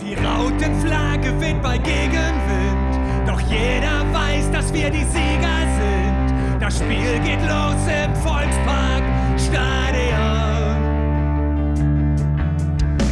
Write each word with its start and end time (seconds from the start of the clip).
Die 0.00 0.14
Rautenflagge 0.14 1.40
weht 1.40 1.62
bei 1.62 1.78
Gegenwind, 1.78 3.26
doch 3.26 3.40
jeder 3.40 4.04
weiß, 4.12 4.50
dass 4.50 4.72
wir 4.72 4.90
die 4.90 5.04
Sieger 5.04 5.58
sind. 5.78 6.60
Das 6.60 6.78
Spiel 6.78 7.18
geht 7.24 7.40
los 7.40 7.80
im 7.86 8.14
Volkspark 8.16 9.02
Stadion, 9.38 10.76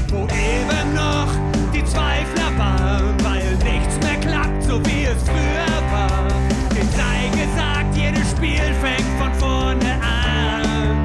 wo 0.09 0.25
eben 0.25 0.95
noch 0.95 1.33
die 1.73 1.85
Zweifler 1.85 2.59
waren, 2.59 3.25
weil 3.25 3.57
nichts 3.65 3.99
mehr 4.01 4.21
klappt, 4.21 4.63
so 4.65 4.85
wie 4.85 5.05
es 5.05 5.23
früher 5.23 5.93
war. 5.93 6.29
Dem 6.71 6.89
sei 6.91 7.29
gesagt, 7.31 7.97
jedes 7.97 8.31
Spiel 8.31 8.75
fängt 8.83 9.09
von 9.19 9.33
vorne 9.35 10.01
an. 10.03 11.03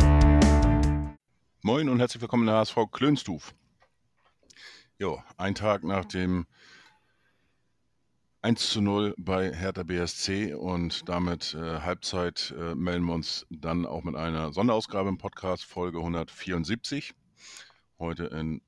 Moin 1.62 1.88
und 1.88 2.00
herzlich 2.00 2.22
willkommen 2.22 2.44
in 2.44 2.48
der 2.48 2.58
HSV 2.58 2.78
Klönstuf. 2.92 3.54
Jo, 5.02 5.24
ein 5.38 5.56
Tag 5.56 5.86
nach 5.86 6.04
dem 6.04 6.46
1 8.42 8.70
zu 8.70 8.82
0 8.82 9.16
bei 9.18 9.50
Hertha 9.56 9.84
BSC 9.84 10.56
und 10.56 11.08
damit 11.08 11.54
äh, 11.54 11.80
Halbzeit 11.80 12.54
äh, 12.60 12.76
melden 12.76 13.06
wir 13.06 13.14
uns 13.14 13.48
dann 13.50 13.86
auch 13.86 14.04
mit 14.04 14.18
einer 14.18 14.52
Sonderausgabe 14.52 15.08
im 15.08 15.18
Podcast, 15.18 15.64
Folge 15.64 16.00
174. 16.00 17.14
Heute 17.98 18.26
in 18.26 18.62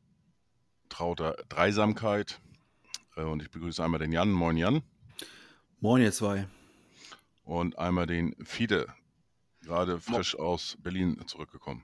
trauter 0.88 1.36
Dreisamkeit. 1.50 2.40
Äh, 3.18 3.24
und 3.24 3.42
ich 3.42 3.52
begrüße 3.52 3.84
einmal 3.84 4.00
den 4.00 4.14
Jan. 4.14 4.32
Moin 4.32 4.56
Jan. 4.56 4.84
Moin 5.82 6.02
ihr 6.02 6.14
zwei. 6.14 6.48
Und 7.44 7.78
einmal 7.78 8.08
den 8.08 8.38
Fide, 8.46 8.88
gerade 9.64 10.00
frisch 10.00 10.40
aus 10.40 10.78
Berlin 10.80 11.22
zurückgekommen. 11.28 11.84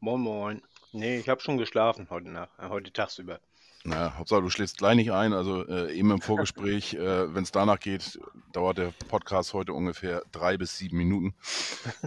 Moin 0.00 0.20
Moin. 0.22 0.62
Nee, 0.90 1.18
ich 1.18 1.28
habe 1.28 1.40
schon 1.40 1.56
geschlafen 1.56 2.08
heute 2.10 2.30
Nacht, 2.30 2.50
äh, 2.58 2.68
heute 2.68 2.92
tagsüber. 2.92 3.38
Naja, 3.82 4.14
Hauptsache 4.18 4.42
du 4.42 4.50
schläfst 4.50 4.76
gleich 4.76 4.96
nicht 4.96 5.12
ein. 5.12 5.32
Also 5.32 5.66
äh, 5.66 5.94
eben 5.94 6.10
im 6.10 6.20
Vorgespräch, 6.20 6.94
äh, 6.94 7.34
wenn 7.34 7.44
es 7.44 7.50
danach 7.50 7.80
geht, 7.80 8.20
dauert 8.52 8.78
der 8.78 8.92
Podcast 9.08 9.54
heute 9.54 9.72
ungefähr 9.72 10.22
drei 10.32 10.58
bis 10.58 10.76
sieben 10.76 10.98
Minuten. 10.98 11.34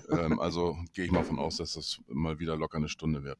Ähm, 0.09 0.39
also 0.39 0.78
gehe 0.94 1.06
ich 1.06 1.12
mal 1.12 1.23
von 1.23 1.39
aus, 1.39 1.58
dass 1.58 1.73
das 1.73 2.00
mal 2.08 2.38
wieder 2.39 2.56
locker 2.56 2.78
eine 2.78 2.89
Stunde 2.89 3.23
wird. 3.23 3.39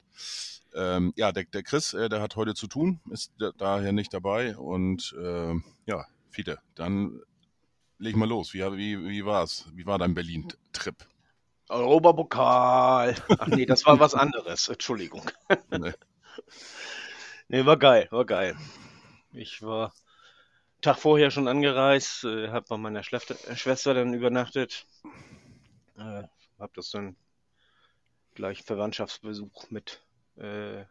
Ähm, 0.74 1.12
ja, 1.16 1.30
der, 1.30 1.44
der 1.44 1.62
Chris, 1.62 1.94
äh, 1.94 2.08
der 2.08 2.20
hat 2.20 2.34
heute 2.34 2.54
zu 2.54 2.66
tun, 2.66 3.00
ist 3.10 3.32
da, 3.38 3.52
daher 3.56 3.92
nicht 3.92 4.12
dabei. 4.12 4.56
Und 4.56 5.14
ähm, 5.22 5.62
ja, 5.86 6.04
Fiete, 6.30 6.58
dann 6.74 7.20
leg 7.98 8.16
mal 8.16 8.28
los. 8.28 8.52
Wie, 8.52 8.60
wie, 8.76 9.08
wie 9.08 9.24
war's? 9.24 9.66
Wie 9.74 9.86
war 9.86 9.98
dein 9.98 10.14
Berlin-Trip? 10.14 10.96
Europapokal. 11.68 13.14
Ach 13.38 13.46
nee, 13.46 13.64
das 13.64 13.86
war 13.86 14.00
was 14.00 14.14
anderes. 14.14 14.68
Entschuldigung. 14.68 15.30
Nee. 15.70 15.92
Nee, 17.48 17.64
war 17.64 17.78
geil, 17.78 18.06
war 18.10 18.24
geil. 18.26 18.54
Ich 19.32 19.62
war 19.62 19.94
Tag 20.82 20.98
vorher 20.98 21.30
schon 21.32 21.48
angereist, 21.48 22.24
äh, 22.24 22.50
habe 22.50 22.66
bei 22.68 22.76
meiner 22.78 23.02
Schlef- 23.04 23.48
äh, 23.48 23.56
Schwester 23.56 23.94
dann 23.94 24.14
übernachtet. 24.14 24.86
Äh, 25.96 26.22
habe 26.58 26.72
das 26.76 26.90
dann 26.90 27.16
gleich 28.34 28.62
Verwandtschaftsbesuch 28.62 29.70
mit 29.70 30.02
äh, 30.36 30.84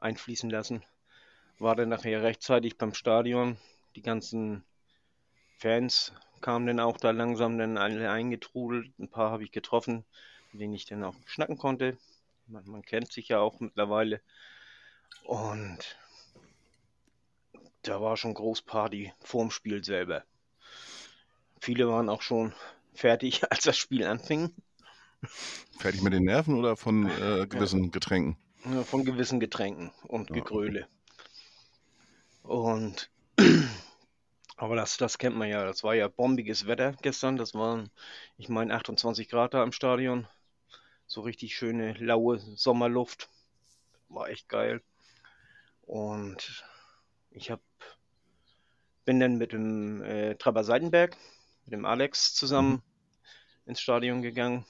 einfließen 0.00 0.50
lassen. 0.50 0.84
War 1.58 1.76
dann 1.76 1.90
nachher 1.90 2.22
rechtzeitig 2.22 2.78
beim 2.78 2.94
Stadion. 2.94 3.58
Die 3.96 4.02
ganzen 4.02 4.64
Fans 5.58 6.12
kamen 6.40 6.66
dann 6.66 6.80
auch 6.80 6.98
da 6.98 7.12
langsam 7.12 7.58
dann 7.58 7.78
alle 7.78 8.10
eingetrudelt. 8.10 8.92
Ein 8.98 9.10
paar 9.10 9.30
habe 9.32 9.44
ich 9.44 9.52
getroffen, 9.52 10.04
mit 10.52 10.62
denen 10.62 10.74
ich 10.74 10.86
dann 10.86 11.04
auch 11.04 11.16
schnacken 11.26 11.58
konnte. 11.58 11.98
Man, 12.46 12.66
man 12.68 12.82
kennt 12.82 13.12
sich 13.12 13.28
ja 13.28 13.40
auch 13.40 13.60
mittlerweile. 13.60 14.20
Und 15.24 15.96
da 17.82 18.00
war 18.00 18.16
schon 18.16 18.34
Großparty 18.34 19.12
vorm 19.20 19.50
Spiel 19.50 19.84
selber. 19.84 20.24
Viele 21.60 21.88
waren 21.88 22.08
auch 22.08 22.22
schon 22.22 22.54
fertig, 22.94 23.42
als 23.50 23.62
das 23.62 23.78
Spiel 23.78 24.04
anfing. 24.04 24.54
Fertig 25.78 26.02
mit 26.02 26.12
den 26.12 26.24
Nerven 26.24 26.54
oder 26.54 26.76
von 26.76 27.06
äh, 27.06 27.46
gewissen 27.46 27.90
Getränken? 27.90 28.36
Ja, 28.64 28.84
Von 28.84 29.04
gewissen 29.04 29.40
Getränken 29.40 29.92
und 30.06 30.30
Ja, 30.30 30.36
Gegröle. 30.36 30.88
Und 32.42 33.10
aber 34.56 34.76
das, 34.76 34.96
das 34.96 35.18
kennt 35.18 35.36
man 35.36 35.48
ja. 35.48 35.64
Das 35.64 35.84
war 35.84 35.94
ja 35.94 36.08
bombiges 36.08 36.66
Wetter 36.66 36.92
gestern. 37.02 37.36
Das 37.36 37.54
waren, 37.54 37.90
ich 38.36 38.48
meine, 38.48 38.74
28 38.74 39.28
Grad 39.28 39.54
da 39.54 39.62
im 39.62 39.72
Stadion. 39.72 40.26
So 41.06 41.22
richtig 41.22 41.56
schöne, 41.56 41.94
laue 41.94 42.38
Sommerluft. 42.38 43.28
War 44.08 44.28
echt 44.28 44.48
geil. 44.48 44.82
Und 45.88 46.66
ich 47.30 47.50
hab, 47.50 47.62
bin 49.06 49.20
dann 49.20 49.38
mit 49.38 49.54
dem 49.54 50.02
äh, 50.02 50.34
Traber 50.34 50.62
Seidenberg, 50.62 51.16
mit 51.64 51.72
dem 51.72 51.86
Alex 51.86 52.34
zusammen 52.34 52.82
ins 53.64 53.80
Stadion 53.80 54.20
gegangen. 54.20 54.66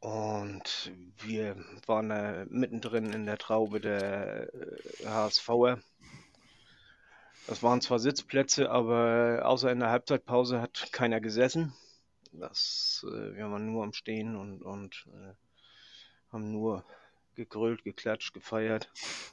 Und 0.00 0.90
wir 1.18 1.54
waren 1.86 2.08
da 2.08 2.44
mittendrin 2.48 3.12
in 3.12 3.26
der 3.26 3.38
Traube 3.38 3.80
der 3.80 4.52
äh, 4.52 5.06
HSVer. 5.06 5.80
Das 7.46 7.62
waren 7.62 7.80
zwar 7.80 8.00
Sitzplätze, 8.00 8.72
aber 8.72 9.42
außer 9.44 9.70
in 9.70 9.78
der 9.78 9.90
Halbzeitpause 9.90 10.60
hat 10.60 10.88
keiner 10.90 11.20
gesessen. 11.20 11.76
Das, 12.32 13.06
äh, 13.08 13.36
wir 13.36 13.48
waren 13.52 13.66
nur 13.66 13.84
am 13.84 13.92
Stehen 13.92 14.34
und, 14.34 14.62
und 14.62 15.06
äh, 15.12 15.34
haben 16.32 16.50
nur 16.50 16.84
gegrölt, 17.34 17.84
geklatscht, 17.84 18.32
gefeiert. 18.34 18.90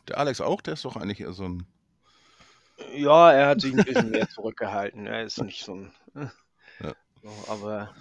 Der 0.08 0.18
Alex 0.18 0.42
auch, 0.42 0.62
der 0.62 0.74
ist 0.74 0.86
doch 0.86 0.96
eigentlich 0.96 1.20
eher 1.22 1.34
so 1.34 1.44
ein. 1.44 1.66
Ja, 2.94 3.32
er 3.32 3.48
hat 3.48 3.62
sich 3.62 3.74
ein 3.74 3.84
bisschen 3.84 4.12
mehr 4.12 4.30
zurückgehalten. 4.30 5.08
Er 5.08 5.24
ist 5.24 5.42
nicht 5.42 5.64
so 5.64 5.76
ein. 5.76 5.92
äh, 6.16 6.28
Ja. 6.84 6.94
So, 7.24 7.52
aber. 7.52 7.96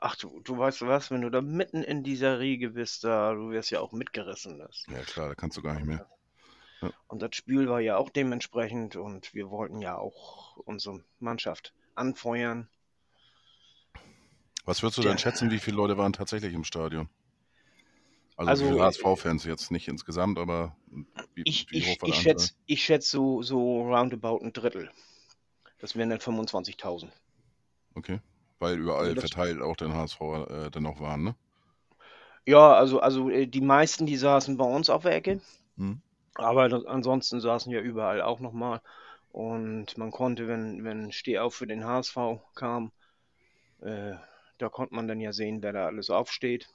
Ach 0.00 0.14
du, 0.14 0.40
du 0.44 0.56
weißt 0.56 0.82
was, 0.82 1.10
wenn 1.10 1.22
du 1.22 1.30
da 1.30 1.40
mitten 1.40 1.82
in 1.82 2.04
dieser 2.04 2.38
Riege 2.38 2.70
bist, 2.70 3.02
da, 3.02 3.34
du 3.34 3.50
wirst 3.50 3.70
ja 3.70 3.80
auch 3.80 3.90
mitgerissen. 3.92 4.58
Das. 4.58 4.84
Ja 4.88 5.02
klar, 5.02 5.28
da 5.28 5.34
kannst 5.34 5.56
du 5.56 5.62
gar 5.62 5.74
nicht 5.74 5.86
mehr. 5.86 6.06
Und 7.08 7.20
das 7.22 7.34
Spiel 7.34 7.68
war 7.68 7.80
ja 7.80 7.96
auch 7.96 8.08
dementsprechend 8.08 8.94
und 8.94 9.34
wir 9.34 9.50
wollten 9.50 9.80
ja 9.82 9.96
auch 9.96 10.56
unsere 10.58 11.02
Mannschaft 11.18 11.74
anfeuern. 11.96 12.68
Was 14.64 14.82
würdest 14.82 14.98
du 14.98 15.02
denn 15.02 15.18
schätzen, 15.18 15.50
wie 15.50 15.58
viele 15.58 15.76
Leute 15.76 15.96
waren 15.98 16.12
tatsächlich 16.12 16.54
im 16.54 16.62
Stadion? 16.62 17.08
Also, 18.38 18.54
Also, 18.54 18.64
viele 18.64 18.80
äh, 18.80 18.82
HSV-Fans 18.82 19.44
jetzt 19.44 19.70
nicht 19.70 19.88
insgesamt, 19.88 20.38
aber 20.38 20.74
wie, 21.34 21.42
Ich, 21.42 21.66
wie 21.70 21.78
ich, 21.78 21.98
ich 22.04 22.14
schätze 22.14 22.52
ich 22.66 22.84
schätz 22.84 23.10
so, 23.10 23.42
so 23.42 23.82
roundabout 23.82 24.38
ein 24.38 24.52
Drittel. 24.52 24.88
Das 25.80 25.96
wären 25.96 26.10
dann 26.10 26.20
25.000. 26.20 27.12
Okay. 27.94 28.20
Weil 28.60 28.78
überall 28.78 29.14
Also 29.14 29.20
verteilt 29.20 29.60
auch 29.60 29.76
den 29.76 29.92
HSV 29.92 30.20
äh, 30.48 30.70
dann 30.70 30.82
noch 30.84 31.00
waren, 31.00 31.22
ne? 31.22 31.34
Ja, 32.46 32.72
also, 32.74 33.00
also 33.00 33.28
äh, 33.30 33.46
die 33.46 33.60
meisten, 33.60 34.06
die 34.06 34.16
saßen 34.16 34.56
bei 34.56 34.64
uns 34.64 34.90
auf 34.90 35.02
der 35.02 35.14
Ecke. 35.14 35.40
Mhm. 35.76 36.00
Aber 36.36 36.68
das, 36.68 36.86
ansonsten 36.86 37.40
saßen 37.40 37.72
ja 37.72 37.80
überall 37.80 38.22
auch 38.22 38.40
nochmal. 38.40 38.80
Und 39.32 39.98
man 39.98 40.10
konnte, 40.12 40.48
wenn, 40.48 40.84
wenn 40.84 41.12
Stehauf 41.12 41.54
für 41.56 41.66
den 41.66 41.84
HSV 41.84 42.42
kam, 42.54 42.92
äh, 43.82 44.14
da 44.58 44.68
konnte 44.70 44.94
man 44.94 45.08
dann 45.08 45.20
ja 45.20 45.32
sehen, 45.32 45.62
wer 45.62 45.72
da 45.72 45.86
alles 45.86 46.10
aufsteht. 46.10 46.68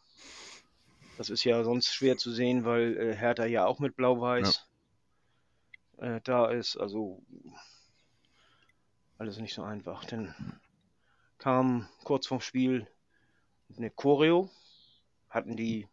Das 1.18 1.30
ist 1.30 1.44
ja 1.44 1.64
sonst 1.64 1.94
schwer 1.94 2.18
zu 2.18 2.32
sehen, 2.32 2.66
weil 2.66 2.98
äh, 2.98 3.16
Hertha 3.16 3.46
ja 3.46 3.66
auch 3.66 3.80
mit 3.80 3.96
Blau-Weiß 3.96 4.68
äh, 5.98 6.22
da 6.24 6.48
ist. 6.50 6.78
Also 6.78 7.22
alles 9.18 9.38
nicht 9.38 9.54
so 9.54 9.64
einfach. 9.64 10.06
Dann 10.06 10.34
kam 11.38 11.88
kurz 12.04 12.28
vorm 12.28 12.42
Spiel 12.42 12.88
eine 13.78 13.92
Choreo. 13.92 14.50
Hatten 15.30 15.56
die 15.56 15.88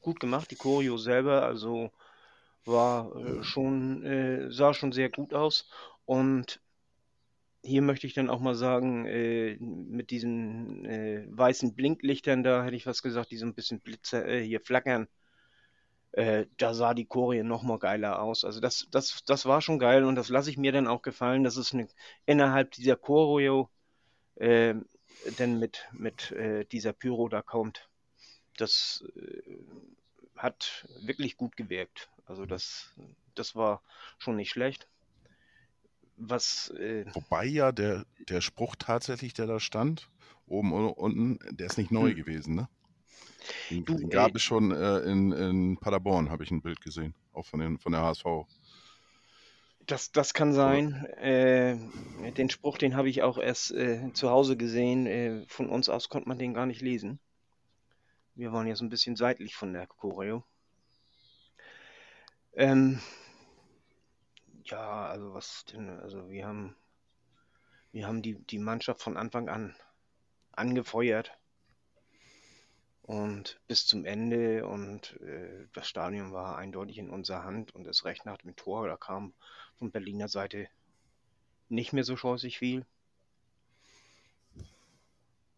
gut 0.00 0.20
gemacht, 0.20 0.50
die 0.50 0.56
Choreo 0.56 0.98
selber. 0.98 1.44
Also 1.44 1.90
war 2.64 3.14
äh, 3.16 3.42
schon, 3.42 4.04
äh, 4.04 4.50
sah 4.52 4.74
schon 4.74 4.92
sehr 4.92 5.10
gut 5.10 5.32
aus. 5.32 5.68
Und 6.04 6.60
hier 7.62 7.82
möchte 7.82 8.06
ich 8.06 8.14
dann 8.14 8.30
auch 8.30 8.40
mal 8.40 8.54
sagen, 8.54 9.06
äh, 9.06 9.56
mit 9.60 10.10
diesen 10.10 10.84
äh, 10.84 11.26
weißen 11.28 11.74
Blinklichtern 11.74 12.42
da, 12.42 12.64
hätte 12.64 12.76
ich 12.76 12.86
was 12.86 13.02
gesagt, 13.02 13.30
die 13.30 13.36
so 13.36 13.46
ein 13.46 13.54
bisschen 13.54 13.80
Blitzer, 13.80 14.26
äh, 14.26 14.44
hier 14.44 14.60
flackern, 14.60 15.08
äh, 16.12 16.46
da 16.56 16.74
sah 16.74 16.94
die 16.94 17.06
Choreo 17.06 17.44
noch 17.44 17.62
mal 17.62 17.78
geiler 17.78 18.22
aus. 18.22 18.44
Also 18.44 18.60
das, 18.60 18.88
das, 18.90 19.24
das 19.24 19.46
war 19.46 19.60
schon 19.60 19.78
geil 19.78 20.04
und 20.04 20.14
das 20.14 20.28
lasse 20.28 20.50
ich 20.50 20.56
mir 20.56 20.72
dann 20.72 20.86
auch 20.86 21.02
gefallen, 21.02 21.44
dass 21.44 21.56
es 21.56 21.74
eine, 21.74 21.88
innerhalb 22.26 22.72
dieser 22.72 22.96
Choreo 22.96 23.68
äh, 24.36 24.74
denn 25.38 25.58
mit, 25.58 25.88
mit 25.92 26.30
äh, 26.32 26.64
dieser 26.64 26.92
Pyro 26.92 27.28
da 27.28 27.42
kommt. 27.42 27.88
Das 28.56 29.04
hat 30.36 30.86
wirklich 31.02 31.36
gut 31.36 31.56
gewirkt. 31.56 32.08
Also 32.26 32.46
das, 32.46 32.92
das 33.34 33.54
war 33.54 33.82
schon 34.18 34.36
nicht 34.36 34.50
schlecht. 34.50 34.88
Was, 36.20 36.70
äh, 36.70 37.04
Wobei 37.14 37.44
ja 37.46 37.72
der, 37.72 38.04
der 38.28 38.40
Spruch 38.40 38.76
tatsächlich, 38.76 39.34
der 39.34 39.46
da 39.46 39.60
stand, 39.60 40.10
oben 40.46 40.72
und 40.72 40.90
unten, 40.90 41.38
der 41.56 41.66
ist 41.66 41.78
nicht 41.78 41.90
neu 41.90 42.10
Hm. 42.10 42.16
gewesen, 42.16 42.54
ne? 42.54 42.68
Den, 43.70 43.84
Du, 43.84 43.96
den 43.96 44.10
gab 44.10 44.30
ey. 44.30 44.36
es 44.36 44.42
schon 44.42 44.72
äh, 44.72 44.98
in, 45.00 45.32
in 45.32 45.76
Paderborn, 45.78 46.30
habe 46.30 46.44
ich 46.44 46.50
ein 46.50 46.62
Bild 46.62 46.80
gesehen, 46.80 47.14
auch 47.32 47.46
von, 47.46 47.60
den, 47.60 47.78
von 47.78 47.92
der 47.92 48.02
HSV. 48.02 48.24
Das, 49.86 50.12
das 50.12 50.34
kann 50.34 50.52
sein. 50.52 51.06
Äh, 51.16 51.76
den 52.32 52.50
Spruch, 52.50 52.76
den 52.78 52.94
habe 52.94 53.08
ich 53.08 53.22
auch 53.22 53.38
erst 53.38 53.70
äh, 53.72 54.12
zu 54.12 54.30
Hause 54.30 54.56
gesehen. 54.56 55.06
Äh, 55.06 55.44
von 55.48 55.68
uns 55.70 55.88
aus 55.88 56.08
konnte 56.08 56.28
man 56.28 56.38
den 56.38 56.52
gar 56.52 56.66
nicht 56.66 56.82
lesen. 56.82 57.20
Wir 58.34 58.52
waren 58.52 58.66
jetzt 58.66 58.82
ein 58.82 58.90
bisschen 58.90 59.16
seitlich 59.16 59.54
von 59.56 59.72
der 59.72 59.86
Choreo. 59.86 60.44
Ähm, 62.54 63.00
ja, 64.70 65.06
also 65.06 65.34
was 65.34 65.64
denn? 65.66 65.88
Also 66.00 66.30
wir 66.30 66.46
haben, 66.46 66.76
wir 67.92 68.06
haben 68.06 68.22
die, 68.22 68.34
die 68.34 68.58
Mannschaft 68.58 69.02
von 69.02 69.16
Anfang 69.16 69.48
an 69.48 69.74
angefeuert 70.52 71.32
und 73.02 73.60
bis 73.68 73.86
zum 73.86 74.04
Ende 74.04 74.66
und 74.66 75.18
äh, 75.22 75.66
das 75.72 75.88
Stadion 75.88 76.32
war 76.32 76.58
eindeutig 76.58 76.98
in 76.98 77.10
unserer 77.10 77.44
Hand 77.44 77.74
und 77.74 77.84
das 77.84 78.04
Recht 78.04 78.26
nach 78.26 78.38
dem 78.38 78.56
Tor, 78.56 78.86
da 78.88 78.96
kam 78.96 79.32
von 79.78 79.90
Berliner 79.90 80.28
Seite 80.28 80.68
nicht 81.68 81.92
mehr 81.92 82.04
so 82.04 82.16
scheußlich 82.16 82.58
viel. 82.58 82.84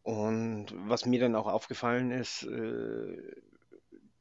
Und 0.03 0.67
was 0.89 1.07
mir 1.07 1.21
dann 1.21 1.35
auch 1.35 1.47
aufgefallen 1.47 2.11
ist, 2.11 2.43
äh, 2.45 3.43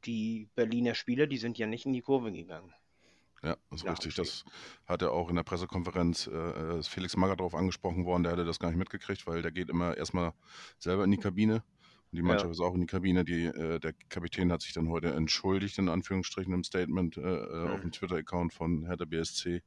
die 0.04 0.48
Berliner 0.54 0.94
Spieler, 0.94 1.26
die 1.26 1.38
sind 1.38 1.58
ja 1.58 1.66
nicht 1.66 1.86
in 1.86 1.92
die 1.92 2.02
Kurve 2.02 2.32
gegangen. 2.32 2.74
Ja, 3.42 3.56
das 3.70 3.80
ist 3.80 3.84
Ja, 3.84 3.90
richtig. 3.92 4.12
okay. 4.18 4.22
Das 4.22 4.44
hat 4.86 5.02
er 5.02 5.12
auch 5.12 5.30
in 5.30 5.36
der 5.36 5.42
Pressekonferenz, 5.44 6.26
äh, 6.26 6.78
ist 6.78 6.88
Felix 6.88 7.16
Magath 7.16 7.40
darauf 7.40 7.54
angesprochen 7.54 8.04
worden, 8.04 8.22
der 8.24 8.32
hätte 8.32 8.44
das 8.44 8.58
gar 8.58 8.68
nicht 8.68 8.78
mitgekriegt, 8.78 9.26
weil 9.26 9.40
der 9.42 9.50
geht 9.50 9.70
immer 9.70 9.96
erstmal 9.96 10.32
selber 10.78 11.04
in 11.04 11.10
die 11.10 11.16
Kabine. 11.18 11.62
Und 12.12 12.16
die 12.16 12.22
Ja. 12.22 12.26
Mannschaft 12.28 12.52
ist 12.52 12.60
auch 12.60 12.74
in 12.74 12.80
die 12.80 12.86
Kabine. 12.86 13.24
Die, 13.24 13.44
äh, 13.44 13.78
der 13.78 13.94
Kapitän 14.08 14.52
hat 14.52 14.62
sich 14.62 14.72
dann 14.72 14.88
heute 14.88 15.12
entschuldigt, 15.14 15.78
in 15.78 15.88
Anführungsstrichen, 15.88 16.52
im 16.52 16.64
Statement 16.64 17.16
äh, 17.16 17.20
äh, 17.20 17.68
auf 17.70 17.78
Mhm. 17.78 17.82
dem 17.82 17.92
Twitter-Account 17.92 18.52
von 18.52 18.86
Hertha 18.86 19.04
BSC. 19.04 19.62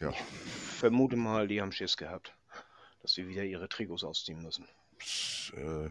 Ja, 0.00 0.10
Vermute 0.12 1.16
mal, 1.16 1.46
die 1.46 1.60
haben 1.60 1.70
Schiss 1.72 1.96
gehabt, 1.96 2.34
dass 3.02 3.12
sie 3.12 3.28
wieder 3.28 3.44
ihre 3.44 3.68
Trikots 3.68 4.02
ausziehen 4.04 4.42
müssen. 4.42 4.66
äh, 5.56 5.90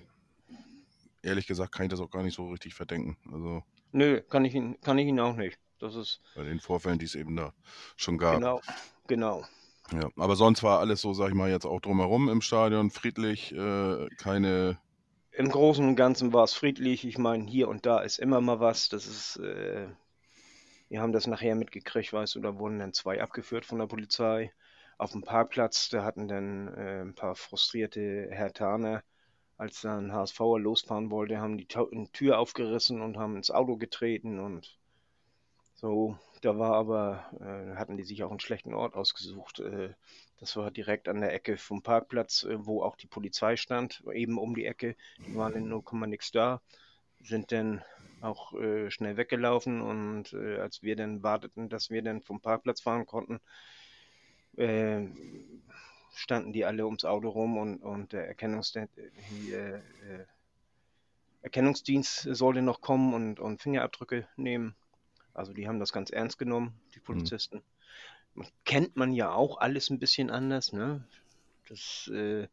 ehrlich 1.21 1.47
gesagt 1.47 1.71
kann 1.71 1.85
ich 1.85 1.89
das 1.91 1.99
auch 1.99 2.09
gar 2.09 2.23
nicht 2.23 2.35
so 2.35 2.49
richtig 2.49 2.73
verdenken. 2.73 3.17
Also 3.31 3.63
Nö, 3.91 4.21
kann 4.21 4.43
ich 4.45 4.55
ihn, 4.55 4.79
kann 4.81 4.97
ich 4.97 5.07
ihn 5.07 5.19
auch 5.19 5.35
nicht. 5.35 5.57
Das 5.83 5.95
ist 5.95 6.21
bei 6.33 6.43
den 6.43 6.61
Vorfällen, 6.61 6.97
die 6.97 7.05
es 7.05 7.13
eben 7.13 7.35
da 7.35 7.53
schon 7.97 8.17
gab. 8.17 8.35
genau, 8.35 8.61
genau. 9.05 9.43
Ja, 9.91 10.09
aber 10.15 10.37
sonst 10.37 10.63
war 10.63 10.79
alles 10.79 11.01
so, 11.01 11.13
sag 11.13 11.27
ich 11.27 11.33
mal, 11.33 11.49
jetzt 11.49 11.65
auch 11.65 11.81
drumherum 11.81 12.29
im 12.29 12.41
Stadion 12.41 12.89
friedlich, 12.89 13.53
äh, 13.53 14.07
keine 14.17 14.79
Im 15.31 15.49
Großen 15.49 15.85
und 15.85 15.97
Ganzen 15.97 16.31
war 16.31 16.45
es 16.45 16.53
friedlich. 16.53 17.05
Ich 17.05 17.17
meine, 17.17 17.45
hier 17.45 17.67
und 17.67 17.85
da 17.85 17.99
ist 17.99 18.17
immer 18.17 18.39
mal 18.39 18.61
was. 18.61 18.87
Das 18.87 19.07
ist, 19.07 19.35
äh, 19.37 19.89
wir 20.87 21.01
haben 21.01 21.11
das 21.11 21.27
nachher 21.27 21.55
mitgekriegt, 21.55 22.13
weißt 22.13 22.35
du, 22.35 22.39
da 22.39 22.57
wurden 22.57 22.79
dann 22.79 22.93
zwei 22.93 23.21
abgeführt 23.21 23.65
von 23.65 23.79
der 23.79 23.87
Polizei. 23.87 24.53
Auf 24.97 25.11
dem 25.11 25.23
Parkplatz, 25.23 25.89
da 25.89 26.05
hatten 26.05 26.29
dann 26.29 26.69
äh, 26.69 27.01
ein 27.01 27.13
paar 27.13 27.35
frustrierte 27.35 28.29
Hertaner, 28.31 29.03
als 29.57 29.81
da 29.81 29.97
ein 29.97 30.13
HSVer 30.13 30.59
losfahren 30.59 31.11
wollte, 31.11 31.39
haben 31.39 31.57
die 31.57 31.67
Tür 31.67 32.39
aufgerissen 32.39 33.01
und 33.01 33.17
haben 33.17 33.35
ins 33.35 33.51
Auto 33.51 33.75
getreten 33.75 34.39
und 34.39 34.79
so. 35.83 36.17
Da 36.41 36.57
war 36.57 36.75
aber, 36.75 37.25
äh, 37.41 37.75
hatten 37.77 37.97
die 37.97 38.03
sich 38.03 38.23
auch 38.23 38.31
einen 38.31 38.39
schlechten 38.39 38.73
Ort 38.73 38.95
ausgesucht. 38.95 39.59
Äh, 39.59 39.93
das 40.39 40.55
war 40.55 40.71
direkt 40.71 41.09
an 41.09 41.19
der 41.19 41.33
Ecke 41.33 41.57
vom 41.57 41.83
Parkplatz, 41.83 42.43
äh, 42.43 42.65
wo 42.65 42.81
auch 42.83 42.95
die 42.95 43.07
Polizei 43.07 43.57
stand, 43.57 44.01
eben 44.13 44.37
um 44.37 44.55
die 44.55 44.65
Ecke. 44.65 44.95
Die 45.27 45.35
waren 45.35 45.53
in 45.55 45.67
0, 45.67 45.83
nix 46.07 46.31
da, 46.31 46.61
sind 47.21 47.51
dann 47.51 47.83
auch 48.21 48.53
äh, 48.53 48.89
schnell 48.91 49.17
weggelaufen 49.17 49.81
und 49.81 50.31
äh, 50.31 50.57
als 50.57 50.83
wir 50.83 50.95
dann 50.95 51.21
warteten, 51.21 51.67
dass 51.67 51.89
wir 51.89 52.01
dann 52.01 52.21
vom 52.21 52.39
Parkplatz 52.39 52.79
fahren 52.79 53.05
konnten, 53.05 53.41
äh, 54.55 55.05
standen 56.15 56.53
die 56.53 56.63
alle 56.63 56.85
ums 56.85 57.03
Auto 57.03 57.27
rum 57.27 57.57
und, 57.57 57.81
und 57.81 58.13
der 58.13 58.27
Erkennungsdienst, 58.27 58.93
Erkennungsdienst 61.41 62.21
sollte 62.31 62.61
noch 62.61 62.79
kommen 62.79 63.13
und, 63.13 63.41
und 63.41 63.61
Fingerabdrücke 63.61 64.27
nehmen. 64.37 64.75
Also 65.33 65.53
die 65.53 65.67
haben 65.67 65.79
das 65.79 65.91
ganz 65.91 66.09
ernst 66.11 66.37
genommen, 66.37 66.73
die 66.95 66.99
Polizisten. 66.99 67.61
Man, 68.35 68.47
kennt 68.65 68.95
man 68.95 69.13
ja 69.13 69.31
auch 69.31 69.57
alles 69.57 69.89
ein 69.89 69.99
bisschen 69.99 70.29
anders, 70.29 70.73
ne? 70.73 71.03
Dass 71.67 72.09
äh, 72.13 72.47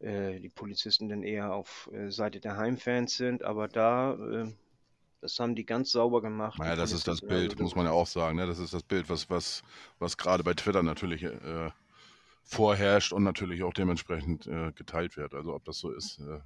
äh, 0.00 0.40
die 0.40 0.48
Polizisten 0.48 1.08
dann 1.08 1.22
eher 1.22 1.52
auf 1.52 1.90
äh, 1.92 2.10
Seite 2.10 2.40
der 2.40 2.56
Heimfans 2.56 3.16
sind, 3.16 3.42
aber 3.42 3.66
da, 3.68 4.14
äh, 4.14 4.52
das 5.20 5.38
haben 5.40 5.54
die 5.54 5.64
ganz 5.64 5.90
sauber 5.90 6.20
gemacht. 6.20 6.58
Naja, 6.58 6.76
das 6.76 6.92
ist 6.92 7.08
das. 7.08 7.22
Also 7.22 7.28
Bild, 7.28 7.58
muss 7.58 7.74
man 7.74 7.86
ja 7.86 7.92
auch 7.92 8.06
sagen. 8.06 8.36
Ne? 8.36 8.46
Das 8.46 8.58
ist 8.58 8.74
das 8.74 8.82
Bild, 8.82 9.08
was, 9.08 9.30
was, 9.30 9.62
was 9.98 10.16
gerade 10.16 10.44
bei 10.44 10.54
Twitter 10.54 10.82
natürlich 10.82 11.22
äh, 11.22 11.70
vorherrscht 12.42 13.12
und 13.12 13.24
natürlich 13.24 13.62
auch 13.62 13.72
dementsprechend 13.72 14.46
äh, 14.46 14.72
geteilt 14.72 15.16
wird. 15.16 15.34
Also 15.34 15.54
ob 15.54 15.64
das 15.64 15.78
so 15.78 15.90
ist, 15.90 16.20
äh, 16.20 16.40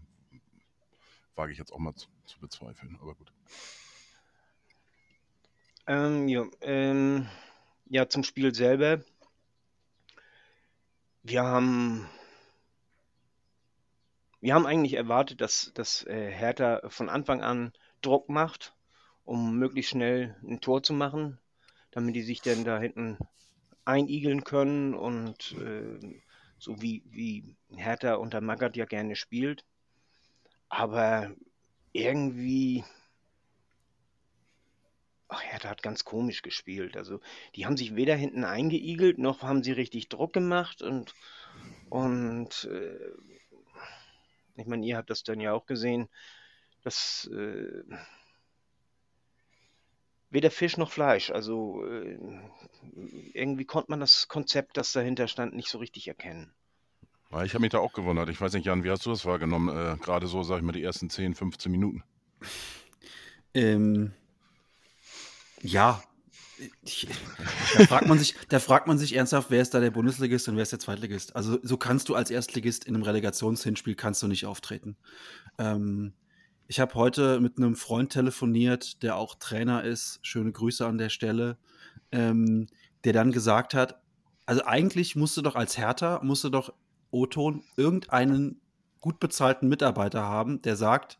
wage 1.35 1.53
ich 1.53 1.59
jetzt 1.59 1.73
auch 1.73 1.79
mal 1.79 1.95
zu, 1.95 2.09
zu 2.25 2.39
bezweifeln. 2.41 2.99
Aber 3.03 3.15
gut. 3.15 3.33
Ähm, 5.91 6.29
ja, 6.29 6.47
ähm, 6.61 7.27
ja, 7.89 8.09
zum 8.09 8.23
Spiel 8.23 8.55
selber. 8.55 9.03
Wir 11.25 11.43
haben, 11.43 12.09
wir 14.41 14.55
haben 14.55 14.67
eigentlich 14.67 14.95
erwartet, 14.95 15.41
dass, 15.41 15.73
dass 15.75 16.07
äh, 16.07 16.31
Hertha 16.31 16.89
von 16.91 17.09
Anfang 17.09 17.43
an 17.43 17.73
Druck 18.03 18.29
macht, 18.29 18.73
um 19.25 19.59
möglichst 19.59 19.91
schnell 19.91 20.37
ein 20.45 20.61
Tor 20.61 20.85
zu 20.85 20.93
machen, 20.93 21.41
damit 21.91 22.15
die 22.15 22.23
sich 22.23 22.41
dann 22.41 22.63
da 22.63 22.79
hinten 22.79 23.19
einigeln 23.85 24.45
können 24.45 24.95
und 24.95 25.57
äh, 25.59 26.21
so 26.57 26.81
wie, 26.81 27.03
wie 27.07 27.57
Hertha 27.75 28.15
unter 28.15 28.41
Magath 28.41 28.77
ja 28.77 28.85
gerne 28.85 29.17
spielt. 29.17 29.65
Aber 30.69 31.33
irgendwie 31.93 32.85
Ach, 35.33 35.43
Hertha 35.43 35.69
hat 35.69 35.83
ganz 35.83 36.05
komisch 36.05 36.43
gespielt. 36.43 36.97
Also, 36.97 37.21
die 37.55 37.65
haben 37.65 37.77
sich 37.77 37.95
weder 37.95 38.17
hinten 38.17 38.45
eingeigelt, 38.45 39.19
noch 39.19 39.43
haben 39.43 39.63
sie 39.63 39.73
richtig 39.73 40.09
Druck 40.09 40.33
gemacht 40.33 40.83
und, 40.83 41.15
und 41.89 42.69
äh, 42.71 43.11
ich 44.57 44.67
meine, 44.67 44.85
ihr 44.85 44.97
habt 44.97 45.09
das 45.09 45.23
dann 45.23 45.41
ja 45.41 45.53
auch 45.53 45.67
gesehen, 45.67 46.09
dass 46.83 47.31
äh, 47.33 47.83
weder 50.31 50.51
Fisch 50.51 50.77
noch 50.77 50.91
Fleisch. 50.91 51.31
Also 51.31 51.87
äh, 51.87 52.19
irgendwie 53.33 53.65
konnte 53.65 53.91
man 53.91 54.01
das 54.01 54.27
Konzept, 54.27 54.77
das 54.77 54.93
dahinter 54.93 55.29
stand, 55.29 55.55
nicht 55.55 55.69
so 55.69 55.79
richtig 55.79 56.09
erkennen. 56.09 56.53
Ich 57.45 57.55
habe 57.55 57.61
mich 57.61 57.71
da 57.71 57.79
auch 57.79 57.93
gewundert. 57.93 58.29
Ich 58.29 58.41
weiß 58.41 58.53
nicht, 58.55 58.67
Jan, 58.67 58.83
wie 58.83 58.91
hast 58.91 59.07
du 59.07 59.11
das 59.11 59.25
wahrgenommen? 59.25 59.69
Äh, 59.69 59.97
gerade 59.99 60.27
so, 60.27 60.43
sag 60.43 60.59
ich 60.59 60.63
mal, 60.63 60.73
die 60.73 60.83
ersten 60.83 61.09
10, 61.09 61.37
15 61.37 61.71
Minuten. 61.71 62.03
Ähm, 63.55 64.13
ja. 65.63 66.03
Ich, 66.83 67.09
da, 67.75 67.87
fragt 67.87 68.07
man 68.07 68.19
sich, 68.19 68.35
da 68.51 68.59
fragt 68.59 68.87
man 68.87 68.99
sich 68.99 69.17
ernsthaft, 69.17 69.51
wer 69.51 69.63
ist 69.63 69.73
da 69.73 69.81
der 69.81 69.91
Bundesligist 69.91 70.47
und 70.49 70.57
wer 70.57 70.63
ist 70.63 70.73
der 70.73 70.79
Zweitligist? 70.79 71.35
Also 71.35 71.59
so 71.63 71.79
kannst 71.79 72.11
du 72.11 72.15
als 72.15 72.31
Erstligist 72.31 72.85
in 72.85 72.95
einem 72.95 73.03
Relegationshinspiel 73.03 73.95
kannst 73.95 74.23
du 74.23 74.27
nicht 74.27 74.45
auftreten. 74.45 74.97
Ähm, 75.57 76.13
ich 76.67 76.79
habe 76.79 76.95
heute 76.95 77.41
mit 77.41 77.57
einem 77.57 77.77
Freund 77.77 78.13
telefoniert, 78.13 79.03
der 79.03 79.17
auch 79.17 79.37
Trainer 79.37 79.85
ist. 79.85 80.21
Schöne 80.23 80.53
Grüße 80.53 80.87
an 80.87 80.99
der 80.99 81.09
Stelle. 81.09 81.57
Ähm, 82.13 82.67
der 83.05 83.13
dann 83.13 83.33
gesagt 83.33 83.75
hat, 83.75 84.01
also 84.47 84.65
eigentlich 84.65 85.17
musst 85.17 85.37
du 85.37 85.43
doch 85.43 85.57
als 85.57 85.79
Hertha, 85.79 86.21
musst 86.23 86.45
du 86.45 86.51
doch 86.51 86.73
O-Ton 87.11 87.63
irgendeinen 87.77 88.61
gut 89.01 89.21
bezahlten 89.21 89.69
Mitarbeiter 89.69 90.23
haben, 90.23 90.61
der 90.63 90.77
sagt, 90.77 91.19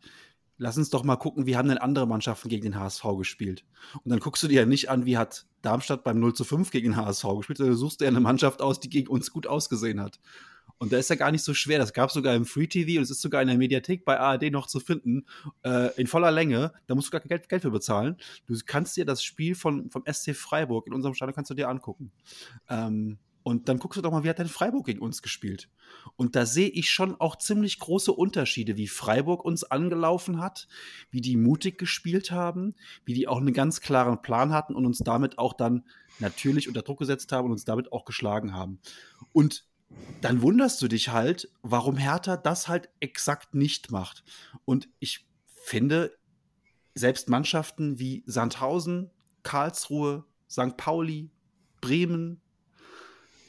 lass 0.61 0.77
uns 0.77 0.91
doch 0.91 1.03
mal 1.03 1.15
gucken, 1.15 1.47
wie 1.47 1.57
haben 1.57 1.69
denn 1.69 1.79
andere 1.79 2.07
Mannschaften 2.07 2.47
gegen 2.47 2.61
den 2.61 2.79
HSV 2.79 3.03
gespielt. 3.17 3.65
Und 4.03 4.11
dann 4.11 4.19
guckst 4.19 4.43
du 4.43 4.47
dir 4.47 4.61
ja 4.61 4.65
nicht 4.67 4.91
an, 4.91 5.05
wie 5.05 5.17
hat 5.17 5.47
Darmstadt 5.63 6.03
beim 6.03 6.19
0 6.19 6.35
zu 6.35 6.43
5 6.43 6.69
gegen 6.69 6.91
den 6.91 6.97
HSV 6.97 7.25
gespielt, 7.37 7.57
sondern 7.57 7.73
du 7.73 7.79
suchst 7.79 7.99
dir 7.99 8.07
eine 8.07 8.19
Mannschaft 8.19 8.61
aus, 8.61 8.79
die 8.79 8.89
gegen 8.89 9.07
uns 9.07 9.31
gut 9.31 9.47
ausgesehen 9.47 9.99
hat. 9.99 10.19
Und 10.77 10.93
da 10.93 10.97
ist 10.97 11.09
ja 11.09 11.15
gar 11.15 11.31
nicht 11.31 11.43
so 11.43 11.55
schwer. 11.55 11.79
Das 11.79 11.93
gab 11.93 12.09
es 12.09 12.13
sogar 12.13 12.35
im 12.35 12.45
Free 12.45 12.67
TV 12.67 12.99
und 12.99 13.03
es 13.03 13.09
ist 13.09 13.21
sogar 13.21 13.41
in 13.41 13.47
der 13.47 13.57
Mediathek 13.57 14.05
bei 14.05 14.19
ARD 14.19 14.51
noch 14.51 14.67
zu 14.67 14.79
finden, 14.79 15.25
äh, 15.63 15.93
in 15.99 16.05
voller 16.05 16.31
Länge. 16.31 16.73
Da 16.85 16.93
musst 16.93 17.07
du 17.07 17.11
gar 17.11 17.21
kein 17.21 17.29
Geld, 17.29 17.49
Geld 17.49 17.63
für 17.63 17.71
bezahlen. 17.71 18.17
Du 18.45 18.55
kannst 18.63 18.95
dir 18.97 19.05
das 19.05 19.23
Spiel 19.23 19.55
von, 19.55 19.89
vom 19.89 20.03
SC 20.05 20.35
Freiburg 20.35 20.85
in 20.85 20.93
unserem 20.93 21.15
Stadion 21.15 21.33
kannst 21.33 21.49
du 21.49 21.55
dir 21.55 21.69
angucken. 21.69 22.11
Ähm, 22.69 23.17
und 23.43 23.69
dann 23.69 23.79
guckst 23.79 23.97
du 23.97 24.01
doch 24.01 24.11
mal, 24.11 24.23
wie 24.23 24.29
hat 24.29 24.39
denn 24.39 24.47
Freiburg 24.47 24.85
gegen 24.85 25.01
uns 25.01 25.21
gespielt? 25.21 25.69
Und 26.15 26.35
da 26.35 26.45
sehe 26.45 26.69
ich 26.69 26.89
schon 26.89 27.19
auch 27.19 27.37
ziemlich 27.37 27.79
große 27.79 28.11
Unterschiede, 28.11 28.77
wie 28.77 28.87
Freiburg 28.87 29.43
uns 29.43 29.63
angelaufen 29.63 30.39
hat, 30.39 30.67
wie 31.09 31.21
die 31.21 31.37
mutig 31.37 31.77
gespielt 31.77 32.31
haben, 32.31 32.75
wie 33.05 33.13
die 33.13 33.27
auch 33.27 33.37
einen 33.37 33.53
ganz 33.53 33.81
klaren 33.81 34.21
Plan 34.21 34.53
hatten 34.53 34.75
und 34.75 34.85
uns 34.85 34.99
damit 34.99 35.37
auch 35.37 35.53
dann 35.53 35.83
natürlich 36.19 36.67
unter 36.67 36.81
Druck 36.81 36.99
gesetzt 36.99 37.31
haben 37.31 37.45
und 37.45 37.51
uns 37.51 37.65
damit 37.65 37.91
auch 37.91 38.05
geschlagen 38.05 38.53
haben. 38.53 38.79
Und 39.33 39.65
dann 40.21 40.41
wunderst 40.41 40.81
du 40.81 40.87
dich 40.87 41.09
halt, 41.09 41.49
warum 41.61 41.97
Hertha 41.97 42.37
das 42.37 42.67
halt 42.67 42.89
exakt 42.99 43.55
nicht 43.55 43.91
macht. 43.91 44.23
Und 44.65 44.89
ich 44.99 45.27
finde, 45.63 46.15
selbst 46.93 47.29
Mannschaften 47.29 47.99
wie 47.99 48.23
Sandhausen, 48.25 49.11
Karlsruhe, 49.43 50.25
St. 50.49 50.77
Pauli, 50.77 51.31
Bremen. 51.79 52.40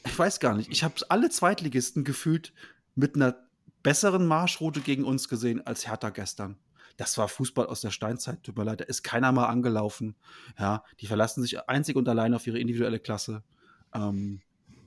Ich 0.05 0.17
weiß 0.17 0.39
gar 0.39 0.55
nicht. 0.55 0.71
Ich 0.71 0.83
habe 0.83 0.95
alle 1.09 1.29
Zweitligisten 1.29 2.03
gefühlt 2.03 2.53
mit 2.95 3.15
einer 3.15 3.35
besseren 3.83 4.27
Marschroute 4.27 4.81
gegen 4.81 5.03
uns 5.03 5.27
gesehen 5.27 5.65
als 5.65 5.87
Hertha 5.87 6.09
gestern. 6.09 6.57
Das 6.97 7.17
war 7.17 7.27
Fußball 7.27 7.67
aus 7.67 7.81
der 7.81 7.91
Steinzeit. 7.91 8.43
Tut 8.43 8.57
mir 8.57 8.63
leid, 8.63 8.81
da 8.81 8.85
ist 8.85 9.03
keiner 9.03 9.31
mal 9.31 9.47
angelaufen. 9.47 10.15
Ja, 10.59 10.83
die 10.99 11.07
verlassen 11.07 11.41
sich 11.41 11.67
einzig 11.67 11.95
und 11.95 12.07
allein 12.07 12.33
auf 12.33 12.45
ihre 12.45 12.59
individuelle 12.59 12.99
Klasse. 12.99 13.43
Ähm, 13.93 14.41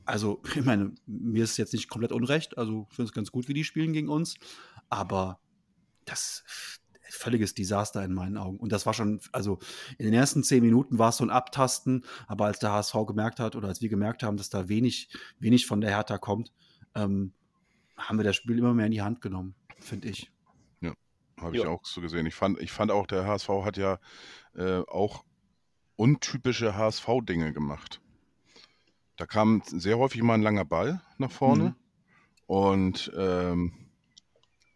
also, 0.05 0.43
ich 0.55 0.65
meine, 0.65 0.95
mir 1.07 1.45
ist 1.45 1.57
jetzt 1.57 1.73
nicht 1.73 1.89
komplett 1.89 2.13
unrecht. 2.13 2.59
Also, 2.59 2.87
ich 2.91 2.97
finde 2.97 3.09
es 3.09 3.15
ganz 3.15 3.33
gut, 3.33 3.49
wie 3.49 3.55
die 3.55 3.65
spielen 3.65 3.93
gegen 3.93 4.09
uns. 4.09 4.37
Aber 4.89 5.41
das 6.05 6.45
völliges 7.09 7.55
Desaster 7.55 8.05
in 8.05 8.13
meinen 8.13 8.37
Augen. 8.37 8.59
Und 8.59 8.73
das 8.73 8.87
war 8.87 8.95
schon, 8.95 9.21
also 9.33 9.59
in 9.99 10.07
den 10.07 10.15
ersten 10.15 10.43
zehn 10.43 10.63
Minuten 10.63 10.99
war 10.99 11.11
es 11.11 11.19
so 11.19 11.25
ein 11.25 11.31
Abtasten, 11.31 12.05
aber 12.27 12.47
als 12.47 12.59
der 12.59 12.73
HSV 12.73 12.95
gemerkt 13.07 13.41
hat 13.41 13.57
oder 13.57 13.69
als 13.69 13.81
wir 13.81 13.89
gemerkt 13.89 14.23
haben, 14.23 14.37
dass 14.37 14.51
da 14.51 14.69
wenig, 14.69 15.09
wenig 15.39 15.67
von 15.67 15.81
der 15.81 15.91
Hertha 15.91 16.19
kommt, 16.19 16.53
ähm, 16.95 17.33
haben 17.97 18.19
wir 18.19 18.25
das 18.25 18.37
Spiel 18.37 18.59
immer 18.59 18.75
mehr 18.75 18.87
in 18.87 18.93
die 18.93 19.03
Hand 19.03 19.21
genommen, 19.21 19.55
finde 19.81 20.09
ich. 20.09 20.31
Ja, 20.81 20.93
habe 21.41 21.57
ich 21.57 21.67
auch 21.67 21.85
so 21.85 22.01
gesehen. 22.01 22.27
Ich 22.27 22.35
fand, 22.35 22.61
ich 22.61 22.73
fand 22.73 22.91
auch, 22.91 23.07
der 23.07 23.27
HSV 23.27 23.49
hat 23.65 23.77
ja 23.77 23.99
äh, 24.55 24.83
auch 24.87 25.25
untypische 25.97 26.77
HSV-Dinge 26.77 27.53
gemacht. 27.53 28.01
Da 29.17 29.27
kam 29.27 29.63
sehr 29.67 29.99
häufig 29.99 30.23
mal 30.23 30.35
ein 30.35 30.43
langer 30.43 30.67
Ball 30.67 31.01
nach 31.17 31.31
vorne. 31.31 31.65
Mhm. 31.65 31.75
Und 32.47 33.13
ähm, 33.17 33.86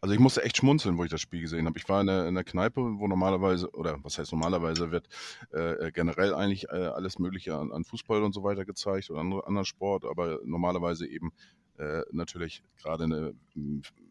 also 0.00 0.14
ich 0.14 0.20
musste 0.20 0.42
echt 0.42 0.56
schmunzeln, 0.56 0.96
wo 0.96 1.04
ich 1.04 1.10
das 1.10 1.20
Spiel 1.20 1.42
gesehen 1.42 1.66
habe. 1.66 1.78
Ich 1.78 1.88
war 1.88 2.00
in 2.00 2.06
der, 2.06 2.26
in 2.26 2.34
der 2.34 2.44
Kneipe, 2.44 2.80
wo 2.80 3.06
normalerweise, 3.06 3.70
oder 3.72 4.02
was 4.02 4.18
heißt 4.18 4.32
normalerweise, 4.32 4.90
wird 4.90 5.08
äh, 5.52 5.88
äh 5.88 5.92
generell 5.92 6.34
eigentlich 6.34 6.68
äh, 6.68 6.86
alles 6.86 7.18
Mögliche 7.18 7.54
an, 7.56 7.70
an, 7.70 7.84
Fußball 7.84 8.22
und 8.22 8.32
so 8.32 8.42
weiter 8.42 8.64
gezeigt 8.64 9.10
oder 9.10 9.20
andere, 9.20 9.46
anderen 9.46 9.66
Sport, 9.66 10.06
aber 10.06 10.40
normalerweise 10.44 11.06
eben 11.06 11.32
äh, 11.78 12.02
natürlich 12.12 12.62
gerade 12.78 13.04
eine 13.04 13.34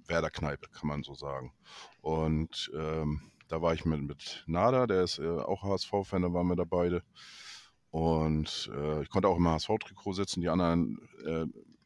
Werder-Kneipe, 0.05 0.69
kann 0.69 0.89
man 0.89 1.03
so 1.03 1.15
sagen. 1.15 1.53
Und 2.01 2.71
ähm, 2.75 3.21
da 3.47 3.61
war 3.61 3.73
ich 3.73 3.83
mit, 3.85 4.01
mit 4.01 4.43
Nada, 4.45 4.85
der 4.85 5.03
ist 5.03 5.17
äh, 5.17 5.27
auch 5.27 5.63
HSV-Fan, 5.63 6.21
da 6.21 6.33
waren 6.33 6.47
wir 6.47 6.55
da 6.55 6.65
beide. 6.65 7.01
Und 7.89 8.69
äh, 8.75 9.01
ich 9.01 9.09
konnte 9.09 9.27
auch 9.27 9.37
im 9.37 9.47
HSV-Trikot 9.47 10.13
sitzen. 10.13 10.41
Die 10.41 10.49
anderen, 10.49 10.99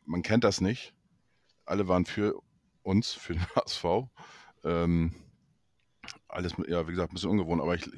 man 0.05 0.21
kennt 0.21 0.43
das 0.43 0.59
nicht. 0.59 0.93
Alle 1.65 1.87
waren 1.87 2.05
für 2.05 2.41
uns, 2.83 3.13
für 3.13 3.33
den 3.33 3.45
HSV. 3.55 3.85
Ähm, 4.63 5.13
alles, 6.27 6.53
ja, 6.67 6.87
wie 6.87 6.91
gesagt, 6.91 7.11
ein 7.11 7.15
bisschen 7.15 7.29
ungewohnt, 7.29 7.61
aber 7.61 7.75
ich 7.75 7.89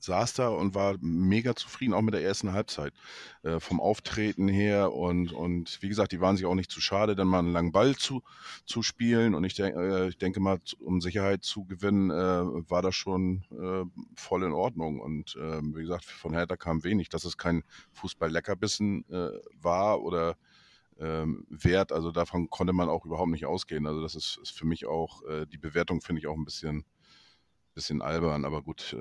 saß 0.00 0.34
da 0.34 0.48
und 0.48 0.74
war 0.74 0.96
mega 1.00 1.54
zufrieden, 1.54 1.94
auch 1.94 2.02
mit 2.02 2.14
der 2.14 2.22
ersten 2.22 2.52
Halbzeit. 2.52 2.92
Äh, 3.42 3.60
vom 3.60 3.80
Auftreten 3.80 4.48
her 4.48 4.92
und, 4.92 5.32
und 5.32 5.80
wie 5.82 5.88
gesagt, 5.88 6.12
die 6.12 6.20
waren 6.20 6.36
sich 6.36 6.46
auch 6.46 6.54
nicht 6.54 6.70
zu 6.70 6.80
schade, 6.80 7.16
dann 7.16 7.28
mal 7.28 7.40
einen 7.40 7.52
langen 7.52 7.72
Ball 7.72 7.96
zu, 7.96 8.22
zu 8.64 8.82
spielen. 8.82 9.34
Und 9.34 9.44
ich, 9.44 9.54
denk, 9.54 9.76
äh, 9.76 10.08
ich 10.08 10.18
denke 10.18 10.40
mal, 10.40 10.60
um 10.80 11.00
Sicherheit 11.00 11.44
zu 11.44 11.64
gewinnen, 11.64 12.10
äh, 12.10 12.70
war 12.70 12.82
das 12.82 12.94
schon 12.94 13.44
äh, 13.50 13.84
voll 14.14 14.44
in 14.44 14.52
Ordnung. 14.52 15.00
Und 15.00 15.36
ähm, 15.40 15.76
wie 15.76 15.82
gesagt, 15.82 16.04
von 16.04 16.34
Hertha 16.34 16.56
kam 16.56 16.84
wenig. 16.84 17.08
Dass 17.08 17.24
es 17.24 17.36
kein 17.36 17.62
Fußball-Leckerbissen 17.92 19.04
äh, 19.10 19.30
war 19.60 20.02
oder 20.02 20.36
ähm, 20.98 21.46
wert, 21.48 21.92
also 21.92 22.10
davon 22.10 22.50
konnte 22.50 22.72
man 22.72 22.88
auch 22.88 23.04
überhaupt 23.04 23.30
nicht 23.30 23.46
ausgehen. 23.46 23.86
Also 23.86 24.00
das 24.02 24.14
ist, 24.14 24.38
ist 24.42 24.50
für 24.50 24.66
mich 24.66 24.86
auch, 24.86 25.22
äh, 25.24 25.46
die 25.46 25.58
Bewertung 25.58 26.00
finde 26.00 26.20
ich 26.20 26.26
auch 26.26 26.36
ein 26.36 26.44
bisschen, 26.44 26.84
bisschen 27.74 28.02
albern, 28.02 28.44
aber 28.44 28.62
gut. 28.62 28.96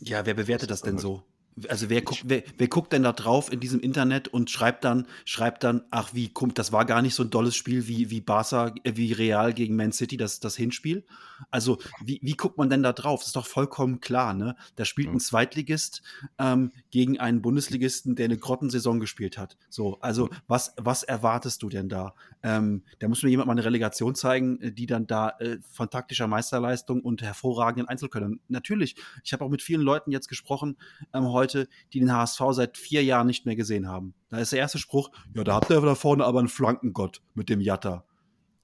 Ja, 0.00 0.24
wer 0.24 0.34
bewertet 0.34 0.70
das 0.70 0.82
denn 0.82 0.98
so? 0.98 1.24
Also 1.68 1.88
wer 1.90 2.02
guckt, 2.02 2.22
wer, 2.24 2.42
wer, 2.56 2.68
guckt 2.68 2.92
denn 2.92 3.02
da 3.02 3.12
drauf 3.12 3.52
in 3.52 3.60
diesem 3.60 3.80
Internet 3.80 4.28
und 4.28 4.50
schreibt 4.50 4.84
dann, 4.84 5.06
schreibt 5.24 5.64
dann, 5.64 5.82
ach 5.90 6.14
wie, 6.14 6.28
kommt, 6.28 6.58
das 6.58 6.72
war 6.72 6.84
gar 6.84 7.02
nicht 7.02 7.14
so 7.14 7.22
ein 7.22 7.30
dolles 7.30 7.56
Spiel 7.56 7.88
wie, 7.88 8.10
wie 8.10 8.20
Barca, 8.20 8.72
äh, 8.84 8.92
wie 8.96 9.12
Real 9.12 9.52
gegen 9.54 9.76
Man 9.76 9.92
City, 9.92 10.16
das, 10.16 10.40
das 10.40 10.56
Hinspiel. 10.56 11.04
Also, 11.50 11.78
wie, 12.04 12.18
wie 12.22 12.34
guckt 12.34 12.58
man 12.58 12.68
denn 12.68 12.82
da 12.82 12.92
drauf? 12.92 13.20
Das 13.20 13.28
ist 13.28 13.36
doch 13.36 13.46
vollkommen 13.46 14.00
klar, 14.00 14.34
ne? 14.34 14.56
Da 14.76 14.84
spielt 14.84 15.08
ein 15.08 15.20
Zweitligist 15.20 16.02
ähm, 16.38 16.72
gegen 16.90 17.20
einen 17.20 17.42
Bundesligisten, 17.42 18.16
der 18.16 18.26
eine 18.26 18.36
Grottensaison 18.36 19.00
gespielt 19.00 19.38
hat. 19.38 19.56
So, 19.68 19.98
also 20.00 20.28
was, 20.46 20.74
was 20.76 21.02
erwartest 21.02 21.62
du 21.62 21.68
denn 21.68 21.88
da? 21.88 22.14
Ähm, 22.42 22.82
da 22.98 23.08
muss 23.08 23.22
mir 23.22 23.30
jemand 23.30 23.46
mal 23.46 23.52
eine 23.52 23.64
Relegation 23.64 24.14
zeigen, 24.14 24.60
äh, 24.60 24.72
die 24.72 24.86
dann 24.86 25.06
da 25.06 25.30
äh, 25.38 25.58
von 25.70 25.90
taktischer 25.90 26.26
Meisterleistung 26.26 27.00
und 27.00 27.22
hervorragenden 27.22 27.88
Einzelkönnern. 27.88 28.40
Natürlich, 28.48 28.96
ich 29.24 29.32
habe 29.32 29.44
auch 29.44 29.50
mit 29.50 29.62
vielen 29.62 29.82
Leuten 29.82 30.10
jetzt 30.10 30.28
gesprochen 30.28 30.76
ähm, 31.14 31.28
heute 31.28 31.47
Leute, 31.48 31.68
die 31.92 32.00
den 32.00 32.12
HSV 32.12 32.40
seit 32.50 32.76
vier 32.76 33.02
Jahren 33.02 33.26
nicht 33.26 33.46
mehr 33.46 33.56
gesehen 33.56 33.88
haben. 33.88 34.14
Da 34.28 34.38
ist 34.38 34.52
der 34.52 34.58
erste 34.58 34.78
Spruch, 34.78 35.10
ja, 35.34 35.44
da 35.44 35.54
habt 35.54 35.70
ihr 35.70 35.80
da 35.80 35.94
vorne 35.94 36.24
aber 36.24 36.40
einen 36.40 36.48
Flankengott 36.48 37.22
mit 37.34 37.48
dem 37.48 37.60
Jatta. 37.60 38.04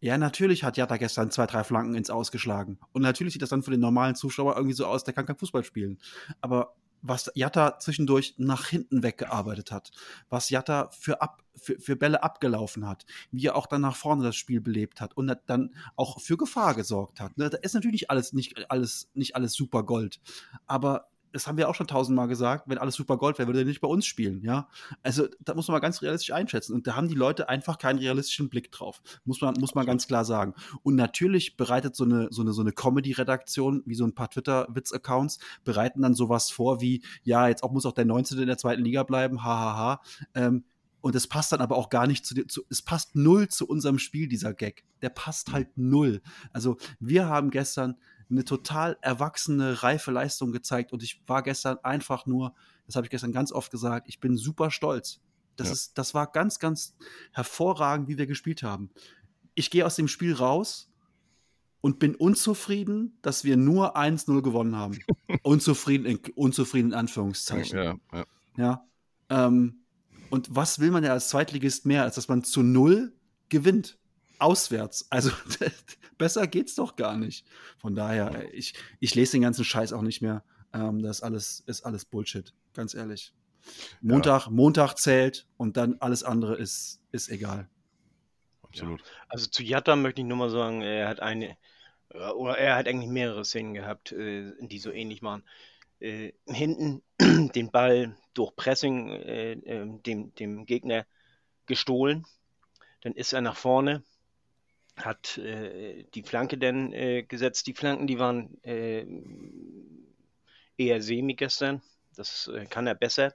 Ja, 0.00 0.18
natürlich 0.18 0.64
hat 0.64 0.76
Jatta 0.76 0.98
gestern 0.98 1.30
zwei, 1.30 1.46
drei 1.46 1.64
Flanken 1.64 1.94
ins 1.94 2.10
Ausgeschlagen. 2.10 2.78
Und 2.92 3.00
natürlich 3.00 3.32
sieht 3.32 3.40
das 3.40 3.48
dann 3.48 3.62
für 3.62 3.70
den 3.70 3.80
normalen 3.80 4.14
Zuschauer 4.14 4.54
irgendwie 4.56 4.74
so 4.74 4.84
aus, 4.84 5.02
der 5.02 5.14
kann 5.14 5.24
kein 5.24 5.38
Fußball 5.38 5.64
spielen. 5.64 5.98
Aber 6.42 6.74
was 7.00 7.30
Jatta 7.34 7.78
zwischendurch 7.78 8.34
nach 8.36 8.66
hinten 8.66 9.02
weggearbeitet 9.02 9.72
hat, 9.72 9.92
was 10.28 10.50
Jatta 10.50 10.90
für, 10.90 11.22
ab, 11.22 11.42
für, 11.54 11.78
für 11.78 11.96
Bälle 11.96 12.22
abgelaufen 12.22 12.86
hat, 12.86 13.06
wie 13.30 13.46
er 13.46 13.56
auch 13.56 13.66
dann 13.66 13.80
nach 13.80 13.96
vorne 13.96 14.24
das 14.24 14.36
Spiel 14.36 14.60
belebt 14.60 15.00
hat 15.00 15.16
und 15.16 15.34
dann 15.46 15.74
auch 15.96 16.20
für 16.20 16.36
Gefahr 16.36 16.74
gesorgt 16.74 17.20
hat. 17.20 17.38
Ne? 17.38 17.48
Da 17.48 17.58
ist 17.58 17.74
natürlich 17.74 18.10
alles 18.10 18.34
nicht 18.34 18.70
alles, 18.70 19.10
nicht 19.14 19.36
alles 19.36 19.54
super 19.54 19.84
Gold. 19.84 20.20
Aber 20.66 21.08
das 21.34 21.48
haben 21.48 21.58
wir 21.58 21.68
auch 21.68 21.74
schon 21.74 21.88
tausendmal 21.88 22.28
gesagt, 22.28 22.68
wenn 22.68 22.78
alles 22.78 22.94
super 22.94 23.16
Gold 23.16 23.38
wäre, 23.38 23.48
würde 23.48 23.60
er 23.60 23.64
nicht 23.64 23.80
bei 23.80 23.88
uns 23.88 24.06
spielen, 24.06 24.40
ja. 24.42 24.68
Also 25.02 25.26
da 25.40 25.54
muss 25.54 25.66
man 25.66 25.74
mal 25.74 25.80
ganz 25.80 26.00
realistisch 26.00 26.30
einschätzen. 26.30 26.74
Und 26.74 26.86
da 26.86 26.94
haben 26.94 27.08
die 27.08 27.14
Leute 27.14 27.48
einfach 27.48 27.76
keinen 27.76 27.98
realistischen 27.98 28.48
Blick 28.48 28.70
drauf. 28.70 29.02
Muss 29.24 29.40
man, 29.40 29.54
muss 29.58 29.74
man 29.74 29.84
ganz 29.84 30.06
klar 30.06 30.24
sagen. 30.24 30.54
Und 30.84 30.94
natürlich 30.94 31.56
bereitet 31.56 31.96
so 31.96 32.04
eine, 32.04 32.28
so 32.30 32.42
eine, 32.42 32.52
so 32.52 32.60
eine 32.60 32.70
Comedy-Redaktion, 32.70 33.82
wie 33.84 33.96
so 33.96 34.04
ein 34.04 34.14
paar 34.14 34.30
Twitter-Witz-Accounts, 34.30 35.40
bereiten 35.64 36.02
dann 36.02 36.14
sowas 36.14 36.50
vor 36.52 36.80
wie, 36.80 37.02
ja, 37.24 37.48
jetzt 37.48 37.64
auch 37.64 37.72
muss 37.72 37.84
auch 37.84 37.92
der 37.92 38.04
19. 38.04 38.38
in 38.38 38.46
der 38.46 38.58
zweiten 38.58 38.84
Liga 38.84 39.02
bleiben, 39.02 39.42
hahaha. 39.42 40.00
Ähm, 40.34 40.64
und 41.00 41.14
es 41.14 41.26
passt 41.26 41.52
dann 41.52 41.60
aber 41.60 41.76
auch 41.76 41.90
gar 41.90 42.06
nicht 42.06 42.24
zu, 42.24 42.46
zu, 42.46 42.62
es 42.70 42.80
passt 42.80 43.14
null 43.14 43.48
zu 43.48 43.68
unserem 43.68 43.98
Spiel, 43.98 44.26
dieser 44.26 44.54
Gag. 44.54 44.84
Der 45.02 45.10
passt 45.10 45.52
halt 45.52 45.76
null. 45.76 46.22
Also 46.52 46.78
wir 46.98 47.26
haben 47.26 47.50
gestern 47.50 47.96
eine 48.30 48.44
total 48.44 48.96
erwachsene, 49.00 49.82
reife 49.82 50.10
Leistung 50.10 50.52
gezeigt 50.52 50.92
und 50.92 51.02
ich 51.02 51.22
war 51.26 51.42
gestern 51.42 51.78
einfach 51.82 52.26
nur, 52.26 52.54
das 52.86 52.96
habe 52.96 53.06
ich 53.06 53.10
gestern 53.10 53.32
ganz 53.32 53.52
oft 53.52 53.70
gesagt, 53.70 54.08
ich 54.08 54.20
bin 54.20 54.36
super 54.36 54.70
stolz. 54.70 55.20
Das, 55.56 55.68
ja. 55.68 55.72
ist, 55.74 55.98
das 55.98 56.14
war 56.14 56.30
ganz, 56.30 56.58
ganz 56.58 56.94
hervorragend, 57.32 58.08
wie 58.08 58.18
wir 58.18 58.26
gespielt 58.26 58.62
haben. 58.62 58.90
Ich 59.54 59.70
gehe 59.70 59.86
aus 59.86 59.96
dem 59.96 60.08
Spiel 60.08 60.34
raus 60.34 60.90
und 61.80 61.98
bin 61.98 62.16
unzufrieden, 62.16 63.18
dass 63.22 63.44
wir 63.44 63.56
nur 63.56 63.96
1-0 63.96 64.42
gewonnen 64.42 64.76
haben. 64.76 64.98
unzufrieden, 65.42 66.06
in, 66.06 66.18
unzufrieden 66.34 66.88
in 66.88 66.94
Anführungszeichen. 66.94 67.78
Ja, 67.78 67.96
ja. 68.12 68.24
ja 68.56 68.88
ähm, 69.28 69.84
und 70.30 70.48
was 70.54 70.80
will 70.80 70.90
man 70.90 71.04
ja 71.04 71.12
als 71.12 71.28
Zweitligist 71.28 71.86
mehr, 71.86 72.02
als 72.02 72.16
dass 72.16 72.28
man 72.28 72.42
zu 72.42 72.62
Null 72.62 73.12
gewinnt? 73.48 73.98
Auswärts. 74.44 75.06
Also 75.10 75.30
besser 76.18 76.46
geht's 76.46 76.74
doch 76.74 76.96
gar 76.96 77.16
nicht. 77.16 77.46
Von 77.78 77.94
daher, 77.94 78.52
ich, 78.52 78.74
ich 79.00 79.14
lese 79.14 79.32
den 79.32 79.42
ganzen 79.42 79.64
Scheiß 79.64 79.92
auch 79.92 80.02
nicht 80.02 80.20
mehr. 80.20 80.44
Ähm, 80.72 81.02
das 81.02 81.22
alles, 81.22 81.62
ist 81.66 81.82
alles 81.82 82.04
Bullshit, 82.04 82.52
ganz 82.74 82.94
ehrlich. 82.94 83.32
Montag, 84.02 84.46
ja. 84.46 84.50
Montag 84.50 84.94
zählt 84.98 85.46
und 85.56 85.76
dann 85.76 85.96
alles 86.00 86.22
andere 86.22 86.56
ist, 86.56 87.00
ist 87.10 87.30
egal. 87.30 87.68
Absolut. 88.62 89.02
Also 89.28 89.46
zu 89.46 89.62
Jatta 89.62 89.96
möchte 89.96 90.20
ich 90.20 90.26
nur 90.26 90.36
mal 90.36 90.50
sagen, 90.50 90.82
er 90.82 91.08
hat 91.08 91.20
eine, 91.20 91.56
äh, 92.10 92.28
oder 92.30 92.58
er 92.58 92.76
hat 92.76 92.86
eigentlich 92.86 93.10
mehrere 93.10 93.44
Szenen 93.44 93.72
gehabt, 93.72 94.12
äh, 94.12 94.52
die 94.60 94.78
so 94.78 94.90
ähnlich 94.90 95.22
waren. 95.22 95.42
Äh, 96.00 96.32
hinten 96.46 97.02
den 97.54 97.70
Ball 97.70 98.16
durch 98.34 98.54
Pressing 98.56 100.02
dem, 100.04 100.34
dem 100.34 100.66
Gegner 100.66 101.06
gestohlen. 101.66 102.26
Dann 103.02 103.12
ist 103.12 103.32
er 103.32 103.42
nach 103.42 103.56
vorne, 103.56 104.02
hat 104.96 105.38
äh, 105.38 106.04
die 106.14 106.22
Flanke 106.22 106.58
denn 106.58 106.92
äh, 106.92 107.22
gesetzt. 107.24 107.66
Die 107.66 107.74
Flanken, 107.74 108.06
die 108.06 108.18
waren 108.18 108.62
äh, 108.62 109.06
eher 110.76 111.02
semi 111.02 111.34
gestern. 111.34 111.82
Das 112.16 112.48
äh, 112.48 112.66
kann 112.66 112.86
er 112.86 112.94
besser. 112.94 113.34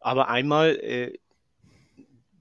Aber 0.00 0.28
einmal, 0.28 0.76
äh, 0.76 1.18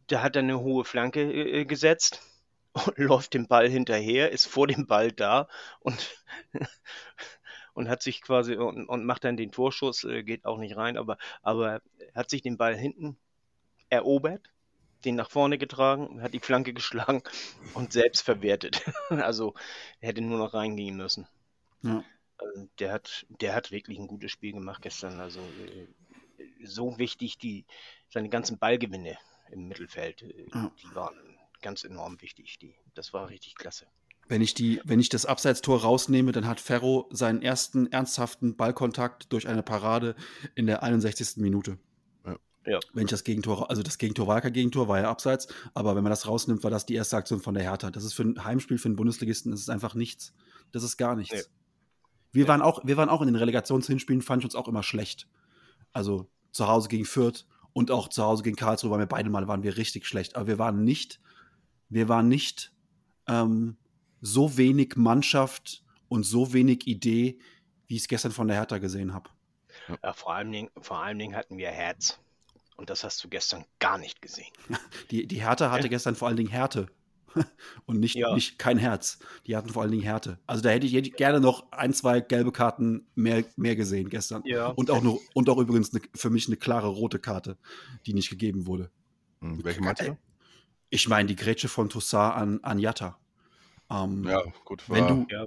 da 0.08 0.22
hat 0.22 0.36
er 0.36 0.44
eine 0.44 0.60
hohe 0.60 0.86
Flanke 0.86 1.22
äh, 1.22 1.66
gesetzt 1.66 2.22
und 2.74 2.98
läuft 2.98 3.34
dem 3.34 3.48
Ball 3.48 3.70
hinterher, 3.70 4.32
ist 4.32 4.46
vor 4.46 4.68
dem 4.68 4.88
Ball 4.88 5.12
da 5.12 5.48
und, 5.80 6.24
und 7.74 7.90
hat 7.90 8.02
sich 8.02 8.22
quasi 8.22 8.56
und, 8.56 8.88
und 8.88 9.06
macht 9.06 9.24
dann 9.24 9.38
den 9.38 9.52
Torschuss, 9.52 10.08
geht 10.24 10.46
auch 10.46 10.58
nicht 10.58 10.76
rein, 10.76 10.98
aber, 10.98 11.18
aber 11.42 11.82
hat 12.16 12.30
sich 12.30 12.42
den 12.42 12.58
Ball 12.58 12.76
hinten 12.76 13.18
erobert 13.90 14.53
den 15.06 15.16
nach 15.16 15.30
vorne 15.30 15.58
getragen, 15.58 16.22
hat 16.22 16.34
die 16.34 16.40
Flanke 16.40 16.74
geschlagen 16.74 17.22
und 17.74 17.94
selbst 17.94 18.22
verwertet. 18.22 18.82
also 19.10 19.54
er 20.00 20.10
hätte 20.10 20.22
nur 20.22 20.38
noch 20.38 20.54
reingehen 20.54 20.98
müssen. 20.98 21.28
Ja. 21.82 22.04
Also, 22.38 22.68
der, 22.80 22.92
hat, 22.94 23.26
der 23.30 23.56
hat 23.56 23.72
wirklich 23.72 24.00
ein 24.00 24.08
gutes 24.08 24.32
Spiel 24.32 24.54
gemacht 24.54 24.82
gestern. 24.82 25.20
Also 25.20 25.40
äh, 25.40 25.88
so 26.66 26.98
wichtig, 26.98 27.38
die, 27.38 27.66
seine 28.10 28.30
ganzen 28.30 28.58
Ballgewinne 28.58 29.18
im 29.52 29.68
Mittelfeld, 29.68 30.24
äh, 30.24 30.46
Ja. 30.54 30.72
die 30.82 30.96
waren 30.96 31.16
ganz 31.62 31.84
enorm 31.84 32.22
wichtig. 32.22 32.60
Die, 32.60 32.76
das 32.94 33.14
war 33.14 33.30
richtig 33.30 33.56
klasse. 33.56 33.88
Wenn 34.28 34.42
ich, 34.42 34.54
die, 34.54 34.80
wenn 34.86 35.00
ich 35.00 35.10
das 35.10 35.26
Abseitstor 35.26 35.82
rausnehme, 35.82 36.32
dann 36.32 36.48
hat 36.48 36.62
Ferro 36.62 37.10
seinen 37.12 37.42
ersten 37.42 37.92
ernsthaften 37.92 38.56
Ballkontakt 38.56 39.34
durch 39.34 39.48
eine 39.48 39.64
Parade 39.64 40.16
in 40.56 40.66
der 40.66 40.82
61. 40.82 41.38
Minute. 41.38 41.78
Ja. 42.66 42.80
Wenn 42.94 43.06
ich 43.06 43.12
das 43.12 43.24
Gegentor, 43.24 43.70
also 43.70 43.84
das 43.84 43.98
Gegentor 43.98 44.28
war 44.28 44.40
kein 44.42 44.54
Gegentor, 44.54 44.88
war 44.88 45.00
ja 45.00 45.10
abseits, 45.10 45.48
aber 45.74 45.96
wenn 45.96 46.04
man 46.04 46.12
das 46.12 46.28
rausnimmt, 46.28 46.64
war 46.64 46.72
das 46.72 46.86
die 46.86 46.96
erste 46.96 47.18
Aktion 47.18 47.42
von 47.42 47.54
der 47.54 47.64
Hertha. 47.64 47.92
Das 47.92 48.04
ist 48.04 48.14
für 48.14 48.24
ein 48.24 48.44
Heimspiel, 48.44 48.78
für 48.78 48.88
einen 48.88 48.96
Bundesligisten, 48.96 49.52
das 49.52 49.60
ist 49.62 49.70
einfach 49.70 49.96
nichts. 49.96 50.34
Das 50.72 50.84
ist 50.84 50.98
gar 50.98 51.16
nichts. 51.16 51.34
Nee. 51.34 51.42
Wir, 52.32 52.44
Nee. 52.44 52.48
waren 52.48 52.62
auch, 52.62 52.80
wir 52.86 52.98
waren 52.98 53.10
auch 53.10 53.22
in 53.22 53.28
den 53.28 53.36
Relegationshinspielen, 53.36 54.22
fand 54.22 54.42
ich 54.42 54.46
uns 54.46 54.56
auch 54.56 54.68
immer 54.68 54.84
schlecht. 54.84 55.28
Also 55.92 56.30
zu 56.52 56.68
Hause 56.68 56.88
gegen 56.88 57.06
Fürth 57.06 57.46
und 57.74 57.92
auch 57.92 58.08
zu 58.08 58.24
Hause 58.24 58.44
gegen 58.44 58.56
Karlsruhe 58.56 58.92
waren 58.92 59.00
wir 59.00 59.08
beide 59.08 59.30
Mal 59.30 59.48
waren 59.48 59.64
wir 59.64 59.78
richtig 59.78 60.06
schlecht. 60.06 60.36
Aber 60.36 60.48
wir 60.48 60.60
waren 60.60 60.84
nicht, 60.84 61.20
wir 61.90 62.08
waren 62.08 62.28
nicht 62.28 62.72
ähm, 63.28 63.78
so 64.22 64.58
wenig 64.58 64.96
Mannschaft 64.96 65.84
und 66.08 66.24
so 66.24 66.54
wenig 66.54 66.88
Idee, 66.88 67.40
wie 67.88 67.96
ich 67.96 68.04
es 68.04 68.08
gestern 68.08 68.32
von 68.32 68.48
der 68.48 68.58
Hertha 68.58 68.78
gesehen 68.78 69.14
habe. 69.14 69.30
Ja, 70.04 70.14
vor, 70.14 70.34
allen 70.34 70.52
Dingen, 70.52 70.70
vor 70.80 71.04
allen 71.04 71.20
Dingen 71.20 71.36
hatten 71.36 71.58
wir 71.58 71.70
Herz. 71.70 72.20
Und 72.78 72.90
das 72.90 73.04
hast 73.04 73.24
du 73.24 73.30
gestern 73.30 73.66
gar 73.80 73.98
nicht 73.98 74.22
gesehen. 74.22 74.52
Die, 75.12 75.28
die 75.28 75.42
Hertha 75.42 75.72
hatte 75.72 75.84
Ja. 75.84 75.90
gestern 75.90 76.16
vor 76.16 76.28
allen 76.28 76.38
Dingen 76.38 76.50
Härte. 76.50 76.88
Und 77.86 78.00
nicht, 78.00 78.16
Ja. 78.16 78.34
nicht 78.34 78.60
kein 78.60 78.78
Herz. 78.78 79.20
Die 79.48 79.56
hatten 79.56 79.70
vor 79.70 79.82
allen 79.82 79.92
Dingen 79.92 80.04
Härte. 80.04 80.40
Also 80.46 80.62
da 80.62 80.70
hätte 80.70 80.86
ich, 80.86 80.94
hätte 80.94 81.10
ich 81.10 81.16
gerne 81.16 81.40
noch 81.40 81.72
ein, 81.72 81.94
zwei 81.94 82.20
gelbe 82.22 82.52
Karten 82.52 83.08
mehr, 83.16 83.44
mehr 83.56 83.76
gesehen 83.76 84.10
gestern. 84.10 84.44
Ja. 84.46 84.68
Und 84.68 84.92
auch, 84.92 85.02
nur, 85.02 85.20
und 85.34 85.50
auch 85.50 85.58
übrigens 85.58 85.94
eine, 85.94 86.04
für 86.16 86.30
mich 86.30 86.48
eine 86.48 86.58
klare 86.58 86.88
rote 86.88 87.20
Karte, 87.20 87.58
die 88.06 88.14
nicht 88.14 88.30
gegeben 88.30 88.68
wurde. 88.68 88.92
Hm, 89.42 89.64
Welche 89.64 89.82
meinst 89.82 90.02
du? 90.04 90.18
Ich 90.90 91.08
meine 91.10 91.28
die 91.28 91.36
Grätsche 91.36 91.70
von 91.70 91.90
Toussaint 91.90 92.36
an, 92.36 92.60
an 92.62 92.78
Jatta. 92.80 93.18
Ähm, 93.90 94.24
Ja, 94.26 94.44
gut. 94.64 94.84
wenn 94.90 95.02
war- 95.04 95.10
du, 95.10 95.26
Ja. 95.30 95.46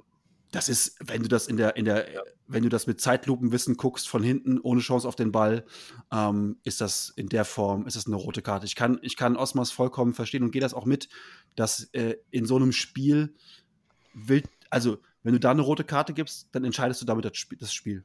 Das 0.53 0.69
ist, 0.69 0.97
wenn 1.01 1.23
du 1.23 1.29
das 1.29 1.49
in 1.49 1.57
der, 1.57 1.77
in 1.77 1.85
der, 1.85 2.13
Ja. 2.13 2.23
wenn 2.47 2.63
du 2.63 2.69
das 2.69 2.87
mit 2.87 3.01
Zeitlupenwissen 3.01 3.77
guckst 3.77 4.09
von 4.09 4.23
hinten, 4.23 4.61
ohne 4.61 4.81
Chance 4.81 5.07
auf 5.07 5.17
den 5.17 5.33
Ball, 5.33 5.65
ähm, 6.13 6.59
ist 6.63 6.81
das 6.81 7.13
in 7.17 7.29
der 7.29 7.45
Form, 7.45 7.87
ist 7.87 7.97
das 7.97 8.07
eine 8.07 8.17
rote 8.17 8.43
Karte. 8.43 8.67
Ich 8.67 8.77
kann, 8.77 8.99
ich 9.03 9.17
kann 9.17 9.37
Osmars 9.37 9.71
vollkommen 9.71 10.15
verstehen 10.15 10.43
und 10.43 10.53
gehe 10.53 10.61
das 10.61 10.75
auch 10.75 10.85
mit, 10.87 11.09
dass 11.57 11.85
äh, 11.93 12.17
in 12.31 12.47
so 12.47 12.57
einem 12.57 12.73
Spiel 12.73 13.35
will, 14.15 14.45
also 14.71 14.99
wenn 15.23 15.33
du 15.33 15.41
da 15.41 15.51
eine 15.51 15.63
rote 15.63 15.85
Karte 15.85 16.15
gibst, 16.15 16.49
dann 16.53 16.65
entscheidest 16.65 17.03
du 17.03 17.07
damit 17.07 17.25
das 17.25 17.37
Spiel. 17.37 17.59
Das 17.59 17.73
Spiel. 17.73 18.05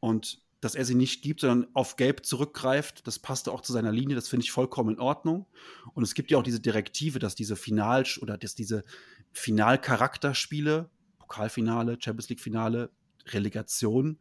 Und 0.00 0.42
dass 0.60 0.74
er 0.74 0.84
sie 0.84 0.94
nicht 0.94 1.22
gibt, 1.22 1.40
sondern 1.40 1.70
auf 1.74 1.96
Gelb 1.96 2.26
zurückgreift, 2.26 3.06
das 3.06 3.18
passte 3.18 3.50
auch 3.52 3.62
zu 3.62 3.72
seiner 3.72 3.92
Linie, 3.92 4.14
das 4.14 4.28
finde 4.28 4.44
ich 4.44 4.50
vollkommen 4.50 4.96
in 4.96 5.00
Ordnung. 5.00 5.46
Und 5.94 6.02
es 6.02 6.14
gibt 6.14 6.30
ja 6.30 6.38
auch 6.38 6.42
diese 6.42 6.60
Direktive, 6.60 7.18
dass 7.18 7.34
diese 7.34 7.56
Final- 7.56 8.04
oder 8.20 8.36
dass 8.36 8.54
diese 8.54 8.84
Finalcharakterspiele, 9.32 10.90
Pokalfinale, 11.30 11.96
Champions 12.00 12.28
League-Finale, 12.28 12.90
Relegation, 13.28 14.18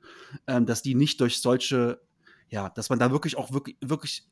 ähm, 0.48 0.66
dass 0.66 0.82
die 0.84 0.94
nicht 0.94 1.20
durch 1.20 1.42
solche, 1.42 2.02
ja, 2.50 2.70
dass 2.70 2.90
man 2.90 3.00
da 3.00 3.12
wirklich 3.12 3.36
auch 3.36 3.52
wirklich, 3.52 3.78
wirklich 3.82 4.28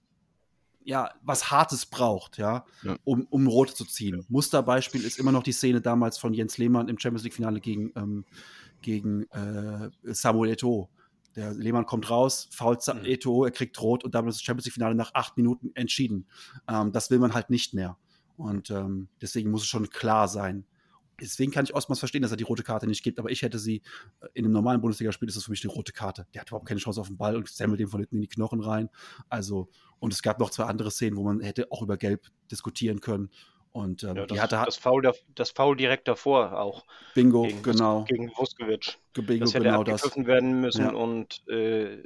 ja, 0.83 1.09
was 1.21 1.51
Hartes 1.51 1.85
braucht, 1.85 2.37
ja, 2.37 2.65
Ja. 2.83 2.95
Um, 3.03 3.27
um 3.29 3.47
Rot 3.47 3.71
zu 3.71 3.83
ziehen. 3.83 4.25
Musterbeispiel 4.29 5.03
ist 5.03 5.19
immer 5.19 5.33
noch 5.33 5.43
die 5.43 5.51
Szene 5.51 5.81
damals 5.81 6.17
von 6.17 6.33
Jens 6.33 6.57
Lehmann 6.57 6.87
im 6.87 6.97
Champions 6.97 7.23
League-Finale 7.23 7.59
gegen, 7.59 7.91
ähm, 7.95 8.25
gegen 8.81 9.23
äh, 9.31 9.89
Samuel 10.03 10.53
Eto'o. 10.53 10.87
Der 11.35 11.53
Lehmann 11.53 11.85
kommt 11.85 12.09
raus, 12.09 12.47
fault 12.51 12.85
Mhm. 12.87 13.01
Eto'o, 13.01 13.45
er 13.45 13.51
kriegt 13.51 13.81
Rot 13.81 14.03
und 14.05 14.15
damit 14.15 14.29
ist 14.29 14.37
das 14.39 14.43
Champions 14.43 14.65
League-Finale 14.65 14.95
nach 14.95 15.13
acht 15.13 15.35
Minuten 15.35 15.71
entschieden. 15.73 16.27
Ähm, 16.69 16.91
das 16.91 17.09
will 17.09 17.19
man 17.19 17.33
halt 17.33 17.49
nicht 17.49 17.73
mehr. 17.73 17.97
Und 18.37 18.69
ähm, 18.69 19.09
deswegen 19.19 19.49
muss 19.51 19.63
es 19.63 19.67
schon 19.67 19.89
klar 19.89 20.27
sein. 20.27 20.65
Deswegen 21.19 21.51
kann 21.51 21.65
ich 21.65 21.73
Osmars 21.73 21.99
verstehen, 21.99 22.21
dass 22.21 22.31
er 22.31 22.37
die 22.37 22.43
rote 22.43 22.63
Karte 22.63 22.85
nicht 22.87 23.03
gibt, 23.03 23.17
aber 23.19 23.29
ich 23.31 23.41
hätte 23.41 23.57
sie 23.59 23.81
äh, 24.21 24.27
in 24.33 24.45
einem 24.45 24.53
normalen 24.53 24.81
Bundesligaspiel 24.81 25.27
ist 25.27 25.35
das 25.35 25.45
für 25.45 25.51
mich 25.51 25.63
eine 25.63 25.73
rote 25.73 25.91
Karte. 25.91 26.27
Der 26.33 26.41
hat 26.41 26.49
überhaupt 26.49 26.67
keine 26.67 26.79
Chance 26.79 27.01
auf 27.01 27.07
den 27.07 27.17
Ball 27.17 27.35
und 27.35 27.47
semmelt 27.49 27.79
dem 27.79 27.89
von 27.89 27.99
hinten 28.01 28.15
in 28.17 28.21
die 28.21 28.27
Knochen 28.27 28.59
rein. 28.61 28.89
Also, 29.29 29.69
und 29.99 30.13
es 30.13 30.21
gab 30.21 30.39
noch 30.39 30.51
zwei 30.51 30.65
andere 30.65 30.91
Szenen, 30.91 31.17
wo 31.17 31.23
man 31.23 31.39
hätte 31.41 31.71
auch 31.71 31.81
über 31.81 31.97
Gelb 31.97 32.27
diskutieren 32.51 33.01
können. 33.01 33.29
Und 33.71 34.03
ähm, 34.03 34.15
Ja, 34.15 34.25
die 34.25 34.33
das, 34.35 34.41
hatte 34.41 34.61
das, 34.65 34.77
Foul, 34.77 35.01
da- 35.03 35.13
das 35.35 35.51
Foul 35.51 35.75
direkt 35.75 36.07
davor 36.07 36.59
auch. 36.59 36.85
Bingo, 37.13 37.43
gegen, 37.43 37.61
genau, 37.63 38.05
Gegen 38.05 38.31
Vuskovic. 38.35 38.97
Bingo, 39.13 39.45
Das 39.45 39.53
hätte 39.53 39.63
genau 39.65 39.83
das. 39.83 40.03
werden 40.15 40.61
müssen 40.61 40.81
Ja. 40.85 40.93
und 40.93 41.47
äh, 41.47 42.03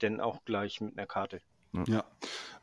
dann 0.00 0.20
auch 0.20 0.44
gleich 0.44 0.80
mit 0.80 0.96
einer 0.98 1.06
Karte. 1.06 1.40
Ja, 1.86 2.04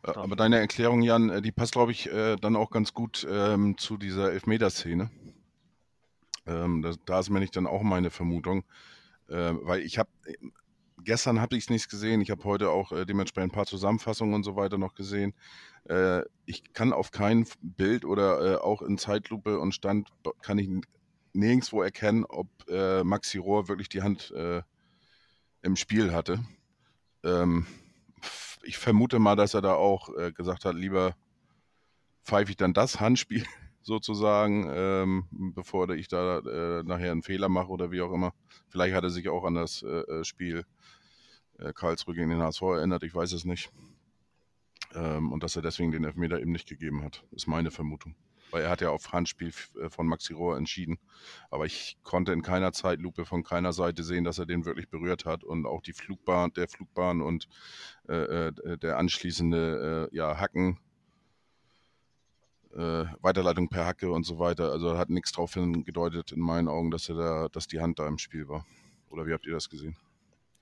Äh, 0.06 0.12
Aber 0.15 0.36
deine 0.36 0.58
Erklärung, 0.60 1.02
Jan, 1.04 1.30
äh, 1.30 1.41
die 1.41 1.52
passt, 1.52 1.74
glaube 1.74 1.91
ich, 1.91 2.12
äh, 2.12 2.36
dann 2.38 2.56
auch 2.58 2.72
ganz 2.72 2.93
gut 2.93 3.26
ähm, 3.30 3.78
zu 3.78 3.96
dieser 3.98 4.32
Elfmeterszene. 4.34 5.10
Ähm, 6.46 6.82
da, 6.82 6.94
da 7.06 7.20
ist 7.20 7.30
mir 7.30 7.40
nicht 7.40 7.56
dann 7.56 7.68
auch 7.68 7.84
meine 7.84 8.10
Vermutung, 8.10 8.64
äh, 9.30 9.54
weil 9.62 9.82
ich 9.82 9.98
habe 9.98 10.10
gestern 11.04 11.42
habe 11.42 11.56
ich 11.56 11.66
es 11.66 11.70
nicht 11.70 11.90
gesehen. 11.90 12.22
Ich 12.22 12.32
habe 12.32 12.44
heute 12.44 12.70
auch 12.70 12.92
äh, 12.92 13.06
dementsprechend 13.06 13.52
ein 13.52 13.56
paar 13.56 13.66
Zusammenfassungen 13.66 14.34
und 14.34 14.44
so 14.44 14.56
weiter 14.56 14.78
noch 14.78 14.96
gesehen. 14.96 15.34
Äh, 15.86 16.22
ich 16.46 16.74
kann 16.74 16.94
auf 16.94 17.12
kein 17.12 17.46
Bild 17.62 18.06
oder 18.06 18.54
äh, 18.54 18.56
auch 18.58 18.82
in 18.82 18.98
Zeitlupe 18.98 19.60
und 19.60 19.74
Stand 19.74 20.10
kann 20.42 20.58
ich 20.58 20.70
nirgendwo 21.34 21.82
erkennen, 21.82 22.26
ob 22.26 22.48
äh, 22.70 23.04
Maxi 23.04 23.38
Rohr 23.38 23.68
wirklich 23.68 23.90
die 23.90 24.02
Hand 24.02 24.32
äh, 24.32 24.62
im 25.62 25.76
Spiel 25.76 26.14
hatte. 26.14 26.40
Ähm, 27.24 27.66
ich 28.64 28.78
vermute 28.78 29.20
mal, 29.20 29.36
dass 29.36 29.54
er 29.54 29.62
da 29.62 29.74
auch 29.74 30.10
gesagt 30.36 30.64
hat, 30.64 30.76
lieber 30.76 31.18
pfeife 32.24 32.52
ich 32.52 32.56
dann 32.56 32.74
das 32.74 33.02
Handspiel 33.02 33.46
sozusagen, 33.84 34.69
ähm, 34.74 35.28
bevor 35.32 35.89
ich 35.89 36.08
da 36.08 36.39
äh, 36.39 36.84
nachher 36.84 37.12
einen 37.12 37.24
Fehler 37.24 37.50
mache 37.50 37.69
oder 37.69 37.91
wie 37.91 38.02
auch 38.02 38.12
immer. 38.12 38.34
Vielleicht 38.69 38.96
hat 38.96 39.04
er 39.04 39.10
sich 39.10 39.30
auch 39.30 39.43
an 39.43 39.56
das 39.56 39.84
äh, 39.84 40.24
Spiel 40.24 40.65
äh, 41.60 41.74
Karlsruhe 41.74 42.15
gegen 42.15 42.30
den 42.30 42.41
HSV 42.41 42.62
erinnert, 42.62 43.04
ich 43.04 43.13
weiß 43.13 43.34
es 43.34 43.46
nicht. 43.46 43.72
Ähm, 44.96 45.32
und 45.32 45.43
dass 45.43 45.56
er 45.56 45.62
deswegen 45.62 45.91
den 45.91 46.04
Elfmeter 46.04 46.39
eben 46.39 46.52
nicht 46.52 46.67
gegeben 46.67 47.04
hat, 47.04 47.24
ist 47.32 47.48
meine 47.48 47.72
Vermutung. 47.72 48.15
Weil 48.52 48.63
er 48.63 48.69
hat 48.69 48.82
ja 48.82 48.89
auf 48.89 49.12
Handspiel 49.12 49.52
äh, 49.82 49.89
von 49.89 50.08
Maxi 50.08 50.34
Rohr 50.34 50.58
entschieden. 50.58 51.00
Aber 51.50 51.65
ich 51.65 51.98
konnte 52.04 52.34
in 52.34 52.43
keiner 52.43 52.72
Zeitlupe 52.72 53.26
von 53.26 53.43
keiner 53.43 53.74
Seite 53.74 54.04
sehen, 54.04 54.24
dass 54.24 54.38
er 54.38 54.46
den 54.46 54.65
wirklich 54.65 54.89
berührt 54.89 55.26
hat. 55.26 55.43
Und 55.43 55.65
auch 55.65 55.82
die 55.82 55.93
Flugbahn, 55.93 56.54
der 56.54 56.67
Flugbahn 56.67 57.22
und 57.22 57.48
äh, 58.08 58.48
äh, 58.48 58.78
der 58.78 58.98
anschließende 58.98 60.10
äh, 60.12 60.15
ja, 60.15 60.38
Hacken, 60.38 60.78
äh, 62.76 63.06
Weiterleitung 63.22 63.70
per 63.70 63.86
Hacke 63.86 64.12
und 64.12 64.26
so 64.26 64.40
weiter. 64.40 64.72
Also 64.72 64.98
hat 64.98 65.10
nichts 65.10 65.32
darauf 65.32 65.54
hingedeutet 65.54 66.32
in 66.32 66.40
meinen 66.40 66.68
Augen, 66.68 66.92
dass 66.92 67.10
er 67.10 67.16
da, 67.16 67.50
dass 67.50 67.68
die 67.68 67.82
Hand 67.82 68.00
da 68.00 68.08
im 68.08 68.18
Spiel 68.18 68.48
war. 68.48 68.66
Oder 69.10 69.26
wie 69.28 69.34
habt 69.34 69.46
ihr 69.46 69.54
das 69.54 69.70
gesehen? 69.70 69.98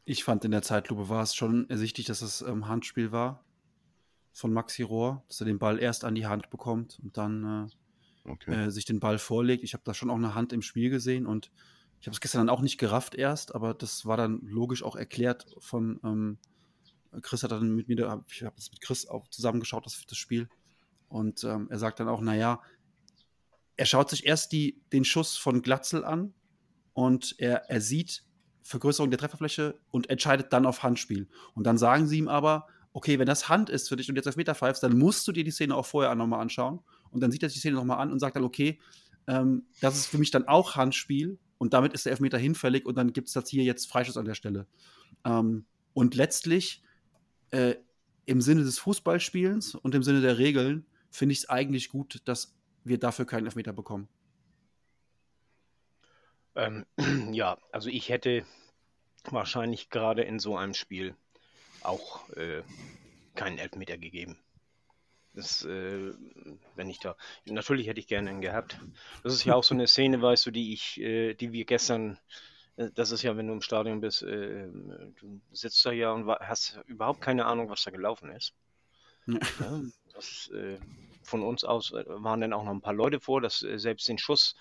ich 0.06 0.24
fand 0.24 0.44
in 0.46 0.52
der 0.52 0.62
Zeitlupe 0.62 1.10
war 1.10 1.24
es 1.24 1.36
schon 1.36 1.70
ersichtlich, 1.70 2.06
dass 2.08 2.22
es 2.22 2.42
ähm, 2.42 2.68
Handspiel 2.68 3.12
war 3.12 3.44
von 4.34 4.54
Maxi 4.54 4.84
Rohr, 4.84 5.24
dass 5.28 5.42
er 5.42 5.46
den 5.46 5.60
Ball 5.60 5.80
erst 5.80 6.06
an 6.06 6.16
die 6.16 6.26
Hand 6.26 6.50
bekommt 6.50 7.00
und 7.02 7.18
dann 7.18 7.70
äh, 8.48 8.54
Okay. 8.54 8.60
äh, 8.66 8.70
sich 8.72 8.86
den 8.86 9.00
Ball 9.00 9.20
vorlegt. 9.20 9.64
Ich 9.64 9.74
habe 9.74 9.84
da 9.86 9.94
schon 9.94 10.10
auch 10.10 10.16
eine 10.16 10.36
Hand 10.36 10.54
im 10.54 10.62
Spiel 10.62 10.90
gesehen 10.90 11.26
und 11.26 11.52
ich 12.00 12.08
habe 12.08 12.14
es 12.16 12.22
gestern 12.22 12.48
dann 12.48 12.56
auch 12.56 12.62
nicht 12.62 12.78
gerafft 12.78 13.16
erst, 13.16 13.54
aber 13.54 13.74
das 13.74 14.06
war 14.06 14.18
dann 14.18 14.42
logisch 14.42 14.84
auch 14.84 14.96
erklärt 14.96 15.46
von 15.60 16.00
ähm, 16.04 16.38
Chris 17.22 17.44
hat 17.44 17.52
dann 17.52 17.76
mit 17.76 17.90
mir, 17.90 18.24
ich 18.30 18.44
habe 18.44 18.56
das 18.56 18.72
mit 18.72 18.82
Chris 18.82 19.06
auch 19.06 19.28
zusammengeschaut, 19.28 19.86
das, 19.86 20.06
das 20.08 20.18
Spiel. 20.18 20.48
Und 21.12 21.44
ähm, 21.44 21.68
er 21.70 21.78
sagt 21.78 22.00
dann 22.00 22.08
auch, 22.08 22.22
naja, 22.22 22.62
er 23.76 23.86
schaut 23.86 24.10
sich 24.10 24.26
erst 24.26 24.52
die, 24.54 24.82
den 24.94 25.04
Schuss 25.04 25.38
von 25.38 25.62
Glatzel 25.62 26.06
an 26.06 26.34
und 26.94 27.36
er, 27.38 27.70
er 27.70 27.82
sieht 27.82 28.24
Vergrößerung 28.64 29.12
der 29.12 29.20
Trefferfläche 29.20 29.80
und 29.92 30.10
entscheidet 30.10 30.54
dann 30.54 30.66
auf 30.66 30.84
Handspiel. 30.84 31.28
Und 31.54 31.66
dann 31.66 31.78
sagen 31.78 32.08
sie 32.08 32.18
ihm 32.18 32.28
aber, 32.28 32.68
okay, 32.94 33.20
wenn 33.20 33.26
das 33.26 33.50
Hand 33.50 33.70
ist 33.70 33.90
für 33.90 33.96
dich 33.96 34.10
und 34.10 34.16
jetzt 34.16 34.28
auf 34.28 34.38
Meter 34.38 34.56
pfeifst, 34.56 34.84
dann 34.84 34.98
musst 34.98 35.28
du 35.28 35.32
dir 35.32 35.44
die 35.44 35.52
Szene 35.52 35.76
auch 35.76 35.86
vorher 35.86 36.16
nochmal 36.16 36.42
anschauen. 36.42 36.80
Und 37.10 37.22
dann 37.22 37.32
sieht 37.32 37.44
er 37.44 37.50
sich 37.50 37.56
die 37.56 37.60
Szene 37.60 37.76
nochmal 37.76 38.00
an 38.00 38.12
und 38.12 38.20
sagt 38.20 38.36
dann, 38.36 38.44
okay, 38.44 38.80
ähm, 39.28 39.66
das 39.82 39.98
ist 39.98 40.08
für 40.08 40.18
mich 40.18 40.32
dann 40.32 40.48
auch 40.48 40.76
Handspiel 40.76 41.38
und 41.58 41.74
damit 41.74 41.94
ist 41.94 42.06
der 42.06 42.12
Elfmeter 42.12 42.38
hinfällig 42.38 42.86
und 42.86 42.96
dann 42.96 43.12
gibt 43.12 43.28
es 43.28 43.34
das 43.34 43.50
hier 43.50 43.64
jetzt 43.64 43.90
Freischuss 43.90 44.18
an 44.18 44.26
der 44.26 44.36
Stelle. 44.36 44.68
Ähm, 45.26 45.66
und 45.94 46.16
letztlich, 46.16 46.84
äh, 47.50 47.76
im 48.26 48.40
Sinne 48.40 48.64
des 48.64 48.80
Fußballspielens 48.80 49.76
und 49.76 49.94
im 49.96 50.04
Sinne 50.04 50.22
der 50.22 50.38
Regeln, 50.38 50.86
finde 51.12 51.34
ich 51.34 51.40
es 51.40 51.50
eigentlich 51.50 51.90
gut, 51.90 52.22
dass 52.26 52.56
wir 52.84 52.98
dafür 52.98 53.26
keinen 53.26 53.46
Elfmeter 53.46 53.74
bekommen. 53.74 54.08
Ähm, 56.56 56.86
ja, 57.32 57.58
also 57.72 57.90
ich 57.90 58.10
hätte 58.10 58.46
wahrscheinlich 59.26 59.90
gerade 59.90 60.24
in 60.24 60.40
so 60.40 60.58
einem 60.58 60.74
Spiel 60.74 61.16
auch 61.84 62.28
äh, 62.32 62.64
keinen 63.36 63.60
Elfmeter 63.60 63.98
gegeben. 63.98 64.38
Das, 65.34 65.64
äh, 65.64 66.14
wenn 66.76 66.90
ich 66.90 67.00
da, 67.00 67.16
natürlich 67.46 67.88
hätte 67.88 68.00
ich 68.00 68.08
gerne 68.08 68.30
einen 68.30 68.42
gehabt. 68.42 68.80
Das 69.24 69.34
ist 69.34 69.46
ja 69.46 69.56
auch 69.56 69.64
so 69.64 69.74
eine 69.74 69.88
Szene, 69.88 70.22
weißt 70.22 70.46
du, 70.48 70.52
die 70.52 70.74
ich, 70.74 71.00
äh, 71.00 71.36
die 71.36 71.52
wir 71.52 71.66
gestern 71.66 72.18
äh, 72.78 72.90
das 72.94 73.12
ist 73.12 73.22
ja, 73.22 73.36
wenn 73.38 73.48
du 73.48 73.54
im 73.54 73.62
Stadion 73.62 74.02
bist, 74.02 74.24
äh, 74.24 74.68
du 74.68 75.42
sitzt 75.52 75.86
da 75.86 75.92
ja 75.92 76.12
und 76.12 76.28
hast 76.28 76.80
überhaupt 76.86 77.22
keine 77.22 77.46
Ahnung, 77.46 77.70
was 77.70 77.84
da 77.84 77.92
gelaufen 77.92 78.32
ist. 78.32 78.54
Ja. 79.28 79.82
Das, 80.14 80.50
äh, 80.54 80.78
von 81.24 81.44
uns 81.44 81.64
aus 81.64 81.92
äh, 81.92 82.04
waren 82.08 82.42
dann 82.42 82.54
auch 82.54 82.64
noch 82.64 82.72
ein 82.72 82.82
paar 82.82 82.94
Leute 82.94 83.20
vor, 83.20 83.42
dass 83.42 83.64
äh, 83.64 83.78
selbst 83.78 84.08
den 84.08 84.18
Schuss, 84.18 84.56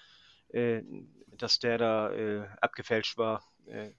äh, 0.50 0.82
dass 1.36 1.58
der 1.58 1.78
da 1.78 2.12
abgefälscht 2.60 3.16
war, 3.16 3.42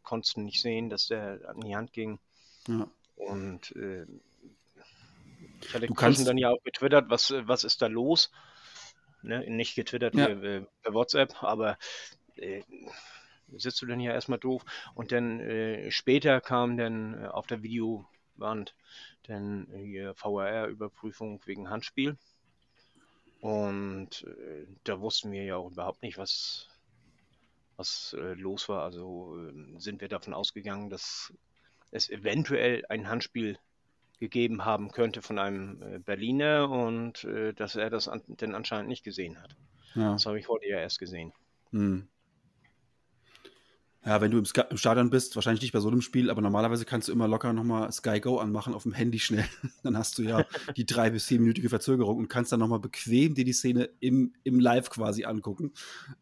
konntest 0.03 0.35
du 0.35 0.41
nicht 0.41 0.61
sehen, 0.61 0.91
dass 0.91 1.07
der 1.07 1.39
an 1.47 1.59
die 1.61 1.75
Hand 1.75 1.91
ging. 1.91 2.19
Ja. 2.67 2.87
Und 3.15 3.73
ich 5.61 5.73
hatte 5.73 5.87
du 5.87 6.23
dann 6.23 6.37
ja 6.37 6.49
auch 6.51 6.61
getwittert, 6.63 7.09
was, 7.09 7.33
was 7.45 7.63
ist 7.63 7.81
da 7.81 7.87
los? 7.87 8.29
Ne? 9.23 9.43
Nicht 9.49 9.75
getwittert 9.75 10.13
ja. 10.13 10.27
per, 10.27 10.67
per 10.83 10.93
WhatsApp, 10.93 11.41
aber 11.41 11.77
äh, 12.35 12.61
sitzt 13.57 13.81
du 13.81 13.85
dann 13.85 13.99
ja 13.99 14.13
erstmal 14.13 14.39
doof. 14.39 14.63
Und 14.95 15.11
dann 15.11 15.39
äh, 15.39 15.91
später 15.91 16.41
kam 16.41 16.77
dann 16.77 17.23
äh, 17.23 17.27
auf 17.27 17.47
der 17.47 17.63
Videowand 18.41 18.75
dann 19.23 19.67
hier 19.73 20.13
VRR-Überprüfung 20.15 21.41
wegen 21.45 21.69
Handspiel. 21.69 22.17
Und 23.39 24.23
äh, 24.23 24.67
da 24.83 24.99
wussten 24.99 25.31
wir 25.31 25.43
ja 25.43 25.55
auch 25.55 25.71
überhaupt 25.71 26.03
nicht, 26.03 26.17
was, 26.17 26.67
was 27.77 28.15
äh, 28.19 28.33
los 28.33 28.69
war. 28.69 28.83
Also 28.83 29.35
ähm, 29.37 29.79
sind 29.79 30.01
wir 30.01 30.09
davon 30.09 30.33
ausgegangen, 30.33 30.89
dass 30.89 31.33
es 31.91 32.09
eventuell 32.09 32.83
ein 32.89 33.07
Handspiel 33.07 33.57
gegeben 34.19 34.65
haben 34.65 34.91
könnte 34.91 35.23
von 35.23 35.39
einem 35.39 35.81
äh, 35.81 35.99
Berliner 35.99 36.69
und 36.69 37.23
äh, 37.23 37.53
dass 37.53 37.75
er 37.75 37.89
das 37.89 38.07
an, 38.07 38.21
denn 38.27 38.53
anscheinend 38.53 38.89
nicht 38.89 39.03
gesehen 39.03 39.41
hat. 39.41 39.55
Ja. 39.95 40.13
Das 40.13 40.25
habe 40.27 40.39
ich 40.39 40.47
heute 40.47 40.67
ja 40.67 40.79
erst 40.79 40.99
gesehen. 40.99 41.33
Hm. 41.71 42.07
Ja, 44.03 44.19
wenn 44.19 44.31
du 44.31 44.39
im, 44.39 44.45
im 44.69 44.77
Stadion 44.77 45.11
bist, 45.11 45.35
wahrscheinlich 45.35 45.61
nicht 45.61 45.73
bei 45.73 45.79
so 45.79 45.87
einem 45.87 46.01
Spiel, 46.01 46.31
aber 46.31 46.41
normalerweise 46.41 46.85
kannst 46.85 47.07
du 47.07 47.11
immer 47.11 47.27
locker 47.27 47.53
nochmal 47.53 47.91
Sky 47.91 48.19
Go 48.19 48.39
anmachen 48.39 48.73
auf 48.73 48.83
dem 48.83 48.93
Handy 48.93 49.19
schnell. 49.19 49.45
dann 49.83 49.95
hast 49.95 50.17
du 50.17 50.23
ja 50.23 50.43
die 50.75 50.87
drei- 50.87 51.11
bis 51.11 51.27
zehnminütige 51.27 51.69
Verzögerung 51.69 52.17
und 52.17 52.27
kannst 52.27 52.51
dann 52.51 52.59
nochmal 52.59 52.79
bequem 52.79 53.35
dir 53.35 53.45
die 53.45 53.53
Szene 53.53 53.89
im, 53.99 54.33
im 54.43 54.59
Live 54.59 54.89
quasi 54.89 55.25
angucken. 55.25 55.73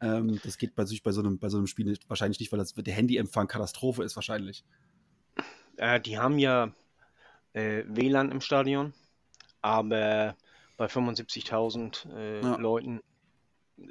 Ähm, 0.01 0.41
das 0.43 0.57
geht 0.57 0.75
bei, 0.75 0.83
bei, 1.03 1.11
so 1.11 1.21
einem, 1.21 1.39
bei 1.39 1.47
so 1.47 1.57
einem 1.57 1.67
Spiel 1.67 1.85
nicht, 1.85 2.09
wahrscheinlich 2.09 2.41
nicht, 2.41 2.51
weil 2.51 2.59
das, 2.59 2.73
der 2.73 2.93
Handyempfang 2.93 3.47
Katastrophe 3.47 4.03
ist 4.03 4.17
wahrscheinlich. 4.17 4.65
Äh, 5.77 6.01
die 6.01 6.19
haben 6.19 6.37
ja 6.37 6.73
äh, 7.53 7.83
WLAN 7.87 8.29
im 8.31 8.41
Stadion, 8.41 8.93
aber 9.61 10.35
bei 10.75 10.85
75.000 10.87 12.13
äh, 12.13 12.41
ja. 12.41 12.55
Leuten 12.57 12.99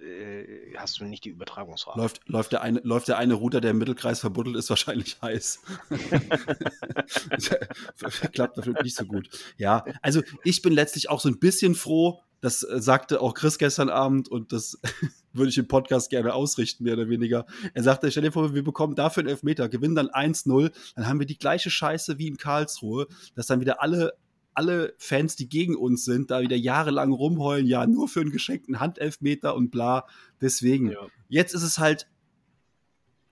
äh, 0.02 0.74
hast 0.76 1.00
du 1.00 1.04
nicht 1.04 1.24
die 1.24 1.30
Übertragungsrate. 1.30 1.98
Läuft, 1.98 2.20
läuft, 2.26 2.52
der 2.52 2.62
eine, 2.62 2.80
läuft 2.80 3.08
der 3.08 3.18
eine 3.18 3.34
Router, 3.34 3.60
der 3.60 3.72
im 3.72 3.78
Mittelkreis 3.78 4.20
verbuddelt 4.20 4.56
ist, 4.56 4.70
wahrscheinlich 4.70 5.16
heiß. 5.22 5.60
Klappt 8.32 8.56
natürlich 8.56 8.82
nicht 8.82 8.96
so 8.96 9.04
gut. 9.04 9.28
Ja, 9.56 9.84
also 10.02 10.22
ich 10.44 10.62
bin 10.62 10.72
letztlich 10.72 11.10
auch 11.10 11.20
so 11.20 11.28
ein 11.28 11.38
bisschen 11.38 11.74
froh, 11.74 12.20
das 12.40 12.62
äh, 12.62 12.80
sagte 12.80 13.20
auch 13.20 13.34
Chris 13.34 13.58
gestern 13.58 13.88
Abend 13.88 14.28
und 14.28 14.52
das 14.52 14.78
würde 15.32 15.50
ich 15.50 15.58
im 15.58 15.68
Podcast 15.68 16.10
gerne 16.10 16.34
ausrichten, 16.34 16.84
mehr 16.84 16.94
oder 16.94 17.08
weniger. 17.08 17.46
Er 17.74 17.82
sagte, 17.82 18.10
stell 18.10 18.22
dir 18.22 18.32
vor, 18.32 18.54
wir 18.54 18.64
bekommen 18.64 18.94
dafür 18.94 19.22
einen 19.22 19.30
Elfmeter, 19.30 19.68
gewinnen 19.68 19.94
dann 19.94 20.08
1-0, 20.08 20.72
dann 20.94 21.06
haben 21.06 21.18
wir 21.18 21.26
die 21.26 21.38
gleiche 21.38 21.70
Scheiße 21.70 22.18
wie 22.18 22.28
in 22.28 22.36
Karlsruhe, 22.36 23.06
dass 23.34 23.46
dann 23.46 23.60
wieder 23.60 23.82
alle 23.82 24.12
alle 24.58 24.92
Fans, 24.98 25.36
die 25.36 25.48
gegen 25.48 25.76
uns 25.76 26.04
sind, 26.04 26.32
da 26.32 26.40
wieder 26.40 26.56
jahrelang 26.56 27.12
rumheulen, 27.12 27.64
ja, 27.64 27.86
nur 27.86 28.08
für 28.08 28.20
einen 28.20 28.32
geschenkten 28.32 28.80
Handelfmeter 28.80 29.54
und 29.54 29.70
bla. 29.70 30.04
Deswegen, 30.40 30.90
ja. 30.90 31.06
jetzt 31.28 31.54
ist 31.54 31.62
es 31.62 31.78
halt 31.78 32.08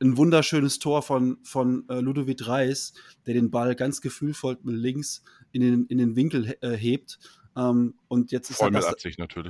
ein 0.00 0.16
wunderschönes 0.16 0.78
Tor 0.78 1.02
von, 1.02 1.38
von 1.42 1.84
äh, 1.88 1.98
Ludovic 1.98 2.46
Reis, 2.46 2.92
der 3.26 3.34
den 3.34 3.50
Ball 3.50 3.74
ganz 3.74 4.00
gefühlvoll 4.00 4.56
mit 4.62 4.76
links 4.76 5.24
in 5.50 5.62
den, 5.62 5.86
in 5.86 5.98
den 5.98 6.14
Winkel 6.14 6.56
äh, 6.60 6.76
hebt. 6.76 7.18
Ähm, 7.56 7.94
und 8.06 8.30
jetzt 8.30 8.50
ist 8.50 8.62
halt, 8.62 8.74
das, 8.74 8.94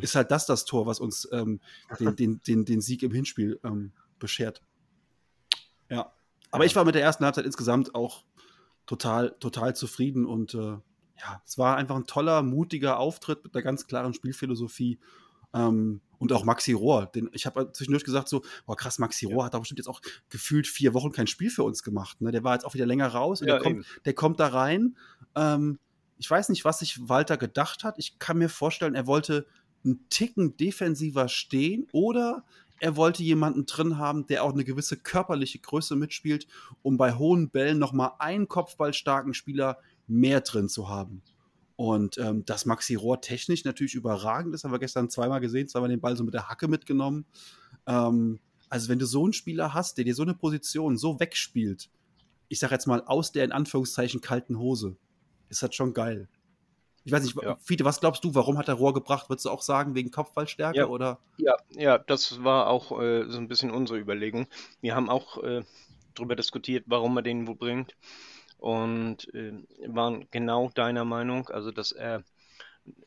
ist 0.01 0.15
halt, 0.15 0.31
das, 0.31 0.47
das 0.47 0.65
Tor, 0.65 0.87
was 0.87 0.99
uns 0.99 1.29
ähm, 1.31 1.61
den, 2.01 2.17
den, 2.17 2.41
den, 2.41 2.65
den 2.65 2.81
Sieg 2.81 3.03
im 3.03 3.13
Hinspiel 3.13 3.61
ähm, 3.65 3.93
beschert. 4.19 4.63
Ja. 5.91 6.11
Aber 6.51 6.65
ja. 6.65 6.71
ich 6.71 6.75
war 6.75 6.87
mit 6.87 6.95
der 6.95 7.03
ersten 7.03 7.27
Halbzeit 7.27 7.45
insgesamt 7.45 7.95
auch 7.95 8.25
total, 8.87 9.37
total 9.41 9.77
zufrieden 9.77 10.25
und 10.25 10.55
äh, 10.55 10.79
ja, 11.19 11.43
es 11.45 11.59
war 11.59 11.77
einfach 11.77 11.97
ein 11.97 12.07
toller, 12.07 12.43
mutiger 12.43 12.99
Auftritt 12.99 13.45
mit 13.45 13.55
einer 13.55 13.63
ganz 13.63 13.87
klaren 13.87 14.15
Spielphilosophie. 14.15 14.99
Ähm, 15.55 16.01
und 16.19 16.33
auch 16.33 16.45
Maxi 16.45 16.73
Rohr, 16.73 17.07
den, 17.07 17.29
ich 17.33 17.47
habe 17.47 17.71
zwischendurch 17.73 18.05
gesagt, 18.05 18.29
so, 18.29 18.43
boah, 18.65 18.77
krass, 18.77 18.99
Maxi 18.99 19.27
Rohr 19.27 19.45
hat 19.45 19.55
da 19.55 19.59
bestimmt 19.59 19.79
jetzt 19.79 19.89
auch 19.89 20.01
gefühlt 20.31 20.67
vier 20.67 20.95
Wochen 20.95 21.13
kein 21.13 21.27
Spiel 21.27 21.51
für 21.51 21.63
uns 21.63 21.83
gemacht. 21.83 22.21
Ne? 22.21 22.33
Der 22.33 22.43
war 22.43 22.55
jetzt 22.55 22.65
auch 22.65 22.75
wieder 22.75 22.87
länger 22.87 23.09
raus 23.09 23.43
und 23.43 23.49
ja, 23.49 23.55
der, 23.55 23.63
kommt, 23.63 23.87
der, 24.05 24.15
kommt, 24.15 24.41
da 24.41 24.49
rein. 24.49 24.97
Ähm, 25.35 25.79
ich 26.19 26.31
weiß 26.31 26.49
nicht, 26.49 26.65
was 26.65 26.79
sich 26.79 27.09
Walter 27.09 27.37
gedacht 27.37 27.85
hat. 27.85 27.99
Ich 27.99 28.19
kann 28.19 28.39
mir 28.39 28.49
vorstellen, 28.49 28.95
er 28.95 29.07
wollte 29.07 29.47
einen 29.85 30.09
Ticken 30.09 30.57
defensiver 30.57 31.29
stehen 31.29 31.87
oder 31.93 32.45
er 32.81 32.97
wollte 32.97 33.23
jemanden 33.23 33.67
drin 33.67 33.99
haben, 33.99 34.27
der 34.27 34.45
auch 34.45 34.53
eine 34.53 34.65
gewisse 34.65 34.97
körperliche 34.97 35.59
Größe 35.59 35.97
mitspielt, 35.97 36.47
um 36.83 36.97
bei 36.97 37.15
hohen 37.15 37.51
Bällen 37.51 37.79
nochmal 37.79 38.13
einen 38.19 38.49
kopfballstarken 38.49 39.35
Spieler 39.35 39.79
mehr 40.07 40.41
drin 40.41 40.69
zu 40.69 40.89
haben. 40.89 41.23
Und 41.77 42.17
ähm, 42.17 42.45
dass 42.47 42.65
Maxi 42.65 42.95
Rohr 42.95 43.21
technisch 43.21 43.65
natürlich 43.65 43.95
überragend 43.95 44.55
ist, 44.55 44.65
haben 44.65 44.73
wir 44.73 44.79
gestern 44.79 45.11
zweimal 45.11 45.41
gesehen, 45.41 45.69
zweimal 45.69 45.91
den 45.91 46.01
Ball 46.01 46.17
so 46.17 46.25
mit 46.25 46.33
der 46.33 46.49
Hacke 46.49 46.69
mitgenommen. 46.69 47.27
Ähm, 47.87 48.41
also 48.71 48.89
wenn 48.89 48.99
du 48.99 49.07
so 49.07 49.25
einen 49.25 49.35
Spieler 49.35 49.75
hast, 49.75 49.99
der 49.99 50.05
dir 50.05 50.15
so 50.15 50.23
eine 50.23 50.35
Position 50.35 50.97
so 50.97 51.21
wegspielt, 51.21 51.91
ich 52.49 52.59
sag 52.59 52.71
jetzt 52.71 52.87
mal 52.87 53.03
aus 53.03 53.33
der 53.33 53.45
in 53.45 53.53
Anführungszeichen 53.53 54.21
kalten 54.23 54.59
Hose, 54.59 54.97
ist 55.51 55.63
das 55.63 55.75
schon 55.75 55.93
geil. 55.93 56.29
Ich 57.05 57.13
weiß 57.13 57.23
nicht, 57.23 57.41
ja. 57.41 57.57
Fiete, 57.61 57.85
was 57.85 58.01
glaubst 58.01 58.25
du, 58.25 58.35
warum 58.35 58.59
hat 58.59 58.67
er 58.67 58.75
Rohr 58.75 58.93
gebracht? 58.93 59.29
Würdest 59.29 59.45
du 59.45 59.51
auch 59.51 59.63
sagen, 59.63 59.95
wegen 59.95 60.11
Kopfballstärke 60.11 60.79
ja. 60.79 60.87
oder? 60.89 61.21
Ja, 61.37 61.55
ja, 61.71 61.99
das 61.99 62.43
war 62.43 62.69
auch 62.69 63.01
äh, 63.01 63.29
so 63.29 63.39
ein 63.39 63.47
bisschen 63.47 63.71
unsere 63.71 64.01
Überlegung. 64.01 64.49
Wir 64.81 64.97
haben 64.97 65.09
auch 65.09 65.43
äh, 65.45 65.63
darüber 66.15 66.35
diskutiert, 66.35 66.85
warum 66.89 67.17
er 67.17 67.23
den 67.23 67.47
wo 67.47 67.55
bringt 67.55 67.95
und 68.67 69.33
äh, 69.33 69.53
waren 69.87 70.27
genau 70.33 70.71
deiner 70.71 71.05
Meinung, 71.05 71.49
also 71.51 71.71
dass 71.71 71.93
er 71.93 72.25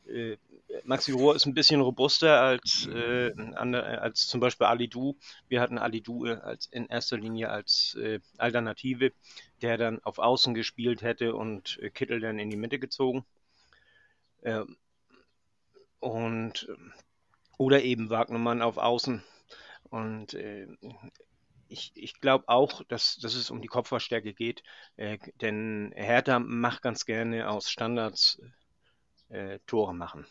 äh, 0.06 0.38
Maxi 0.84 1.12
Rohr 1.12 1.36
ist 1.36 1.44
ein 1.44 1.52
bisschen 1.52 1.82
robuster 1.82 2.40
als, 2.40 2.88
äh, 2.90 3.32
als 3.54 4.26
zum 4.26 4.40
Beispiel 4.40 4.66
Ali 4.68 4.88
Du. 4.88 5.18
Wir 5.48 5.60
hatten 5.60 5.76
Ali 5.76 6.00
Du 6.00 6.24
äh, 6.24 6.36
als, 6.36 6.64
in 6.68 6.86
erster 6.86 7.18
Linie 7.18 7.50
als 7.50 7.94
äh, 7.96 8.20
Alternative, 8.38 9.12
der 9.60 9.76
dann 9.76 10.02
auf 10.02 10.18
Außen 10.18 10.54
gespielt 10.54 11.02
hätte 11.02 11.34
und 11.34 11.78
äh, 11.82 11.90
Kittel 11.90 12.20
dann 12.20 12.38
in 12.38 12.48
die 12.48 12.56
Mitte 12.56 12.78
gezogen. 12.78 13.26
Ähm, 14.42 14.78
und 15.98 16.68
oder 17.58 17.82
eben 17.82 18.08
Wagnermann 18.08 18.62
auf 18.62 18.78
Außen. 18.78 19.22
Und 19.90 20.32
äh, 20.32 20.68
ich, 21.70 21.92
ich 21.94 22.20
glaube 22.20 22.48
auch, 22.48 22.82
dass, 22.84 23.16
dass 23.16 23.34
es 23.34 23.50
um 23.50 23.62
die 23.62 23.68
Kopfballstärke 23.68 24.34
geht, 24.34 24.62
äh, 24.96 25.18
denn 25.40 25.92
Hertha 25.94 26.38
macht 26.40 26.82
ganz 26.82 27.06
gerne 27.06 27.48
aus 27.48 27.70
Standards 27.70 28.42
äh, 29.28 29.60
Tore 29.66 29.94
machen. 29.94 30.26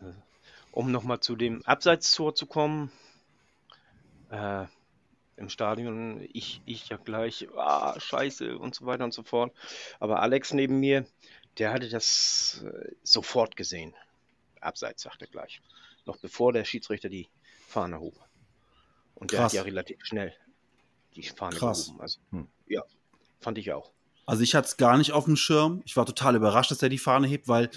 Äh, 0.00 0.12
um 0.70 0.92
nochmal 0.92 1.20
zu 1.20 1.34
dem 1.34 1.64
Abseitstor 1.66 2.34
zu 2.34 2.46
kommen, 2.46 2.92
äh, 4.30 4.66
im 5.36 5.48
Stadion, 5.48 6.28
ich, 6.32 6.62
ich 6.64 6.88
ja 6.90 6.96
gleich, 6.96 7.48
ah, 7.56 7.98
scheiße 7.98 8.56
und 8.56 8.76
so 8.76 8.86
weiter 8.86 9.02
und 9.02 9.12
so 9.12 9.24
fort. 9.24 9.52
Aber 9.98 10.22
Alex 10.22 10.52
neben 10.52 10.78
mir, 10.78 11.06
der 11.58 11.72
hatte 11.72 11.88
das 11.88 12.64
äh, 12.64 12.92
sofort 13.02 13.56
gesehen. 13.56 13.94
Abseits, 14.60 15.02
sagt 15.02 15.22
er 15.22 15.28
gleich 15.28 15.60
noch 16.06 16.16
bevor 16.18 16.52
der 16.52 16.64
Schiedsrichter 16.64 17.08
die 17.08 17.28
Fahne 17.66 18.00
hob. 18.00 18.14
Und 19.14 19.32
der 19.32 19.40
Krass. 19.40 19.52
hat 19.52 19.56
ja 19.56 19.62
relativ 19.62 20.04
schnell 20.04 20.34
die 21.14 21.22
Fahne 21.22 21.56
Krass. 21.56 21.86
gehoben. 21.86 22.00
Also, 22.00 22.20
hm. 22.30 22.48
ja, 22.66 22.82
fand 23.40 23.58
ich 23.58 23.72
auch. 23.72 23.92
Also 24.26 24.42
ich 24.42 24.54
hatte 24.54 24.68
es 24.68 24.76
gar 24.76 24.96
nicht 24.98 25.12
auf 25.12 25.24
dem 25.24 25.36
Schirm. 25.36 25.82
Ich 25.84 25.96
war 25.96 26.06
total 26.06 26.36
überrascht, 26.36 26.70
dass 26.70 26.82
er 26.82 26.88
die 26.88 26.98
Fahne 26.98 27.26
hebt, 27.26 27.48
weil 27.48 27.70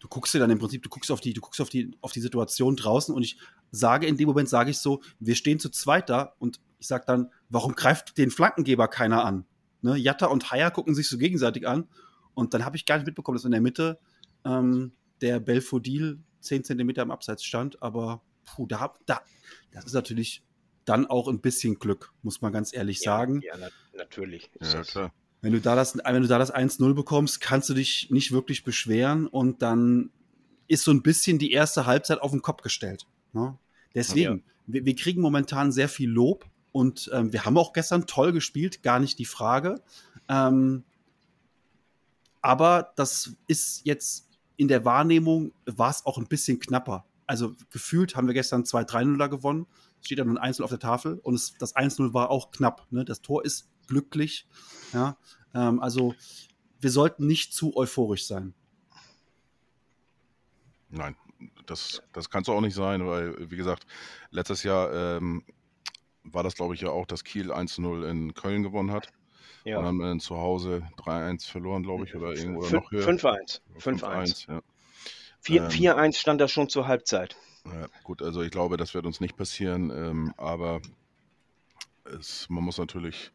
du 0.00 0.08
guckst 0.08 0.34
dir 0.34 0.38
dann 0.38 0.50
im 0.50 0.58
Prinzip, 0.58 0.82
du 0.82 0.88
guckst 0.88 1.10
auf 1.10 1.20
die, 1.20 1.32
du 1.32 1.40
guckst 1.40 1.60
auf 1.60 1.68
die, 1.68 1.96
auf 2.00 2.12
die 2.12 2.20
Situation 2.20 2.76
draußen 2.76 3.14
und 3.14 3.22
ich 3.22 3.38
sage 3.70 4.06
in 4.06 4.16
dem 4.16 4.28
Moment, 4.28 4.48
sage 4.48 4.70
ich 4.70 4.78
so, 4.78 5.02
wir 5.18 5.34
stehen 5.34 5.58
zu 5.58 5.70
zweit 5.70 6.08
da 6.08 6.34
und 6.38 6.60
ich 6.78 6.86
sage 6.86 7.04
dann, 7.06 7.30
warum 7.48 7.74
greift 7.74 8.18
den 8.18 8.30
Flankengeber 8.30 8.88
keiner 8.88 9.24
an? 9.24 9.46
Ne? 9.82 9.96
Jatta 9.96 10.26
und 10.26 10.50
Haya 10.50 10.70
gucken 10.70 10.94
sich 10.94 11.08
so 11.08 11.18
gegenseitig 11.18 11.66
an 11.66 11.88
und 12.34 12.54
dann 12.54 12.64
habe 12.64 12.76
ich 12.76 12.86
gar 12.86 12.96
nicht 12.96 13.06
mitbekommen, 13.06 13.36
dass 13.36 13.44
in 13.44 13.52
der 13.52 13.60
Mitte 13.60 13.98
ähm, 14.44 14.92
der 15.20 15.40
Belfodil 15.40 16.20
10 16.46 16.64
Zentimeter 16.64 17.02
im 17.02 17.10
Abseits 17.10 17.44
stand, 17.44 17.82
aber 17.82 18.22
puh, 18.44 18.66
da, 18.66 18.94
da, 19.06 19.20
das 19.72 19.84
ist 19.84 19.92
natürlich 19.92 20.42
dann 20.84 21.06
auch 21.06 21.28
ein 21.28 21.40
bisschen 21.40 21.78
Glück, 21.78 22.12
muss 22.22 22.40
man 22.40 22.52
ganz 22.52 22.72
ehrlich 22.72 22.98
ja, 23.00 23.16
sagen. 23.16 23.42
Ja, 23.42 23.54
na 23.58 23.68
natürlich. 23.96 24.50
Ja, 24.60 24.82
klar. 24.82 25.12
Wenn 25.42 25.52
du 25.52 25.60
da 25.60 25.76
das, 25.76 25.96
wenn 25.96 26.22
du 26.22 26.28
da 26.28 26.38
das 26.38 26.54
1-0 26.54 26.94
bekommst, 26.94 27.40
kannst 27.40 27.68
du 27.68 27.74
dich 27.74 28.10
nicht 28.10 28.32
wirklich 28.32 28.64
beschweren 28.64 29.26
und 29.26 29.62
dann 29.62 30.10
ist 30.68 30.84
so 30.84 30.90
ein 30.90 31.02
bisschen 31.02 31.38
die 31.38 31.52
erste 31.52 31.86
Halbzeit 31.86 32.20
auf 32.20 32.30
den 32.30 32.42
Kopf 32.42 32.62
gestellt. 32.62 33.06
Ne? 33.32 33.58
Deswegen, 33.94 34.44
wir, 34.66 34.84
wir 34.84 34.96
kriegen 34.96 35.20
momentan 35.20 35.72
sehr 35.72 35.88
viel 35.88 36.10
Lob 36.10 36.46
und 36.72 37.10
ähm, 37.12 37.32
wir 37.32 37.44
haben 37.44 37.56
auch 37.58 37.72
gestern 37.72 38.06
toll 38.06 38.32
gespielt, 38.32 38.82
gar 38.82 38.98
nicht 38.98 39.18
die 39.18 39.24
Frage. 39.24 39.82
Ähm, 40.28 40.84
aber 42.42 42.92
das 42.96 43.36
ist 43.46 43.82
jetzt 43.84 44.25
in 44.56 44.68
der 44.68 44.84
Wahrnehmung, 44.84 45.52
war 45.64 45.90
es 45.90 46.04
auch 46.06 46.18
ein 46.18 46.26
bisschen 46.26 46.58
knapper. 46.58 47.04
Also 47.26 47.54
gefühlt 47.70 48.14
haben 48.16 48.26
wir 48.26 48.34
gestern 48.34 48.62
2-3-0 48.62 49.28
gewonnen. 49.28 49.66
Steht 50.00 50.18
da 50.18 50.24
nur 50.24 50.34
ein 50.34 50.38
1 50.38 50.60
auf 50.60 50.70
der 50.70 50.78
Tafel 50.78 51.18
und 51.18 51.34
es, 51.34 51.54
das 51.58 51.74
1-0 51.74 52.14
war 52.14 52.30
auch 52.30 52.50
knapp. 52.50 52.86
Ne? 52.90 53.04
Das 53.04 53.22
Tor 53.22 53.44
ist 53.44 53.68
glücklich. 53.88 54.46
Ja? 54.92 55.16
Ähm, 55.54 55.80
also 55.80 56.14
wir 56.80 56.90
sollten 56.90 57.26
nicht 57.26 57.52
zu 57.52 57.76
euphorisch 57.76 58.26
sein. 58.26 58.54
Nein, 60.88 61.16
das, 61.66 62.02
das 62.12 62.30
kann 62.30 62.42
es 62.42 62.48
auch 62.48 62.60
nicht 62.60 62.74
sein, 62.74 63.06
weil, 63.06 63.50
wie 63.50 63.56
gesagt, 63.56 63.86
letztes 64.30 64.62
Jahr 64.62 64.92
ähm, 64.92 65.44
war 66.22 66.42
das, 66.42 66.54
glaube 66.54 66.74
ich, 66.74 66.80
ja 66.80 66.90
auch, 66.90 67.06
dass 67.06 67.24
Kiel 67.24 67.52
1-0 67.52 68.08
in 68.08 68.34
Köln 68.34 68.62
gewonnen 68.62 68.92
hat. 68.92 69.12
Ja. 69.66 69.80
Und 69.80 69.98
dann 69.98 70.18
äh, 70.18 70.20
zu 70.20 70.36
Hause 70.36 70.88
3-1 70.96 71.48
verloren, 71.48 71.82
glaube 71.82 72.04
ich, 72.04 72.14
oder 72.14 72.32
irgendwo 72.32 72.60
oder 72.60 72.70
noch 72.70 72.92
höher. 72.92 73.08
5-1. 73.08 73.60
5-1. 73.80 74.00
5-1, 74.00 74.48
ja. 74.52 74.62
4 75.40 75.62
Ähm, 75.62 75.68
4-1 75.68 76.18
stand 76.18 76.40
da 76.40 76.46
schon 76.46 76.68
zur 76.68 76.86
Halbzeit. 76.86 77.36
Ja, 77.64 77.88
gut, 78.04 78.22
also 78.22 78.42
ich 78.42 78.52
glaube, 78.52 78.76
das 78.76 78.94
wird 78.94 79.06
uns 79.06 79.20
nicht 79.20 79.36
passieren, 79.36 79.90
ähm, 79.90 80.32
aber 80.36 80.80
es, 82.04 82.48
man 82.48 82.62
muss 82.62 82.78
natürlich 82.78 83.32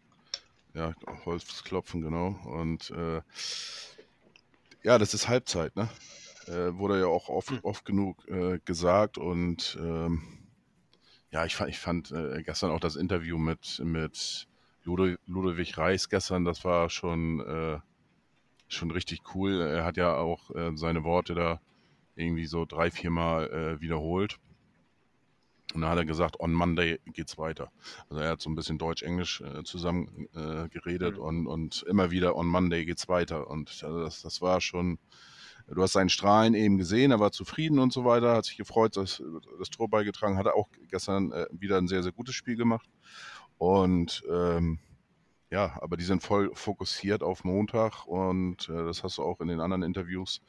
ja, 0.73 0.93
Holz 1.25 1.65
klopfen, 1.65 2.01
genau. 2.01 2.39
Und 2.45 2.91
äh, 2.91 3.21
ja, 4.83 4.97
das 4.97 5.13
ist 5.13 5.27
Halbzeit, 5.27 5.75
ne? 5.75 5.89
Äh, 6.47 6.77
wurde 6.77 7.01
ja 7.01 7.07
auch 7.07 7.27
oft, 7.27 7.49
Hm. 7.49 7.59
oft 7.63 7.83
genug 7.83 8.25
äh, 8.29 8.59
gesagt 8.63 9.17
und 9.17 9.77
ähm, 9.81 10.21
ja, 11.29 11.45
ich 11.45 11.55
fand, 11.55 11.69
ich 11.69 11.79
fand 11.79 12.11
äh, 12.11 12.41
gestern 12.41 12.71
auch 12.71 12.79
das 12.79 12.95
Interview 12.95 13.37
mit, 13.37 13.81
mit 13.83 14.47
Ludo, 14.83 15.15
Ludwig 15.27 15.77
Reis 15.77 16.09
gestern, 16.09 16.45
das 16.45 16.63
war 16.63 16.89
schon, 16.89 17.39
äh, 17.41 17.79
schon 18.67 18.91
richtig 18.91 19.21
cool. 19.35 19.61
Er 19.61 19.85
hat 19.85 19.97
ja 19.97 20.15
auch 20.15 20.49
äh, 20.55 20.71
seine 20.75 21.03
Worte 21.03 21.35
da 21.35 21.61
irgendwie 22.15 22.45
so 22.45 22.65
drei, 22.65 22.91
viermal 22.91 23.49
äh, 23.49 23.81
wiederholt. 23.81 24.37
Und 25.73 25.81
dann 25.81 25.89
hat 25.91 25.97
er 25.97 26.05
gesagt, 26.05 26.39
on 26.39 26.51
Monday 26.53 26.99
geht's 27.05 27.37
weiter. 27.37 27.71
Also 28.09 28.21
er 28.21 28.31
hat 28.31 28.41
so 28.41 28.49
ein 28.49 28.55
bisschen 28.55 28.77
Deutsch-Englisch 28.77 29.41
äh, 29.41 29.63
zusammen 29.63 30.27
äh, 30.35 30.67
geredet 30.67 31.15
Mhm. 31.15 31.21
und, 31.21 31.47
und 31.47 31.83
immer 31.83 32.11
wieder 32.11 32.35
on 32.35 32.47
Monday 32.47 32.83
geht's 32.85 33.07
weiter. 33.07 33.49
Und 33.49 33.69
also 33.83 34.01
das, 34.01 34.21
das 34.21 34.41
war 34.41 34.59
schon, 34.59 34.99
du 35.67 35.81
hast 35.81 35.93
seinen 35.93 36.09
Strahlen 36.09 36.55
eben 36.55 36.77
gesehen, 36.77 37.11
er 37.11 37.21
war 37.21 37.31
zufrieden 37.31 37.79
und 37.79 37.93
so 37.93 38.03
weiter, 38.03 38.33
hat 38.35 38.45
sich 38.45 38.57
gefreut, 38.57 38.97
dass 38.97 39.23
das 39.59 39.69
Tor 39.69 39.89
beigetragen, 39.89 40.37
hat 40.37 40.45
er 40.45 40.55
auch 40.55 40.67
gestern 40.89 41.31
äh, 41.31 41.45
wieder 41.51 41.77
ein 41.77 41.87
sehr, 41.87 42.03
sehr 42.03 42.11
gutes 42.11 42.35
Spiel 42.35 42.57
gemacht. 42.57 42.89
Und 43.61 44.23
ähm, 44.27 44.79
ja, 45.51 45.77
aber 45.83 45.95
die 45.95 46.03
sind 46.03 46.23
voll 46.23 46.49
fokussiert 46.55 47.21
auf 47.21 47.43
Montag 47.43 48.07
und 48.07 48.67
äh, 48.69 48.85
das 48.85 49.03
hast 49.03 49.19
du 49.19 49.23
auch 49.23 49.39
in 49.39 49.49
den 49.49 49.59
anderen 49.59 49.83
Interviews 49.83 50.41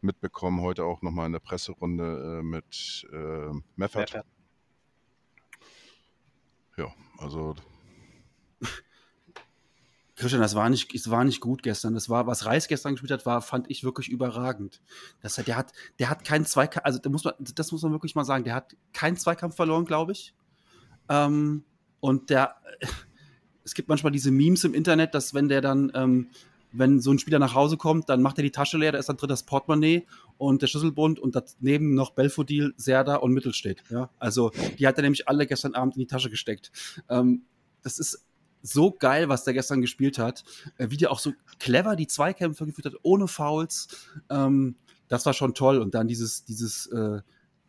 mitbekommen, 0.00 0.60
heute 0.60 0.82
auch 0.82 1.00
nochmal 1.00 1.26
in 1.26 1.32
der 1.32 1.38
Presserunde 1.38 2.40
äh, 2.40 2.42
mit 2.42 3.06
äh, 3.12 3.52
Meffert. 3.76 4.12
Meffert. 4.12 4.26
Ja, 6.76 6.92
also 7.18 7.54
Christian, 10.16 10.42
das 10.42 10.56
war 10.56 10.68
nicht, 10.68 10.92
es 10.92 11.10
war 11.10 11.22
nicht 11.22 11.40
gut 11.40 11.62
gestern. 11.62 11.94
Das 11.94 12.08
war, 12.08 12.26
was 12.26 12.44
Reis 12.44 12.66
gestern 12.66 12.94
gespielt 12.94 13.12
hat, 13.12 13.24
war, 13.24 13.40
fand 13.40 13.70
ich 13.70 13.84
wirklich 13.84 14.08
überragend. 14.08 14.82
Das, 15.20 15.36
der 15.36 15.56
hat, 15.56 15.72
der 16.00 16.10
hat 16.10 16.24
keinen 16.24 16.44
Zweikampf, 16.44 16.84
also 16.84 16.98
da 16.98 17.08
muss 17.08 17.22
man, 17.22 17.34
das 17.38 17.70
muss 17.70 17.82
man 17.82 17.92
wirklich 17.92 18.16
mal 18.16 18.24
sagen, 18.24 18.42
der 18.42 18.54
hat 18.54 18.76
keinen 18.92 19.16
Zweikampf 19.16 19.54
verloren, 19.54 19.84
glaube 19.84 20.10
ich. 20.10 20.34
Ähm, 21.08 21.64
und 22.00 22.30
der, 22.30 22.56
es 23.64 23.74
gibt 23.74 23.88
manchmal 23.88 24.12
diese 24.12 24.30
Memes 24.30 24.64
im 24.64 24.74
Internet, 24.74 25.14
dass 25.14 25.34
wenn 25.34 25.48
der 25.48 25.60
dann, 25.60 25.90
ähm, 25.94 26.28
wenn 26.72 27.00
so 27.00 27.10
ein 27.10 27.18
Spieler 27.18 27.38
nach 27.38 27.54
Hause 27.54 27.76
kommt, 27.76 28.08
dann 28.08 28.20
macht 28.22 28.38
er 28.38 28.42
die 28.42 28.50
Tasche 28.50 28.76
leer, 28.78 28.92
da 28.92 28.98
ist 28.98 29.08
dann 29.08 29.16
drin 29.16 29.28
das 29.28 29.42
Portemonnaie 29.42 30.06
und 30.36 30.62
der 30.62 30.66
Schlüsselbund 30.66 31.18
und 31.18 31.34
daneben 31.34 31.94
noch 31.94 32.10
Belfodil, 32.10 32.74
Serda 32.76 33.16
und 33.16 33.32
Mittelstedt. 33.32 33.82
Ja? 33.90 34.10
Also 34.18 34.52
die 34.78 34.86
hat 34.86 34.96
er 34.96 35.02
nämlich 35.02 35.28
alle 35.28 35.46
gestern 35.46 35.74
Abend 35.74 35.96
in 35.96 36.00
die 36.00 36.06
Tasche 36.06 36.30
gesteckt. 36.30 36.70
Ähm, 37.08 37.42
das 37.82 37.98
ist 37.98 38.26
so 38.62 38.90
geil, 38.90 39.28
was 39.28 39.44
der 39.44 39.54
gestern 39.54 39.80
gespielt 39.80 40.18
hat. 40.18 40.44
Äh, 40.76 40.90
wie 40.90 40.96
der 40.96 41.10
auch 41.10 41.18
so 41.18 41.32
clever 41.58 41.96
die 41.96 42.06
Zweikämpfe 42.06 42.66
geführt 42.66 42.86
hat, 42.86 43.00
ohne 43.02 43.28
Fouls. 43.28 43.88
Ähm, 44.30 44.76
das 45.08 45.26
war 45.26 45.32
schon 45.32 45.54
toll. 45.54 45.78
Und 45.78 45.94
dann 45.94 46.08
dieses, 46.08 46.44
dieses 46.44 46.86
äh, 46.86 47.20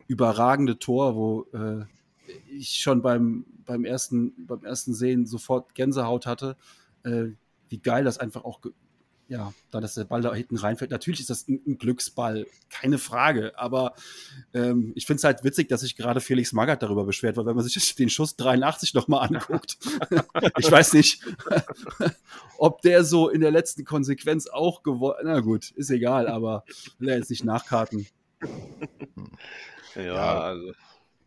überragende 0.06 0.78
Tor, 0.78 1.14
wo 1.14 1.46
äh, 1.52 1.84
ich 2.48 2.70
schon 2.70 3.02
beim, 3.02 3.44
beim, 3.66 3.84
ersten, 3.84 4.46
beim 4.46 4.64
ersten 4.64 4.94
Sehen 4.94 5.26
sofort 5.26 5.74
Gänsehaut 5.74 6.26
hatte. 6.26 6.56
Äh, 7.04 7.28
wie 7.68 7.78
geil 7.78 8.04
das 8.04 8.18
einfach 8.18 8.44
auch, 8.44 8.60
ja, 9.28 9.54
da 9.70 9.80
dass 9.80 9.94
der 9.94 10.04
Ball 10.04 10.22
da 10.22 10.34
hinten 10.34 10.56
reinfällt. 10.56 10.90
Natürlich 10.90 11.20
ist 11.20 11.30
das 11.30 11.46
ein, 11.46 11.60
ein 11.64 11.78
Glücksball, 11.78 12.46
keine 12.68 12.98
Frage. 12.98 13.56
Aber 13.56 13.94
ähm, 14.52 14.92
ich 14.96 15.06
finde 15.06 15.18
es 15.18 15.24
halt 15.24 15.44
witzig, 15.44 15.68
dass 15.68 15.82
sich 15.82 15.96
gerade 15.96 16.20
Felix 16.20 16.52
Magath 16.52 16.82
darüber 16.82 17.04
beschwert, 17.04 17.36
weil 17.36 17.46
wenn 17.46 17.54
man 17.54 17.64
sich 17.64 17.94
den 17.94 18.10
Schuss 18.10 18.34
83 18.36 18.92
nochmal 18.92 19.28
anguckt, 19.28 19.78
ich 20.58 20.70
weiß 20.70 20.94
nicht, 20.94 21.22
ob 22.58 22.82
der 22.82 23.04
so 23.04 23.28
in 23.28 23.40
der 23.40 23.52
letzten 23.52 23.84
Konsequenz 23.84 24.48
auch 24.48 24.82
geworden, 24.82 25.20
na 25.24 25.40
gut, 25.40 25.70
ist 25.70 25.90
egal, 25.90 26.26
aber 26.26 26.64
will 26.98 27.08
er 27.08 27.18
jetzt 27.18 27.30
nicht 27.30 27.44
nachkarten. 27.44 28.06
Ja, 29.94 30.02
Ja. 30.02 30.40
also. 30.40 30.72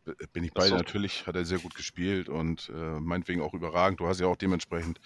B- 0.05 0.13
bin 0.33 0.43
ich 0.43 0.53
beide. 0.53 0.69
so- 0.69 0.75
Natürlich 0.77 1.25
hat 1.27 1.35
er 1.35 1.45
sehr 1.45 1.59
gut 1.59 1.75
gespielt 1.75 2.29
und 2.29 2.69
äh, 2.73 2.99
meinetwegen 2.99 3.41
auch 3.41 3.53
überragend. 3.53 3.99
Du 3.99 4.07
hast 4.07 4.19
ja 4.19 4.27
auch 4.27 4.35
dementsprechend 4.35 4.99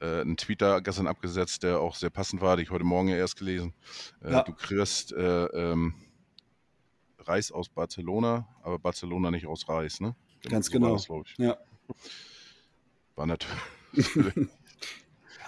äh, 0.00 0.20
einen 0.22 0.36
da 0.58 0.80
gestern 0.80 1.06
abgesetzt, 1.06 1.62
der 1.62 1.80
auch 1.80 1.94
sehr 1.94 2.10
passend 2.10 2.40
war, 2.40 2.56
den 2.56 2.62
ich 2.64 2.70
heute 2.70 2.84
Morgen 2.84 3.08
ja 3.08 3.16
erst 3.16 3.36
gelesen. 3.38 3.74
Äh, 4.22 4.32
Ja. 4.32 4.42
Du 4.42 4.52
kriegst 4.54 5.12
äh, 5.12 5.44
ähm, 5.46 5.94
Reis 7.18 7.52
aus 7.52 7.68
Barcelona, 7.68 8.48
aber 8.62 8.78
Barcelona 8.78 9.30
nicht 9.30 9.46
aus 9.46 9.68
Reis, 9.68 10.00
ne? 10.00 10.16
Ganz 10.48 10.66
so 10.66 10.72
genau. 10.72 10.94
das. 10.94 11.06
Ja. 11.36 11.58
War 13.14 13.26
natürlich, 13.26 13.58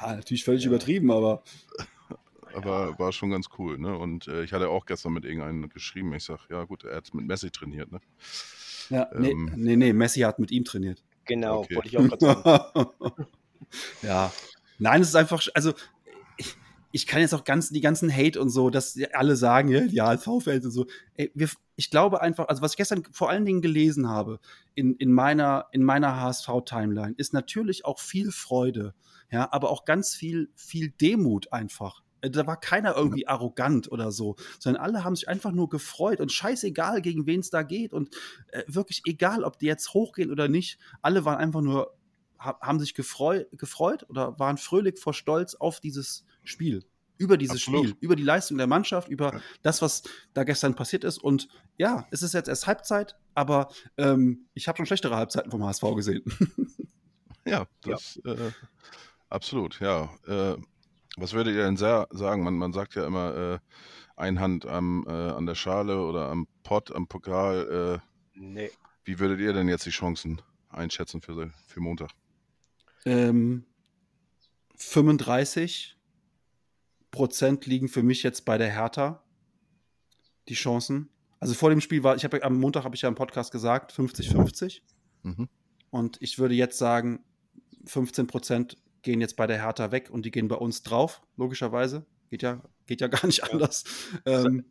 ja, 0.01 0.17
natürlich 0.17 0.45
völlig 0.45 0.67
übertrieben, 0.67 1.11
aber 1.11 1.43
aber 2.55 2.99
war 2.99 3.13
schon 3.13 3.31
ganz 3.31 3.47
cool, 3.59 3.79
ne? 3.79 3.97
Und 3.97 4.29
äh, 4.29 4.43
ich 4.45 4.53
hatte 4.53 4.69
auch 4.69 4.85
gestern 4.85 5.15
mit 5.15 5.25
irgendeinem 5.25 5.69
geschrieben, 5.71 6.13
ich 6.15 6.25
sag, 6.25 6.41
ja 6.51 6.65
gut, 6.65 6.85
er 6.85 6.97
hat 6.97 7.15
mit 7.15 7.25
Messi 7.27 7.51
trainiert, 7.51 7.91
ne? 7.91 8.01
Ja, 8.91 9.09
nee, 9.17 9.31
Ähm. 9.31 9.53
nee, 9.57 9.77
nee, 9.77 9.93
Messi 9.93 10.21
hat 10.21 10.39
mit 10.39 10.51
ihm 10.51 10.65
trainiert. 10.65 11.03
Genau, 11.25 11.61
Okay. 11.61 11.77
wollte 11.77 11.89
ich 11.89 11.99
auch 11.99 12.09
gerade 12.09 12.25
sagen. 12.25 12.89
ja. 14.03 14.33
Nein, 14.79 15.01
es 15.03 15.09
ist 15.09 15.15
einfach, 15.15 15.43
also 15.55 15.73
ich, 16.37 16.57
ich 16.91 17.07
kann 17.07 17.21
jetzt 17.21 17.35
auch 17.35 17.45
ganz, 17.45 17.71
die 17.71 17.81
ganzen 17.81 18.15
Hate 18.15 18.41
und 18.41 18.51
so, 18.51 18.69
dass 18.71 18.99
alle 19.13 19.37
sagen, 19.37 19.69
ja, 19.69 19.81
die 19.87 20.01
HSV-Fans 20.01 20.65
und 20.65 20.73
so. 20.73 20.87
Ey, 21.15 21.31
wir, 21.35 21.49
ich 21.77 21.91
glaube 21.91 22.21
einfach, 22.21 22.49
also 22.49 22.63
was 22.63 22.73
ich 22.73 22.77
gestern 22.77 23.05
vor 23.13 23.31
allen 23.31 23.45
Dingen 23.45 23.63
gelesen 23.63 24.09
habe 24.09 24.41
in, 24.75 24.97
in 24.97 25.13
meiner, 25.13 25.67
in 25.73 25.85
meiner 25.85 26.21
HSV-Timeline, 26.21 27.15
ist 27.17 27.33
natürlich 27.33 27.85
auch 27.85 28.01
viel 28.01 28.33
Freude, 28.33 28.95
ja, 29.31 29.49
aber 29.53 29.71
auch 29.71 29.85
ganz 29.85 30.15
viel, 30.15 30.51
viel 30.55 30.91
Demut 30.91 31.53
einfach. 31.53 32.02
Äh, 32.23 32.31
Da 32.31 32.47
war 32.47 32.59
keiner 32.59 32.97
irgendwie 32.97 33.29
arrogant 33.29 33.93
oder 33.93 34.11
so, 34.13 34.37
sondern 34.59 34.83
alle 34.83 35.05
haben 35.05 35.15
sich 35.15 35.29
einfach 35.29 35.53
nur 35.53 35.69
gefreut 35.69 36.21
und 36.21 36.33
scheißegal, 36.33 37.03
gegen 37.03 37.27
wen 37.27 37.41
es 37.41 37.51
da 37.51 37.63
geht 37.63 37.93
und 37.93 38.17
äh, 38.49 38.63
wirklich 38.67 39.03
egal, 39.05 39.45
ob 39.45 39.59
die 39.59 39.67
jetzt 39.67 39.93
hochgehen 39.93 40.31
oder 40.31 40.49
nicht, 40.49 40.79
alle 41.03 41.25
waren 41.27 41.37
einfach 41.39 41.61
nur 41.61 41.95
ha- 42.39 42.59
haben 42.63 42.81
sich 42.81 42.95
gefreu 42.95 43.45
gefreut 43.53 44.07
oder 44.09 44.39
waren 44.39 44.57
fröhlich 44.57 44.99
vor 44.99 45.13
Stolz 45.15 45.55
auf 45.55 45.81
dieses 45.81 46.25
Spiel. 46.43 46.85
Über 47.19 47.37
dieses 47.37 47.57
Absolut. 47.59 47.89
Spiel, 47.91 47.97
über 48.01 48.17
die 48.17 48.25
Leistung 48.25 48.59
der 48.59 48.67
Mannschaft, 48.67 49.09
über 49.09 49.35
Ja. 49.35 49.41
das, 49.63 49.81
was 49.81 50.03
da 50.35 50.43
gestern 50.43 50.75
passiert 50.75 51.05
ist. 51.05 51.19
Und 51.19 51.47
ja, 51.77 52.05
es 52.11 52.23
ist 52.23 52.33
jetzt 52.35 52.49
erst 52.49 52.67
Halbzeit, 52.67 53.17
aber 53.35 53.69
ähm, 53.97 54.47
ich 54.55 54.67
habe 54.67 54.77
schon 54.77 54.87
schlechtere 54.87 55.15
Halbzeiten 55.15 55.51
vom 55.51 55.63
HSV 55.65 55.83
gesehen. 55.95 56.25
Ja, 57.45 57.67
das 57.83 58.21
Äh, 58.25 58.51
absolut, 59.29 59.81
ja. 59.81 60.11
Äh, 60.27 60.57
was 61.17 61.33
würdet 61.33 61.55
ihr 61.55 61.63
denn 61.65 61.77
sa 61.77 62.07
sagen? 62.11 62.43
Man, 62.43 62.55
man 62.57 62.73
sagt 62.73 62.95
ja 62.95 63.07
immer, 63.07 63.35
äh, 63.37 63.59
ein 64.17 64.41
Hand 64.41 64.67
am, 64.67 65.05
äh, 65.07 65.11
an 65.11 65.47
der 65.47 65.55
Schale 65.55 66.01
oder 66.05 66.29
am 66.31 66.47
Pott, 66.63 66.93
am 66.95 67.07
Pokal. 67.07 68.01
Äh, 68.03 68.09
Nee. 68.35 68.71
wie 69.05 69.19
würdet 69.19 69.41
ihr 69.41 69.53
denn 69.53 69.69
jetzt 69.69 69.85
die 69.85 69.91
Chancen 69.91 70.41
einschätzen 70.71 71.21
für, 71.21 71.51
für 71.67 71.81
Montag? 71.81 72.11
ähm, 73.05 73.65
35 74.77 75.97
Prozent 77.11 77.67
liegen 77.67 77.89
für 77.89 78.03
mich 78.03 78.23
jetzt 78.23 78.45
bei 78.45 78.59
der 78.59 78.71
Hertha. 78.71 79.23
Die 80.49 80.55
Chancen. 80.55 81.09
Also 81.41 81.55
vor 81.55 81.71
dem 81.71 81.81
Spiel 81.81 82.03
war, 82.03 82.17
ich 82.17 82.25
habe 82.25 82.43
am 82.43 82.59
Montag 82.59 82.85
habe 82.85 82.95
ich 82.95 83.03
ja 83.03 83.09
im 83.09 83.15
Podcast 83.15 83.53
gesagt, 83.53 83.93
50-50. 83.93 84.81
Mhm. 85.23 85.49
Und 85.91 86.17
ich 86.21 86.39
würde 86.39 86.55
jetzt 86.55 86.79
sagen, 86.79 87.23
15 87.87 88.27
Prozent 88.27 88.77
gehen 89.03 89.21
jetzt 89.21 89.37
bei 89.37 89.47
der 89.47 89.61
Hertha 89.63 89.91
weg 89.93 90.09
und 90.11 90.25
die 90.25 90.31
gehen 90.31 90.49
bei 90.49 90.57
uns 90.57 90.83
drauf, 90.83 91.23
logischerweise. 91.37 92.07
Geht 92.31 92.43
ja, 92.43 92.63
geht 92.87 93.01
ja 93.01 93.09
gar 93.09 93.27
nicht 93.27 93.39
Ja. 93.39 93.51
anders. 93.53 93.85
Ähm, 94.27 94.65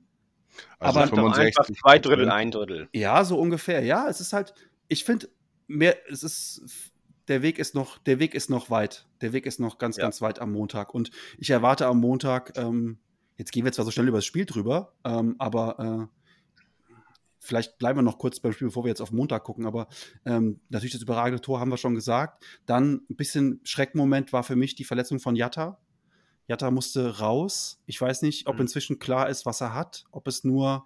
Also 0.79 0.99
Aber- 0.99 1.07
Sag 1.07 1.15
doch 1.15 1.37
einfach 1.37 1.65
zwei 1.81 1.99
Drittel, 1.99 2.29
ein 2.29 2.51
Drittel. 2.51 2.89
ja, 2.93 3.23
so 3.23 3.39
ungefähr. 3.39 3.83
Ja, 3.83 4.09
es 4.09 4.19
ist 4.19 4.33
halt, 4.33 4.53
ich 4.89 5.05
finde, 5.05 5.29
mehr, 5.67 5.95
es 6.11 6.23
ist, 6.23 6.91
der 7.29 7.41
Weg 7.41 7.57
ist 7.59 7.73
noch, 7.75 7.97
der 7.99 8.19
Weg 8.19 8.33
ist 8.33 8.49
noch 8.49 8.69
weit. 8.69 9.07
Der 9.21 9.31
Weg 9.31 9.45
ist 9.45 9.59
noch 9.61 9.77
ganz, 9.77 9.95
Ja. 9.97 10.03
ganz 10.03 10.21
weit 10.21 10.39
am 10.39 10.51
Montag. 10.51 10.93
Und 10.93 11.11
ich 11.37 11.49
erwarte 11.51 11.85
am 11.85 11.99
Montag, 12.01 12.57
ähm, 12.57 12.97
jetzt 13.37 13.51
gehen 13.53 13.63
wir 13.63 13.71
zwar 13.71 13.85
so 13.85 13.91
schnell 13.91 14.07
über 14.09 14.17
das 14.17 14.25
Spiel 14.25 14.45
drüber, 14.45 14.93
ähm, 15.05 15.35
aber 15.39 16.09
äh, 16.11 16.20
vielleicht 17.43 17.77
bleiben 17.79 17.97
wir 17.97 18.03
noch 18.03 18.19
kurz 18.19 18.39
beim 18.39 18.53
Spiel, 18.53 18.67
bevor 18.67 18.85
wir 18.85 18.89
jetzt 18.89 19.01
auf 19.01 19.11
Montag 19.11 19.43
gucken. 19.43 19.65
Aber 19.65 19.87
ähm, 20.25 20.61
natürlich 20.69 20.93
das 20.93 21.01
überragende 21.01 21.41
Tor 21.41 21.59
haben 21.59 21.69
wir 21.71 21.77
schon 21.77 21.95
gesagt. 21.95 22.45
Dann 22.65 23.01
ein 23.09 23.15
bisschen 23.15 23.59
Schreckmoment 23.63 24.31
war 24.31 24.43
für 24.43 24.55
mich 24.55 24.75
die 24.75 24.83
Verletzung 24.85 25.19
von 25.19 25.35
Jatta. 25.35 25.79
Jatta 26.47 26.69
musste 26.71 27.19
raus. 27.19 27.81
Ich 27.87 27.99
weiß 27.99 28.21
nicht, 28.21 28.47
ob 28.47 28.55
Mhm. 28.55 28.61
inzwischen 28.61 28.99
klar 28.99 29.27
ist, 29.27 29.45
was 29.45 29.59
er 29.61 29.73
hat. 29.73 30.05
Ob 30.11 30.27
es 30.27 30.43
nur. 30.43 30.85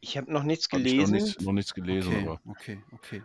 Ich 0.00 0.16
habe 0.16 0.32
noch 0.32 0.44
nichts 0.44 0.68
Hab 0.72 0.80
ich 0.80 0.84
gelesen. 0.86 1.12
Noch 1.14 1.20
nichts, 1.22 1.40
noch 1.44 1.52
nichts 1.52 1.74
gelesen, 1.74 2.08
Okay, 2.14 2.22
aber 2.26 2.40
okay, 2.46 2.82
okay. 2.92 3.22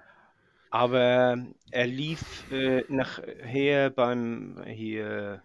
Aber 0.72 1.38
er 1.72 1.88
lief 1.88 2.52
äh, 2.52 2.84
nachher 2.90 3.92
beim 3.92 4.62
hier 4.68 5.42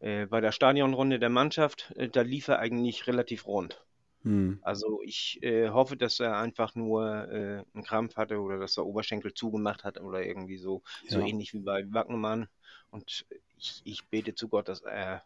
äh, 0.00 0.24
bei 0.26 0.40
der 0.40 0.52
Stadionrunde 0.52 1.18
der 1.18 1.28
Mannschaft, 1.28 1.92
äh, 1.96 2.08
da 2.08 2.22
lief 2.22 2.48
er 2.48 2.58
eigentlich 2.60 3.06
relativ 3.06 3.46
rund. 3.46 3.84
Hm. 4.22 4.58
Also 4.62 5.00
ich 5.04 5.42
äh, 5.42 5.70
hoffe, 5.70 5.96
dass 5.96 6.20
er 6.20 6.38
einfach 6.38 6.74
nur 6.74 7.28
äh, 7.28 7.64
einen 7.74 7.84
Krampf 7.84 8.16
hatte 8.16 8.38
oder 8.38 8.58
dass 8.58 8.76
er 8.76 8.86
Oberschenkel 8.86 9.34
zugemacht 9.34 9.84
hat 9.84 10.00
oder 10.00 10.24
irgendwie 10.24 10.58
so, 10.58 10.82
so 11.08 11.18
Ja. 11.18 11.26
ähnlich 11.26 11.52
wie 11.54 11.60
bei 11.60 11.84
Wagnermann. 11.92 12.48
Und 12.90 13.24
ich, 13.56 13.80
ich 13.84 14.04
bete 14.06 14.34
zu 14.34 14.48
Gott, 14.48 14.68
dass 14.68 14.82
er 14.82 15.22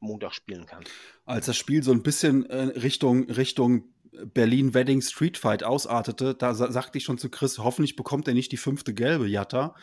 Montag 0.00 0.34
spielen 0.34 0.66
kann. 0.66 0.84
als 1.24 1.46
das 1.46 1.56
Spiel 1.56 1.82
so 1.82 1.92
ein 1.92 2.02
bisschen 2.02 2.46
äh, 2.46 2.56
Richtung, 2.78 3.30
Richtung 3.30 3.84
Berlin-Wedding 4.12 5.00
Street 5.00 5.38
Fight 5.38 5.62
ausartete, 5.64 6.34
da 6.34 6.54
sa 6.54 6.70
sagte 6.70 6.98
ich 6.98 7.04
schon 7.04 7.18
zu 7.18 7.30
Chris, 7.30 7.58
hoffentlich 7.58 7.96
bekommt 7.96 8.28
er 8.28 8.34
nicht 8.34 8.52
die 8.52 8.56
fünfte 8.56 8.92
gelbe 8.94 9.26
Jatta, 9.26 9.74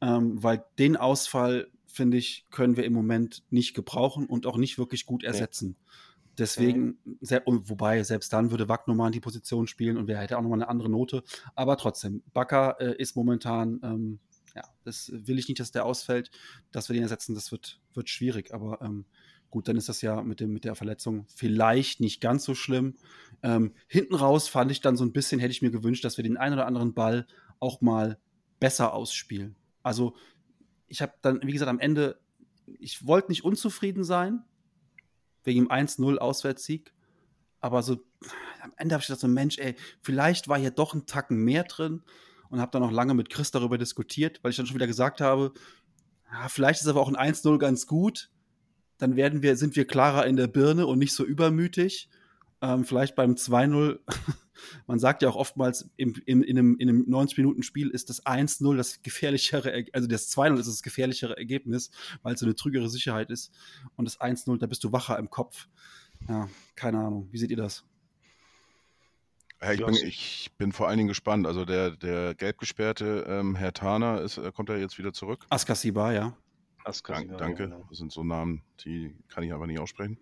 ähm, 0.00 0.42
weil 0.42 0.64
den 0.78 0.96
Ausfall, 0.96 1.68
finde 1.86 2.16
ich, 2.16 2.46
können 2.50 2.76
wir 2.76 2.84
im 2.84 2.92
Moment 2.92 3.42
nicht 3.50 3.74
gebrauchen 3.74 4.26
und 4.26 4.46
auch 4.46 4.56
nicht 4.56 4.78
wirklich 4.78 5.06
gut 5.06 5.22
ersetzen. 5.22 5.76
Deswegen, 6.36 6.98
und 7.44 7.70
wobei 7.70 8.02
selbst 8.02 8.32
dann 8.32 8.50
würde 8.50 8.68
Wagnermann 8.68 9.12
die 9.12 9.20
Position 9.20 9.66
spielen 9.66 9.96
und 9.96 10.08
wer 10.08 10.18
hätte 10.18 10.36
auch 10.36 10.42
nochmal 10.42 10.60
eine 10.60 10.68
andere 10.68 10.90
Note. 10.90 11.22
Aber 11.54 11.76
trotzdem, 11.76 12.22
Bakker 12.32 12.80
äh, 12.80 12.96
ist 12.96 13.14
momentan, 13.14 13.80
ähm, 13.84 14.18
ja, 14.54 14.62
das 14.84 15.10
will 15.12 15.38
ich 15.38 15.48
nicht, 15.48 15.60
dass 15.60 15.70
der 15.70 15.84
ausfällt, 15.84 16.30
dass 16.72 16.88
wir 16.88 16.94
den 16.94 17.02
ersetzen, 17.02 17.34
das 17.34 17.52
wird, 17.52 17.80
wird 17.92 18.08
schwierig. 18.08 18.52
Aber 18.52 18.80
ähm, 18.82 19.04
gut, 19.50 19.68
dann 19.68 19.76
ist 19.76 19.88
das 19.88 20.02
ja 20.02 20.22
mit, 20.22 20.40
dem, 20.40 20.52
mit 20.52 20.64
der 20.64 20.74
Verletzung 20.74 21.26
vielleicht 21.28 22.00
nicht 22.00 22.20
ganz 22.20 22.44
so 22.44 22.54
schlimm. 22.54 22.96
Ähm, 23.42 23.72
hinten 23.86 24.14
raus 24.16 24.48
fand 24.48 24.72
ich 24.72 24.80
dann 24.80 24.96
so 24.96 25.04
ein 25.04 25.12
bisschen, 25.12 25.40
hätte 25.40 25.52
ich 25.52 25.62
mir 25.62 25.70
gewünscht, 25.70 26.04
dass 26.04 26.16
wir 26.16 26.24
den 26.24 26.36
einen 26.36 26.54
oder 26.54 26.66
anderen 26.66 26.94
Ball 26.94 27.26
auch 27.60 27.80
mal 27.80 28.18
besser 28.58 28.92
ausspielen. 28.92 29.54
Also 29.82 30.16
ich 30.88 31.02
habe 31.02 31.12
dann, 31.22 31.40
wie 31.42 31.52
gesagt, 31.52 31.68
am 31.68 31.78
Ende, 31.78 32.18
ich 32.66 33.06
wollte 33.06 33.30
nicht 33.30 33.44
unzufrieden 33.44 34.02
sein, 34.04 34.42
wegen 35.44 35.66
dem 35.66 35.70
1-0 35.70 36.16
Auswärtssieg. 36.18 36.92
Aber 37.60 37.82
so 37.82 37.98
am 38.62 38.72
Ende 38.76 38.94
habe 38.94 39.02
ich 39.02 39.06
gedacht, 39.06 39.20
so 39.20 39.28
Mensch, 39.28 39.58
ey, 39.58 39.74
vielleicht 40.02 40.48
war 40.48 40.58
hier 40.58 40.70
doch 40.70 40.94
ein 40.94 41.06
Tacken 41.06 41.38
mehr 41.38 41.64
drin 41.64 42.02
und 42.48 42.60
habe 42.60 42.70
dann 42.70 42.82
auch 42.82 42.90
lange 42.90 43.14
mit 43.14 43.30
Chris 43.30 43.50
darüber 43.50 43.78
diskutiert, 43.78 44.40
weil 44.42 44.50
ich 44.50 44.56
dann 44.56 44.66
schon 44.66 44.76
wieder 44.76 44.86
gesagt 44.86 45.20
habe, 45.20 45.52
ja, 46.32 46.48
vielleicht 46.48 46.80
ist 46.80 46.88
aber 46.88 47.00
auch 47.00 47.12
ein 47.12 47.34
1-0 47.34 47.58
ganz 47.58 47.86
gut. 47.86 48.30
Dann 48.98 49.16
werden 49.16 49.42
wir, 49.42 49.56
sind 49.56 49.76
wir 49.76 49.86
klarer 49.86 50.26
in 50.26 50.36
der 50.36 50.46
Birne 50.46 50.86
und 50.86 50.98
nicht 50.98 51.14
so 51.14 51.24
übermütig. 51.24 52.08
Ähm, 52.64 52.84
vielleicht 52.84 53.14
beim 53.14 53.32
2-0, 53.34 53.98
man 54.86 54.98
sagt 54.98 55.20
ja 55.22 55.28
auch 55.28 55.36
oftmals, 55.36 55.90
im, 55.96 56.14
im, 56.24 56.42
in 56.42 56.56
einem, 56.58 56.76
in 56.78 56.88
einem 56.88 57.02
90-Minuten-Spiel 57.06 57.90
ist 57.90 58.08
das 58.08 58.24
1-0 58.24 58.74
das 58.76 59.02
gefährlichere, 59.02 59.70
Er- 59.70 59.84
also 59.92 60.08
das 60.08 60.34
2-0 60.34 60.58
ist 60.60 60.66
das 60.68 60.82
gefährlichere 60.82 61.36
Ergebnis, 61.36 61.90
weil 62.22 62.32
es 62.34 62.40
so 62.40 62.46
eine 62.46 62.54
trügere 62.54 62.88
Sicherheit 62.88 63.30
ist. 63.30 63.52
Und 63.96 64.06
das 64.06 64.18
1-0, 64.18 64.56
da 64.58 64.66
bist 64.66 64.82
du 64.82 64.92
wacher 64.92 65.18
im 65.18 65.28
Kopf. 65.28 65.68
Ja, 66.26 66.48
keine 66.74 67.00
Ahnung. 67.00 67.28
Wie 67.32 67.36
seht 67.38 67.50
ihr 67.50 67.58
das? 67.58 67.84
Ja, 69.60 69.72
ich, 69.72 69.80
Ja, 69.80 69.86
bin, 69.86 69.94
ich 69.96 70.50
bin 70.56 70.72
vor 70.72 70.88
allen 70.88 70.96
Dingen 70.96 71.08
gespannt. 71.08 71.46
Also 71.46 71.66
der, 71.66 71.90
der 71.90 72.34
gelb 72.34 72.56
gesperrte 72.58 73.26
ähm, 73.28 73.56
Herr 73.56 73.74
Tana 73.74 74.18
ist, 74.18 74.38
äh, 74.38 74.50
kommt 74.52 74.70
er 74.70 74.78
jetzt 74.78 74.96
wieder 74.96 75.12
zurück. 75.12 75.44
Askasiba, 75.50 76.12
ja. 76.12 76.34
Askasiba, 76.84 77.36
Dank, 77.36 77.56
danke. 77.58 77.64
genau. 77.74 77.86
Das 77.90 77.98
sind 77.98 78.10
so 78.12 78.24
Namen, 78.24 78.62
die 78.84 79.14
kann 79.28 79.42
ich 79.44 79.52
einfach 79.52 79.66
nicht 79.66 79.78
aussprechen. 79.80 80.18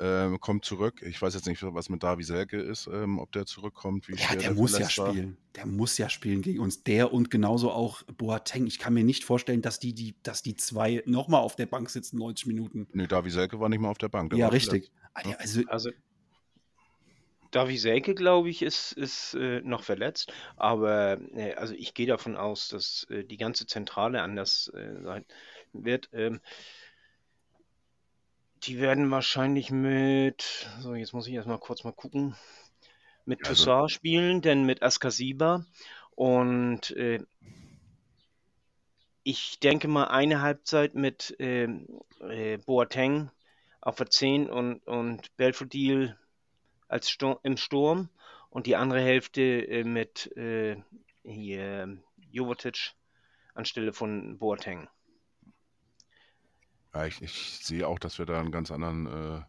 Ähm, 0.00 0.40
kommt 0.40 0.64
zurück. 0.64 1.02
Ich 1.02 1.22
weiß 1.22 1.34
jetzt 1.34 1.46
nicht, 1.46 1.62
was 1.62 1.88
mit 1.88 2.02
Davi 2.02 2.24
Selke 2.24 2.60
ist, 2.60 2.88
ähm, 2.88 3.20
ob 3.20 3.30
der 3.30 3.46
zurückkommt. 3.46 4.08
Wie 4.08 4.16
Ja, 4.16 4.34
der 4.34 4.52
muss 4.52 4.76
ja 4.76 4.90
spielen. 4.90 5.36
Der 5.54 5.66
muss 5.66 5.98
ja 5.98 6.08
spielen 6.08 6.42
gegen 6.42 6.58
uns. 6.58 6.82
Der 6.82 7.12
und 7.12 7.30
genauso 7.30 7.70
auch 7.70 8.02
Boateng. 8.04 8.66
Ich 8.66 8.80
kann 8.80 8.92
mir 8.92 9.04
nicht 9.04 9.22
vorstellen, 9.22 9.62
dass 9.62 9.78
die, 9.78 9.94
die, 9.94 10.16
dass 10.24 10.42
die 10.42 10.56
zwei 10.56 11.02
nochmal 11.06 11.42
auf 11.42 11.54
der 11.54 11.66
Bank 11.66 11.90
sitzen, 11.90 12.18
90 12.18 12.46
Minuten. 12.46 12.88
Nee, 12.92 13.06
Davi 13.06 13.30
Selke 13.30 13.60
war 13.60 13.68
nicht 13.68 13.80
mal 13.80 13.88
auf 13.88 13.98
der 13.98 14.08
Bank. 14.08 14.30
der 14.30 14.38
ja, 14.40 14.48
richtig. 14.48 14.90
verletzt. 15.14 15.40
Also, 15.40 15.62
Also 15.68 15.90
Davi 17.54 17.78
Selke, 17.78 18.16
glaube 18.16 18.50
ich, 18.50 18.62
ist, 18.62 18.92
ist 18.92 19.34
äh, 19.34 19.60
noch 19.60 19.84
verletzt, 19.84 20.32
aber 20.56 21.20
äh, 21.36 21.54
also 21.54 21.72
ich 21.72 21.94
gehe 21.94 22.08
davon 22.08 22.36
aus, 22.36 22.68
dass 22.68 23.06
äh, 23.10 23.22
die 23.22 23.36
ganze 23.36 23.64
Zentrale 23.66 24.22
anders 24.22 24.72
äh, 24.74 25.00
sein 25.02 25.24
wird. 25.72 26.08
Ähm, 26.12 26.40
die 28.66 28.78
werden 28.80 29.10
wahrscheinlich 29.10 29.70
mit, 29.70 30.68
so 30.80 30.94
jetzt 30.94 31.12
muss 31.12 31.26
ich 31.26 31.34
erstmal 31.34 31.58
kurz 31.58 31.84
mal 31.84 31.92
gucken, 31.92 32.34
mit 33.24 33.40
Ja, 33.40 33.48
also- 33.50 33.64
Toussaint 33.64 33.90
spielen, 33.90 34.42
denn 34.42 34.64
mit 34.64 34.82
Askasiba 34.82 35.64
und 36.14 36.90
äh, 36.92 37.20
ich 39.22 39.58
denke 39.60 39.88
mal 39.88 40.04
eine 40.04 40.42
Halbzeit 40.42 40.94
mit 40.94 41.34
ähm, 41.38 42.00
äh, 42.20 42.58
Boateng 42.58 43.30
auf 43.80 43.96
der 43.96 44.10
10 44.10 44.50
und, 44.50 44.86
und 44.86 45.34
Belfodil 45.36 46.16
als 46.88 47.10
Stur 47.10 47.40
im 47.42 47.56
Sturm 47.56 48.10
und 48.50 48.66
die 48.66 48.76
andere 48.76 49.00
Hälfte 49.00 49.42
äh, 49.42 49.84
mit 49.84 50.34
äh, 50.36 50.76
hier 51.22 51.98
Jovetic 52.30 52.92
anstelle 53.54 53.92
von 53.92 54.38
Boateng. 54.38 54.88
Ja, 56.94 57.06
ich, 57.06 57.20
ich 57.22 57.58
sehe 57.62 57.88
auch, 57.88 57.98
dass 57.98 58.18
wir 58.18 58.26
da 58.26 58.38
einen 58.40 58.52
ganz 58.52 58.70
anderen 58.70 59.06
äh, 59.06 59.42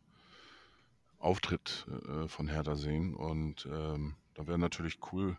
Auftritt 1.19 1.85
äh, 2.07 2.27
von 2.27 2.47
Hertha 2.47 2.75
sehen. 2.75 3.13
Und 3.15 3.67
ähm, 3.71 4.15
da 4.33 4.47
wäre 4.47 4.57
natürlich 4.57 4.99
cool, 5.11 5.37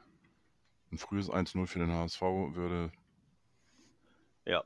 ein 0.92 0.98
frühes 0.98 1.28
1-0 1.30 1.66
für 1.66 1.80
den 1.80 1.92
HSV 1.92 2.20
würde 2.22 2.92
Ja. 4.44 4.62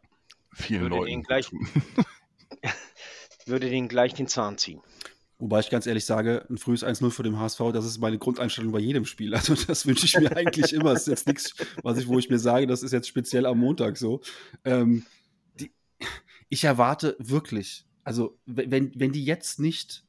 vielen 0.52 0.82
Würde 0.82 0.96
Leuten 0.96 1.06
den 1.10 1.22
gleich-. 1.22 1.50
Würde 3.46 3.70
den 3.70 3.88
gleich 3.88 4.12
den 4.14 4.28
Zahn 4.28 4.58
ziehen. 4.58 4.82
wobei 5.38 5.60
ich 5.60 5.70
ganz 5.70 5.86
ehrlich 5.86 6.04
sage, 6.04 6.46
ein 6.50 6.58
frühes 6.58 6.84
1-0 6.84 7.10
für 7.10 7.22
den 7.22 7.38
HSV, 7.38 7.72
das 7.72 7.86
ist 7.86 7.98
meine 7.98 8.18
Grundeinstellung 8.18 8.70
bei 8.70 8.78
jedem 8.78 9.06
Spiel. 9.06 9.34
Also 9.34 9.54
das 9.54 9.86
wünsche 9.86 10.04
ich 10.04 10.16
mir 10.18 10.36
eigentlich 10.36 10.74
immer. 10.74 10.92
Das 10.92 11.02
ist 11.02 11.08
jetzt 11.08 11.26
nichts, 11.26 11.54
was 11.82 11.98
ich, 11.98 12.06
wo 12.06 12.18
ich 12.18 12.28
mir 12.28 12.38
sage, 12.38 12.66
das 12.66 12.82
ist 12.82 12.92
jetzt 12.92 13.08
speziell 13.08 13.46
am 13.46 13.58
Montag 13.58 13.96
so. 13.96 14.20
Ähm, 14.64 15.06
ich 16.50 16.64
erwarte 16.64 17.16
wirklich, 17.18 17.86
also 18.04 18.38
wenn, 18.44 18.92
wenn 18.94 19.12
die 19.12 19.24
jetzt 19.24 19.58
nicht 19.58 20.04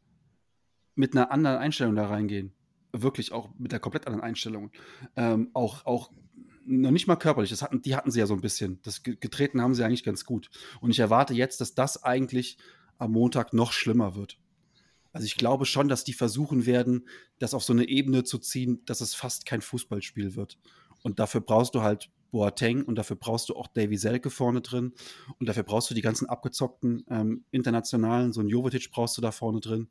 mit 0.96 1.16
einer 1.16 1.32
anderen 1.32 1.58
Einstellung 1.58 1.96
da 1.96 2.08
reingehen, 2.08 2.52
wirklich 2.92 3.32
auch 3.32 3.50
mit 3.58 3.72
der 3.72 3.80
komplett 3.80 4.08
anderen 4.08 4.24
Einstellung, 4.24 4.72
ähm, 5.16 5.50
auch, 5.54 5.86
auch 5.86 6.12
noch 6.66 6.92
nicht 6.92 7.08
mal 7.08 7.16
körperlich, 7.16 7.50
das 7.50 7.62
hatten, 7.62 7.82
die 7.82 7.96
hatten 7.96 8.12
sie 8.12 8.20
ja 8.20 8.28
so 8.28 8.34
ein 8.34 8.42
bisschen. 8.42 8.82
Das 8.84 9.04
ge- 9.04 9.16
getreten 9.16 9.62
haben 9.62 9.74
sie 9.74 9.84
eigentlich 9.84 10.04
ganz 10.04 10.26
gut. 10.26 10.50
Und 10.82 10.92
ich 10.92 11.00
erwarte 11.00 11.34
jetzt, 11.34 11.62
dass 11.62 11.74
das 11.74 12.04
eigentlich 12.04 12.58
am 12.98 13.14
Montag 13.14 13.54
noch 13.54 13.72
schlimmer 13.72 14.16
wird. 14.16 14.38
Also 15.14 15.26
ich 15.26 15.36
glaube 15.36 15.66
schon, 15.66 15.88
dass 15.90 16.04
die 16.04 16.14
versuchen 16.14 16.66
werden, 16.66 17.08
das 17.40 17.54
auf 17.54 17.64
so 17.64 17.74
eine 17.74 17.88
Ebene 17.88 18.24
zu 18.24 18.38
ziehen, 18.38 18.84
dass 18.86 19.02
es 19.02 19.14
fast 19.14 19.46
kein 19.46 19.62
Fußballspiel 19.62 20.36
wird. 20.36 20.60
Und 21.04 21.20
dafür 21.20 21.42
brauchst 21.42 21.76
du 21.76 21.82
halt 21.82 22.10
Boateng 22.32 22.84
und 22.84 22.96
dafür 22.96 23.16
brauchst 23.16 23.50
du 23.50 23.56
auch 23.56 23.68
Davy 23.68 23.98
Selke 23.98 24.30
vorne 24.30 24.62
drin 24.62 24.94
und 25.40 25.48
dafür 25.48 25.64
brauchst 25.64 25.90
du 25.90 25.94
die 25.94 26.02
ganzen 26.02 26.28
abgezockten 26.28 27.06
ähm, 27.10 27.46
internationalen, 27.52 28.34
so 28.34 28.42
ein 28.42 28.48
Jovetic 28.48 28.92
brauchst 28.92 29.18
du 29.18 29.22
da 29.22 29.32
vorne 29.32 29.60
drin 29.60 29.90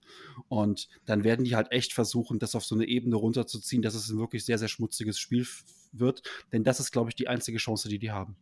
und 0.49 0.89
dann 1.07 1.25
werden 1.25 1.45
die 1.45 1.55
halt 1.55 1.71
echt 1.71 1.93
versuchen, 1.93 2.39
das 2.39 2.55
auf 2.55 2.65
so 2.65 2.75
eine 2.75 2.87
Ebene 2.87 3.17
runterzuziehen, 3.17 3.83
dass 3.83 3.95
es 3.95 4.09
ein 4.09 4.19
wirklich 4.19 4.45
sehr, 4.45 4.59
sehr 4.59 4.69
schmutziges 4.69 5.19
Spiel 5.19 5.47
wird, 5.93 6.23
denn 6.53 6.65
das 6.65 6.81
ist, 6.81 6.91
glaube 6.91 7.11
ich, 7.11 7.15
die 7.15 7.29
einzige 7.29 7.59
Chance, 7.59 7.89
die 7.89 7.99
die 7.99 8.11
haben. 8.11 8.37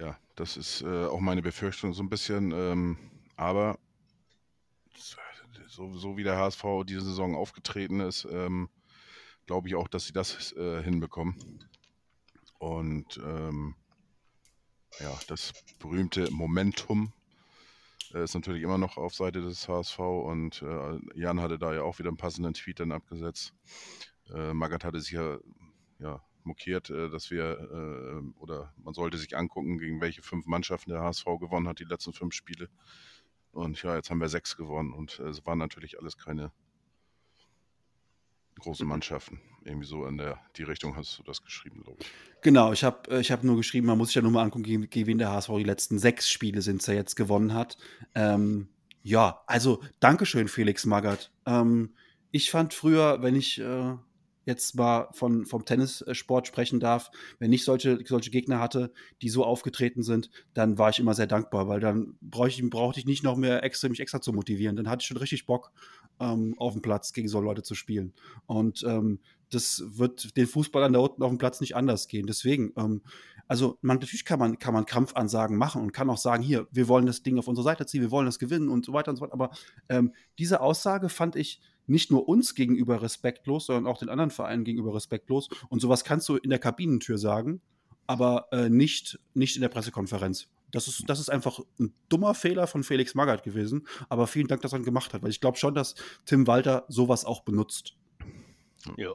Ja, 0.00 0.18
das 0.34 0.56
ist 0.56 0.80
äh, 0.80 1.04
auch 1.04 1.20
meine 1.20 1.42
Befürchtung 1.42 1.92
so 1.92 2.02
ein 2.02 2.08
bisschen. 2.08 2.52
Ähm, 2.52 2.96
aber 3.36 3.78
so, 5.66 5.92
so 5.92 6.16
wie 6.16 6.24
der 6.24 6.36
HSV 6.36 6.64
diese 6.86 7.02
Saison 7.02 7.34
aufgetreten 7.34 8.00
ist, 8.00 8.26
ähm, 8.30 8.68
glaube 9.50 9.66
ich 9.66 9.74
auch, 9.74 9.88
dass 9.88 10.04
sie 10.04 10.12
das 10.12 10.52
äh, 10.52 10.80
hinbekommen. 10.80 11.34
Und 12.60 13.20
ähm, 13.20 13.74
ja, 15.00 15.12
das 15.26 15.52
berühmte 15.80 16.30
Momentum 16.30 17.12
äh, 18.14 18.22
ist 18.22 18.36
natürlich 18.36 18.62
immer 18.62 18.78
noch 18.78 18.96
auf 18.96 19.12
Seite 19.12 19.40
des 19.40 19.66
HSV 19.66 19.98
und 19.98 20.62
äh, 20.62 21.00
Jan 21.18 21.40
hatte 21.40 21.58
da 21.58 21.74
ja 21.74 21.82
auch 21.82 21.98
wieder 21.98 22.10
einen 22.10 22.16
passenden 22.16 22.54
Tweet 22.54 22.78
dann 22.78 22.92
abgesetzt. 22.92 23.52
Äh, 24.32 24.52
Magath 24.54 24.84
hatte 24.84 25.00
sich 25.00 25.14
ja, 25.14 25.38
ja 25.98 26.22
mokiert, 26.44 26.88
äh, 26.90 27.10
dass 27.10 27.32
wir, 27.32 27.58
äh, 27.58 28.38
oder 28.38 28.72
man 28.76 28.94
sollte 28.94 29.18
sich 29.18 29.36
angucken, 29.36 29.78
gegen 29.78 30.00
welche 30.00 30.22
fünf 30.22 30.46
Mannschaften 30.46 30.90
der 30.90 31.00
HSV 31.00 31.24
gewonnen 31.40 31.66
hat, 31.66 31.80
die 31.80 31.90
letzten 31.90 32.12
fünf 32.12 32.34
Spiele. 32.34 32.68
Und 33.50 33.82
ja, 33.82 33.96
jetzt 33.96 34.10
haben 34.10 34.20
wir 34.20 34.28
sechs 34.28 34.56
gewonnen 34.56 34.92
und 34.92 35.18
äh, 35.18 35.24
es 35.24 35.44
waren 35.44 35.58
natürlich 35.58 35.98
alles 35.98 36.16
keine 36.16 36.52
großen 38.60 38.86
Mannschaften. 38.86 39.40
Irgendwie 39.64 39.86
so 39.86 40.06
in 40.06 40.16
der 40.16 40.38
die 40.56 40.62
Richtung 40.62 40.96
hast 40.96 41.18
du 41.18 41.22
das 41.22 41.42
geschrieben, 41.42 41.82
glaube 41.82 41.98
ich. 42.00 42.06
Genau, 42.42 42.72
ich 42.72 42.84
habe 42.84 43.20
ich 43.20 43.30
hab 43.30 43.44
nur 43.44 43.56
geschrieben, 43.56 43.86
man 43.86 43.98
muss 43.98 44.08
sich 44.08 44.14
ja 44.14 44.22
nur 44.22 44.30
mal 44.30 44.42
angucken, 44.42 44.88
gegen, 44.88 45.06
wen 45.06 45.18
der 45.18 45.30
HSV 45.30 45.50
die 45.58 45.64
letzten 45.64 45.98
sechs 45.98 46.30
Spiele 46.30 46.62
sind, 46.62 46.86
er 46.88 46.94
jetzt 46.94 47.16
gewonnen 47.16 47.52
hat. 47.52 47.76
Ähm, 48.14 48.68
ja, 49.02 49.42
also 49.46 49.82
Dankeschön, 50.00 50.48
Felix 50.48 50.86
Magath. 50.86 51.30
Ähm, 51.46 51.94
ich 52.30 52.50
fand 52.50 52.72
früher, 52.74 53.22
wenn 53.22 53.34
ich 53.34 53.60
äh, 53.60 53.94
jetzt 54.46 54.74
mal 54.74 55.08
von, 55.12 55.46
vom 55.46 55.64
Tennissport 55.64 56.46
sprechen 56.46 56.80
darf, 56.80 57.10
wenn 57.38 57.52
ich 57.52 57.64
solche, 57.64 57.98
solche 58.04 58.30
Gegner 58.30 58.58
hatte, 58.60 58.92
die 59.22 59.28
so 59.28 59.44
aufgetreten 59.44 60.02
sind, 60.02 60.30
dann 60.54 60.78
war 60.78 60.90
ich 60.90 60.98
immer 60.98 61.14
sehr 61.14 61.26
dankbar, 61.26 61.68
weil 61.68 61.80
dann 61.80 62.16
brauchte 62.20 62.60
ich, 62.60 62.70
brauchte 62.70 63.00
ich 63.00 63.06
nicht 63.06 63.22
noch 63.22 63.36
mehr 63.36 63.62
extra, 63.62 63.88
mich 63.88 64.00
extra 64.00 64.20
zu 64.20 64.32
motivieren. 64.32 64.76
Dann 64.76 64.88
hatte 64.88 65.02
ich 65.02 65.06
schon 65.06 65.18
richtig 65.18 65.46
Bock, 65.46 65.72
ähm, 66.20 66.54
auf 66.58 66.74
dem 66.74 66.82
Platz 66.82 67.12
gegen 67.12 67.28
so 67.28 67.40
Leute 67.40 67.62
zu 67.62 67.74
spielen. 67.74 68.12
Und 68.46 68.84
ähm, 68.86 69.18
das 69.50 69.82
wird 69.86 70.36
den 70.36 70.46
Fußballern 70.46 70.92
da 70.92 71.00
unten 71.00 71.22
auf 71.22 71.30
dem 71.30 71.38
Platz 71.38 71.60
nicht 71.60 71.74
anders 71.74 72.08
gehen. 72.08 72.26
Deswegen, 72.26 72.72
ähm, 72.76 73.02
also 73.48 73.78
man, 73.82 73.96
natürlich 73.96 74.24
kann 74.24 74.38
man, 74.38 74.58
kann 74.58 74.74
man 74.74 74.86
Kampfansagen 74.86 75.56
machen 75.56 75.82
und 75.82 75.92
kann 75.92 76.08
auch 76.08 76.18
sagen, 76.18 76.42
hier, 76.42 76.68
wir 76.70 76.86
wollen 76.86 77.06
das 77.06 77.22
Ding 77.22 77.38
auf 77.38 77.48
unsere 77.48 77.64
Seite 77.64 77.86
ziehen, 77.86 78.02
wir 78.02 78.12
wollen 78.12 78.26
das 78.26 78.38
gewinnen 78.38 78.68
und 78.68 78.84
so 78.84 78.92
weiter 78.92 79.10
und 79.10 79.16
so 79.16 79.20
fort. 79.20 79.32
Aber 79.32 79.50
ähm, 79.88 80.12
diese 80.38 80.60
Aussage 80.60 81.08
fand 81.08 81.34
ich 81.34 81.60
nicht 81.86 82.12
nur 82.12 82.28
uns 82.28 82.54
gegenüber 82.54 83.02
respektlos, 83.02 83.66
sondern 83.66 83.86
auch 83.86 83.98
den 83.98 84.08
anderen 84.08 84.30
Vereinen 84.30 84.62
gegenüber 84.62 84.94
respektlos. 84.94 85.48
Und 85.68 85.80
sowas 85.80 86.04
kannst 86.04 86.28
du 86.28 86.36
in 86.36 86.50
der 86.50 86.60
Kabinentür 86.60 87.18
sagen, 87.18 87.60
aber 88.06 88.46
äh, 88.52 88.68
nicht, 88.68 89.18
nicht 89.34 89.56
in 89.56 89.62
der 89.62 89.68
Pressekonferenz. 89.68 90.48
Das 90.72 90.86
ist, 90.88 91.08
das 91.08 91.18
ist 91.20 91.28
einfach 91.30 91.60
ein 91.78 91.92
dummer 92.08 92.34
Fehler 92.34 92.66
von 92.66 92.82
Felix 92.84 93.14
Magath 93.14 93.42
gewesen. 93.42 93.86
Aber 94.08 94.26
vielen 94.26 94.46
Dank, 94.48 94.62
dass 94.62 94.72
er 94.72 94.78
ihn 94.78 94.84
gemacht 94.84 95.12
hat, 95.14 95.22
weil 95.22 95.30
ich 95.30 95.40
glaube 95.40 95.58
schon, 95.58 95.74
dass 95.74 95.94
Tim 96.26 96.46
Walter 96.46 96.84
sowas 96.88 97.24
auch 97.24 97.40
benutzt. 97.42 97.96
Ja. 98.96 99.12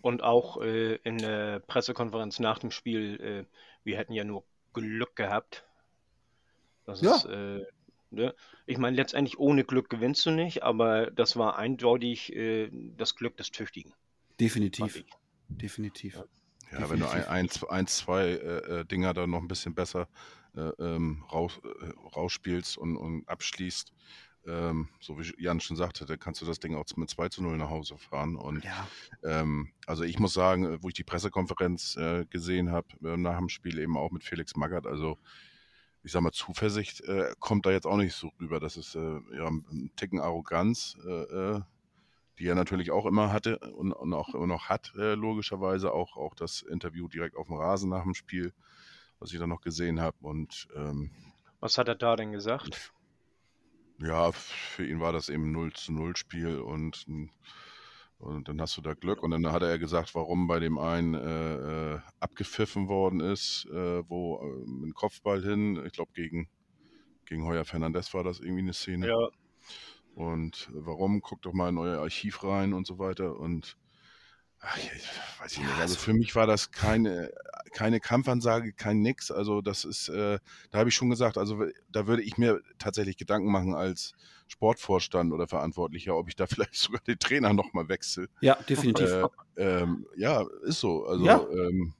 Und 0.00 0.22
auch 0.22 0.60
äh, 0.62 0.96
in 0.96 1.18
der 1.18 1.60
Pressekonferenz 1.60 2.38
nach 2.38 2.58
dem 2.58 2.70
Spiel, 2.70 3.20
äh, 3.20 3.44
wir 3.84 3.96
hätten 3.96 4.12
ja 4.12 4.24
nur 4.24 4.44
Glück 4.72 5.16
gehabt. 5.16 5.64
Das 6.84 7.00
Ja. 7.00 7.16
ist, 7.16 7.24
äh, 7.26 7.62
ne? 8.10 8.34
Ich 8.66 8.78
meine, 8.78 8.96
letztendlich 8.96 9.38
ohne 9.38 9.64
Glück 9.64 9.88
gewinnst 9.88 10.24
du 10.26 10.30
nicht, 10.30 10.62
aber 10.62 11.10
das 11.10 11.36
war 11.36 11.56
eindeutig 11.56 12.34
äh, 12.34 12.70
das 12.96 13.14
Glück 13.14 13.36
des 13.36 13.50
Tüchtigen, 13.50 13.92
Definitiv. 14.40 15.04
Definitiv. 15.48 16.22
Ja, 16.72 16.90
wenn 16.90 17.00
du 17.00 17.06
ein, 17.08 17.20
Definitiv. 17.20 17.28
ein, 17.28 17.48
zwei- 17.48 17.70
ein 17.70 17.86
zwei 17.86 18.24
äh, 18.30 18.80
äh, 18.80 18.84
Dinger 18.84 19.14
da 19.14 19.26
noch 19.26 19.40
ein 19.40 19.48
bisschen 19.48 19.74
besser 19.74 20.08
ähm, 20.56 21.24
raus, 21.32 21.60
äh, 21.64 22.16
rausspielst 22.16 22.78
und, 22.78 22.96
und 22.96 23.28
abschließt, 23.28 23.92
ähm, 24.46 24.88
so 25.00 25.18
wie 25.18 25.32
Jan 25.38 25.60
schon 25.60 25.76
sagte, 25.76 26.04
dann 26.06 26.18
kannst 26.18 26.42
du 26.42 26.46
das 26.46 26.58
Ding 26.60 26.74
auch 26.74 26.84
mit 26.96 27.10
2 27.10 27.28
zu 27.28 27.42
0 27.42 27.56
nach 27.56 27.70
Hause 27.70 27.96
fahren. 27.96 28.36
Und 28.36 28.64
Ja. 28.64 28.86
ähm, 29.22 29.72
also 29.86 30.04
ich 30.04 30.18
muss 30.18 30.34
sagen, 30.34 30.64
äh, 30.64 30.82
wo 30.82 30.88
ich 30.88 30.94
die 30.94 31.04
Pressekonferenz 31.04 31.96
äh, 31.96 32.26
gesehen 32.26 32.70
habe, 32.70 32.88
äh, 33.02 33.16
nach 33.16 33.38
dem 33.38 33.48
Spiel 33.48 33.78
eben 33.78 33.96
auch 33.96 34.10
mit 34.10 34.24
Felix 34.24 34.56
Magath, 34.56 34.86
also 34.86 35.18
ich 36.02 36.12
sag 36.12 36.20
mal, 36.20 36.32
Zuversicht 36.32 37.00
äh, 37.02 37.34
kommt 37.38 37.64
da 37.64 37.70
jetzt 37.70 37.86
auch 37.86 37.96
nicht 37.96 38.14
so 38.14 38.30
rüber. 38.38 38.60
Das 38.60 38.76
ist 38.76 38.94
äh, 38.94 39.20
ja 39.34 39.48
ein 39.48 39.90
Ticken 39.96 40.20
Arroganz, 40.20 40.98
äh, 41.06 41.10
äh, 41.10 41.60
die 42.38 42.46
er 42.46 42.54
natürlich 42.54 42.90
auch 42.90 43.06
immer 43.06 43.32
hatte 43.32 43.58
und, 43.58 43.92
und 43.92 44.12
auch 44.12 44.34
immer 44.34 44.46
noch 44.46 44.68
hat, 44.68 44.92
äh, 44.98 45.14
logischerweise. 45.14 45.92
Auch, 45.92 46.18
auch 46.18 46.34
das 46.34 46.60
Interview 46.60 47.08
direkt 47.08 47.36
auf 47.36 47.46
dem 47.46 47.56
Rasen 47.56 47.88
nach 47.88 48.02
dem 48.02 48.12
Spiel, 48.12 48.52
was 49.24 49.32
ich 49.32 49.38
dann 49.38 49.48
noch 49.48 49.62
gesehen 49.62 50.00
habe. 50.00 50.18
Und 50.20 50.68
ähm, 50.76 51.10
Was 51.60 51.78
hat 51.78 51.88
er 51.88 51.94
da 51.94 52.14
denn 52.14 52.32
gesagt? 52.32 52.92
ja, 53.98 54.30
für 54.32 54.86
ihn 54.86 55.00
war 55.00 55.14
das 55.14 55.30
eben 55.30 55.50
0 55.50 55.72
zu 55.72 55.94
0 55.94 56.14
Spiel 56.14 56.58
und, 56.58 57.06
und 58.18 58.48
dann 58.48 58.60
hast 58.60 58.76
du 58.76 58.82
da 58.82 58.92
Glück. 58.92 59.22
Und 59.22 59.30
dann 59.30 59.50
hat 59.50 59.62
er 59.62 59.78
gesagt, 59.78 60.14
warum 60.14 60.46
bei 60.46 60.60
dem 60.60 60.76
einen 60.76 61.14
äh, 61.14 61.94
äh, 61.94 62.00
abgepfiffen 62.20 62.88
worden 62.88 63.20
ist, 63.20 63.66
äh, 63.72 64.06
wo 64.10 64.40
äh, 64.42 64.64
dem 64.66 64.92
Kopfball 64.92 65.42
hin, 65.42 65.82
ich 65.86 65.94
glaube 65.94 66.12
gegen, 66.12 66.50
gegen 67.24 67.46
Heuer 67.46 67.64
Fernandes 67.64 68.12
war 68.12 68.24
das 68.24 68.40
irgendwie 68.40 68.60
eine 68.62 68.74
Szene. 68.74 69.08
Ja, 69.08 69.28
Und 70.16 70.68
warum? 70.74 71.22
Guckt 71.22 71.46
doch 71.46 71.54
mal 71.54 71.70
in 71.70 71.78
euer 71.78 72.02
Archiv 72.02 72.44
rein 72.44 72.74
und 72.74 72.86
so 72.86 72.98
weiter. 72.98 73.40
Und 73.40 73.78
ach, 74.64 74.76
ich 74.78 74.90
weiß 75.40 75.52
ich 75.52 75.58
Ja, 75.58 75.62
nicht. 75.64 75.70
Also 75.72 75.82
also- 75.82 75.96
für 75.96 76.14
mich 76.14 76.34
war 76.34 76.46
das 76.46 76.70
keine, 76.70 77.30
keine 77.72 78.00
Kampfansage, 78.00 78.72
kein 78.72 79.00
Nix. 79.00 79.30
Also 79.30 79.60
das 79.60 79.84
ist, 79.84 80.08
äh, 80.08 80.38
da 80.70 80.78
habe 80.78 80.88
ich 80.88 80.94
schon 80.94 81.10
gesagt, 81.10 81.38
also 81.38 81.64
da 81.90 82.06
würde 82.06 82.22
ich 82.22 82.36
mir 82.38 82.60
tatsächlich 82.78 83.16
Gedanken 83.16 83.50
machen 83.50 83.74
als 83.74 84.12
Sportvorstand 84.48 85.32
oder 85.32 85.48
Verantwortlicher, 85.48 86.16
ob 86.16 86.28
ich 86.28 86.36
da 86.36 86.46
vielleicht 86.68 86.74
sogar 86.74 87.00
den 87.02 87.18
Trainer 87.18 87.52
nochmal 87.52 87.88
wechsle. 87.88 88.28
Ja, 88.40 88.54
definitiv. 88.62 89.10
Äh, 89.10 89.28
ähm, 89.56 90.06
ja, 90.16 90.44
ist 90.64 90.80
so. 90.80 91.04
Also 91.06 91.24
Ja. 91.24 91.46
ähm, 91.50 91.94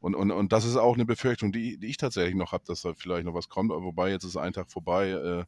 und, 0.00 0.16
und, 0.16 0.32
und 0.32 0.52
das 0.52 0.64
ist 0.64 0.76
auch 0.76 0.94
eine 0.94 1.04
Befürchtung, 1.04 1.52
die, 1.52 1.78
die 1.78 1.86
ich 1.86 1.96
tatsächlich 1.96 2.34
noch 2.34 2.50
habe, 2.50 2.64
dass 2.66 2.82
da 2.82 2.92
vielleicht 2.92 3.24
noch 3.24 3.34
was 3.34 3.48
kommt. 3.48 3.70
Wobei 3.70 4.10
jetzt 4.10 4.24
ist 4.24 4.36
ein 4.36 4.52
Tag 4.52 4.70
vorbei. 4.70 5.10
Äh, 5.10 5.44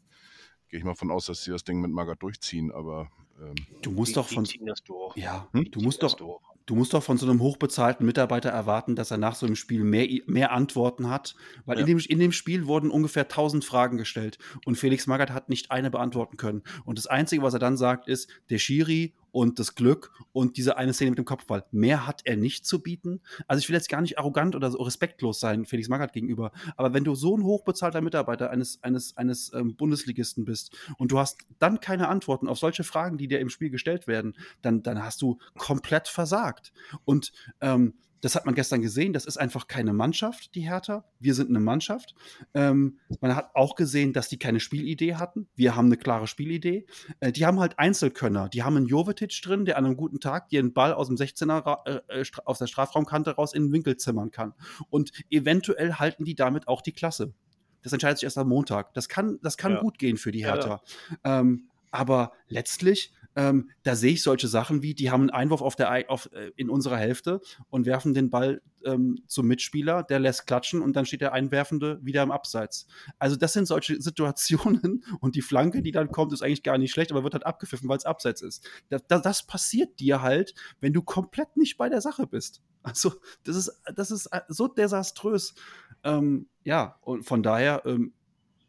Gehe 0.69 0.79
ich 0.79 0.85
mal 0.85 0.95
von 0.95 1.11
aus, 1.11 1.27
dass 1.27 1.43
sie 1.45 1.51
das 1.51 1.63
Ding 1.65 1.81
mit 1.81 1.91
Magath 1.91 2.23
durchziehen. 2.23 2.71
Aber 2.73 3.11
ähm, 3.41 3.55
Du 3.83 3.91
musst 3.91 4.11
die, 4.11 4.15
doch 4.15 4.29
die 4.29 4.35
von, 4.37 4.47
ziehen 4.47 4.67
das 4.67 4.83
durch. 4.85 5.17
ja, 5.17 5.49
Hm? 5.53 5.65
Die 5.65 5.71
du 5.73 5.81
musst 5.81 6.03
das 6.05 6.13
doch, 6.13 6.19
durch. 6.19 6.43
Du 6.67 6.75
musst 6.75 6.95
doch 6.95 7.03
von 7.03 7.19
so 7.19 7.27
einem 7.27 7.41
hochbezahlten 7.41 8.07
Mitarbeiter 8.07 8.51
erwarten, 8.51 8.97
dass 8.97 9.11
er 9.11 9.19
nach 9.19 9.35
so 9.35 9.47
einem 9.47 9.57
Spiel 9.57 9.85
mehr, 9.85 10.09
mehr 10.27 10.53
Antworten 10.53 11.11
hat, 11.11 11.35
weil 11.67 11.79
in, 11.79 11.81
Ja. 11.81 11.87
dem, 11.87 11.99
in 11.99 12.19
dem 12.19 12.33
Spiel 12.33 12.67
wurden 12.67 12.91
ungefähr 12.91 13.25
1000 13.25 13.65
Fragen 13.65 13.99
gestellt 13.99 14.39
und 14.65 14.77
Felix 14.77 15.07
Magath 15.07 15.31
hat 15.31 15.49
nicht 15.49 15.71
eine 15.71 15.91
beantworten 15.91 16.37
können. 16.37 16.63
Und 16.85 16.99
das 16.99 17.07
Einzige, 17.07 17.43
was 17.43 17.55
er 17.55 17.61
dann 17.61 17.77
sagt, 17.77 18.09
ist, 18.09 18.31
der 18.51 18.59
Schiri 18.59 19.15
und 19.35 19.59
das 19.59 19.75
Glück 19.75 20.13
und 20.31 20.57
diese 20.57 20.77
eine 20.77 20.93
Szene 20.93 21.11
mit 21.11 21.19
dem 21.19 21.25
Kopfball. 21.25 21.65
Mehr 21.73 22.07
hat 22.07 22.21
er 22.25 22.37
nicht 22.37 22.65
zu 22.65 22.81
bieten. 22.81 23.21
Also 23.49 23.59
ich 23.59 23.69
will 23.69 23.75
jetzt 23.75 23.89
gar 23.89 24.01
nicht 24.01 24.17
arrogant 24.17 24.55
oder 24.55 24.71
so 24.71 24.81
respektlos 24.81 25.41
sein 25.41 25.67
Felix 25.67 25.89
Magath 25.89 26.13
gegenüber, 26.13 26.53
aber 26.77 26.95
wenn 26.95 27.03
du 27.03 27.17
so 27.17 27.37
ein 27.37 27.43
hochbezahlter 27.43 28.01
Mitarbeiter 28.01 28.51
eines, 28.51 28.81
eines, 28.85 29.17
eines 29.17 29.53
ähm, 29.53 29.75
Bundesligisten 29.75 30.45
bist 30.45 30.77
und 30.99 31.11
du 31.11 31.19
hast 31.19 31.39
dann 31.59 31.81
keine 31.81 32.07
Antworten 32.07 32.47
auf 32.47 32.61
solche 32.61 32.85
Fragen, 32.85 33.19
die 33.19 33.27
dir 33.27 33.41
im 33.41 33.51
Spiel 33.51 33.71
gestellt 33.71 34.07
werden, 34.07 34.37
dann, 34.63 34.85
dann 34.85 35.03
hast 35.03 35.21
du 35.21 35.39
komplett 35.59 36.07
versagt. 36.07 36.73
Und 37.05 37.33
ähm, 37.61 37.95
das 38.25 38.35
hat 38.35 38.47
man 38.47 38.55
gestern 38.55 38.81
gesehen, 38.81 39.13
das 39.13 39.27
ist 39.27 39.37
einfach 39.37 39.67
keine 39.67 39.93
Mannschaft, 39.93 40.55
die 40.55 40.63
Hertha. 40.63 41.05
Wir 41.21 41.35
sind 41.35 41.51
eine 41.51 41.61
Mannschaft. 41.61 42.15
Ähm, 42.55 42.99
man 43.21 43.37
hat 43.37 43.51
auch 43.55 43.75
gesehen, 43.75 44.13
dass 44.15 44.29
die 44.29 44.39
keine 44.39 44.61
Spielidee 44.61 45.17
hatten. 45.17 45.47
Wir 45.55 45.77
haben 45.77 45.87
eine 45.87 45.97
klare 45.99 46.27
Spielidee. 46.27 46.87
Äh, 47.21 47.33
die 47.33 47.45
haben 47.45 47.61
halt 47.61 47.79
Einzelkönner. 47.79 48.49
Die 48.49 48.63
haben 48.63 48.77
einen 48.79 48.87
Jovetic 48.87 49.43
drin, 49.43 49.67
der 49.67 49.77
an 49.77 49.85
einem 49.85 49.97
guten 49.97 50.21
Tag 50.21 50.49
dir 50.49 50.61
einen 50.61 50.73
Ball 50.73 50.95
aus 50.95 51.09
dem 51.09 51.17
16er 51.17 51.67
ra- 51.67 51.83
äh, 51.87 52.21
äh, 52.21 52.25
aus 52.47 52.59
der 52.59 52.67
Strafraumkante 52.67 53.33
raus 53.33 53.53
in 53.53 53.65
den 53.65 53.73
Winkel 53.73 53.97
zimmern 53.99 54.31
kann. 54.31 54.55
Und 54.89 55.13
eventuell 55.31 55.95
halten 55.95 56.25
die 56.25 56.35
damit 56.35 56.67
auch 56.67 56.81
die 56.81 56.93
Klasse. 56.93 57.35
Das 57.83 57.93
entscheidet 57.93 58.19
sich 58.19 58.25
erst 58.25 58.39
am 58.39 58.49
Montag. 58.49 58.95
Das 58.95 59.11
kann, 59.11 59.39
das 59.43 59.59
kann 59.59 59.73
Ja. 59.73 59.81
gut 59.81 59.99
gehen 59.99 60.17
für 60.17 60.33
die 60.33 60.41
Ja, 60.41 60.49
ja. 60.49 60.55
Hertha. 60.55 60.83
Ähm, 61.25 61.69
aber 61.91 62.33
letztlich, 62.49 63.13
ähm, 63.37 63.71
da 63.83 63.97
sehe 63.97 64.13
ich 64.13 64.23
solche 64.23 64.49
Sachen 64.49 64.83
wie, 64.83 64.95
die 64.95 65.11
haben 65.11 65.23
einen 65.23 65.31
Einwurf 65.31 65.63
auf 65.63 65.77
der, 65.77 66.11
auf, 66.11 66.31
äh, 66.33 66.53
in 66.57 66.71
unserer 66.71 66.97
Hälfte 66.97 67.41
und 67.71 67.87
werfen 67.87 68.15
den 68.15 68.31
Ball 68.31 68.63
ähm, 68.85 69.19
zum 69.27 69.47
Mitspieler, 69.47 70.03
der 70.03 70.21
lässt 70.21 70.47
klatschen 70.47 70.83
und 70.83 70.95
dann 70.95 71.07
steht 71.07 71.21
der 71.21 71.33
Einwerfende 71.33 71.99
wieder 72.03 72.23
im 72.23 72.31
Abseits. 72.31 72.87
Also 73.19 73.37
das 73.37 73.53
sind 73.53 73.67
solche 73.67 74.01
Situationen 74.01 75.05
und 75.21 75.35
die 75.35 75.43
Flanke, 75.43 75.83
die 75.83 75.93
dann 75.93 76.11
kommt, 76.11 76.33
ist 76.33 76.43
eigentlich 76.43 76.63
gar 76.63 76.79
nicht 76.79 76.93
schlecht, 76.93 77.11
aber 77.11 77.25
wird 77.25 77.35
halt 77.35 77.47
abgepfiffen, 77.47 77.89
weil 77.89 77.99
es 77.99 78.05
Abseits 78.05 78.43
ist. 78.43 78.69
Das, 78.89 79.03
das, 79.09 79.23
das 79.23 79.47
passiert 79.47 79.99
dir 80.01 80.23
halt, 80.23 80.55
wenn 80.81 80.93
du 80.93 81.03
komplett 81.03 81.57
nicht 81.57 81.77
bei 81.77 81.89
der 81.89 82.01
Sache 82.01 82.27
bist. 82.27 82.63
Also 82.87 83.15
das 83.45 83.57
ist, 83.57 83.81
das 83.95 84.11
ist 84.11 84.27
äh, 84.27 84.43
so 84.49 84.69
desaströs. 84.69 85.55
Ähm, 86.03 86.49
ja, 86.65 86.99
und 87.01 87.25
von 87.25 87.43
daher, 87.43 87.81
ähm, 87.87 88.13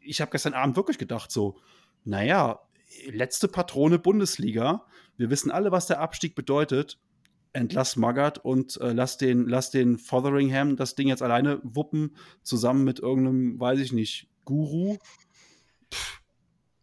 ich 0.00 0.22
habe 0.22 0.30
gestern 0.30 0.54
Abend 0.54 0.74
wirklich 0.74 0.96
gedacht, 0.96 1.30
so, 1.30 1.58
naja, 2.02 2.60
letzte 3.06 3.48
Patrone 3.48 3.98
Bundesliga. 3.98 4.86
Wir 5.16 5.30
wissen 5.30 5.50
alle, 5.50 5.72
was 5.72 5.86
der 5.86 6.00
Abstieg 6.00 6.34
bedeutet. 6.34 6.98
Entlass 7.52 7.96
Magath 7.96 8.38
und 8.38 8.78
äh, 8.82 8.92
lass, 8.92 9.16
den, 9.16 9.48
lass 9.48 9.70
den 9.70 9.96
Fotheringham 9.96 10.76
das 10.76 10.94
Ding 10.94 11.08
jetzt 11.08 11.22
alleine 11.22 11.58
wuppen, 11.62 12.14
zusammen 12.42 12.84
mit 12.84 12.98
irgendeinem, 12.98 13.58
weiß 13.58 13.78
ich 13.80 13.92
nicht, 13.92 14.28
Guru, 14.44 14.98
pff, 15.92 16.20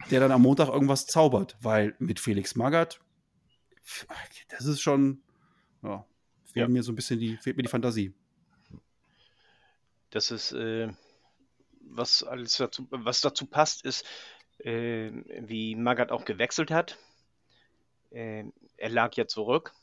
der 0.10 0.20
dann 0.20 0.32
am 0.32 0.42
Montag 0.42 0.70
irgendwas 0.70 1.06
zaubert. 1.06 1.58
Weil 1.62 1.96
mit 2.00 2.20
Felix 2.20 2.56
Magath, 2.56 3.00
pff, 3.84 4.08
das 4.50 4.66
ist 4.66 4.82
schon, 4.82 5.22
ja, 5.84 6.06
fehlt 6.46 6.64
Ja. 6.64 6.68
mir 6.68 6.82
so 6.82 6.92
ein 6.92 6.96
bisschen 6.96 7.20
die, 7.20 7.38
fehlt 7.38 7.56
mir 7.56 7.64
die 7.64 7.70
Fantasie. 7.70 8.14
Das 10.10 10.32
ist, 10.32 10.54
äh, 10.54 10.92
was 11.82 12.24
alles 12.24 12.58
dazu, 12.58 12.88
was 12.90 13.22
dazu 13.22 13.46
passt, 13.46 13.86
ist, 13.86 14.06
äh, 14.64 15.12
wie 15.40 15.76
Magath 15.76 16.12
auch 16.12 16.26
gewechselt 16.26 16.72
hat. 16.72 16.98
Äh, 18.12 18.46
er 18.78 18.90
lag 18.90 19.14
ja 19.16 19.28
zurück, 19.28 19.74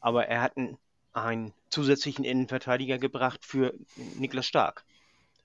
aber 0.00 0.26
er 0.26 0.42
hat 0.42 0.56
einen, 0.56 0.78
einen 1.12 1.54
zusätzlichen 1.70 2.24
Innenverteidiger 2.24 2.98
gebracht 2.98 3.44
für 3.44 3.74
Niklas 4.16 4.46
Stark, 4.46 4.84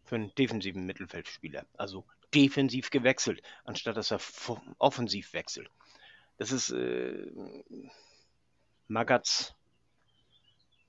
für 0.05 0.15
einen 0.15 0.33
defensiven 0.35 0.85
Mittelfeldspieler. 0.85 1.65
Also 1.77 2.05
defensiv 2.33 2.89
gewechselt, 2.89 3.41
anstatt 3.65 3.97
dass 3.97 4.11
er 4.11 4.19
offensiv 4.77 5.33
wechselt. 5.33 5.69
Das 6.37 6.51
ist 6.51 6.71
äh, 6.71 7.27
Magaths, 8.87 9.53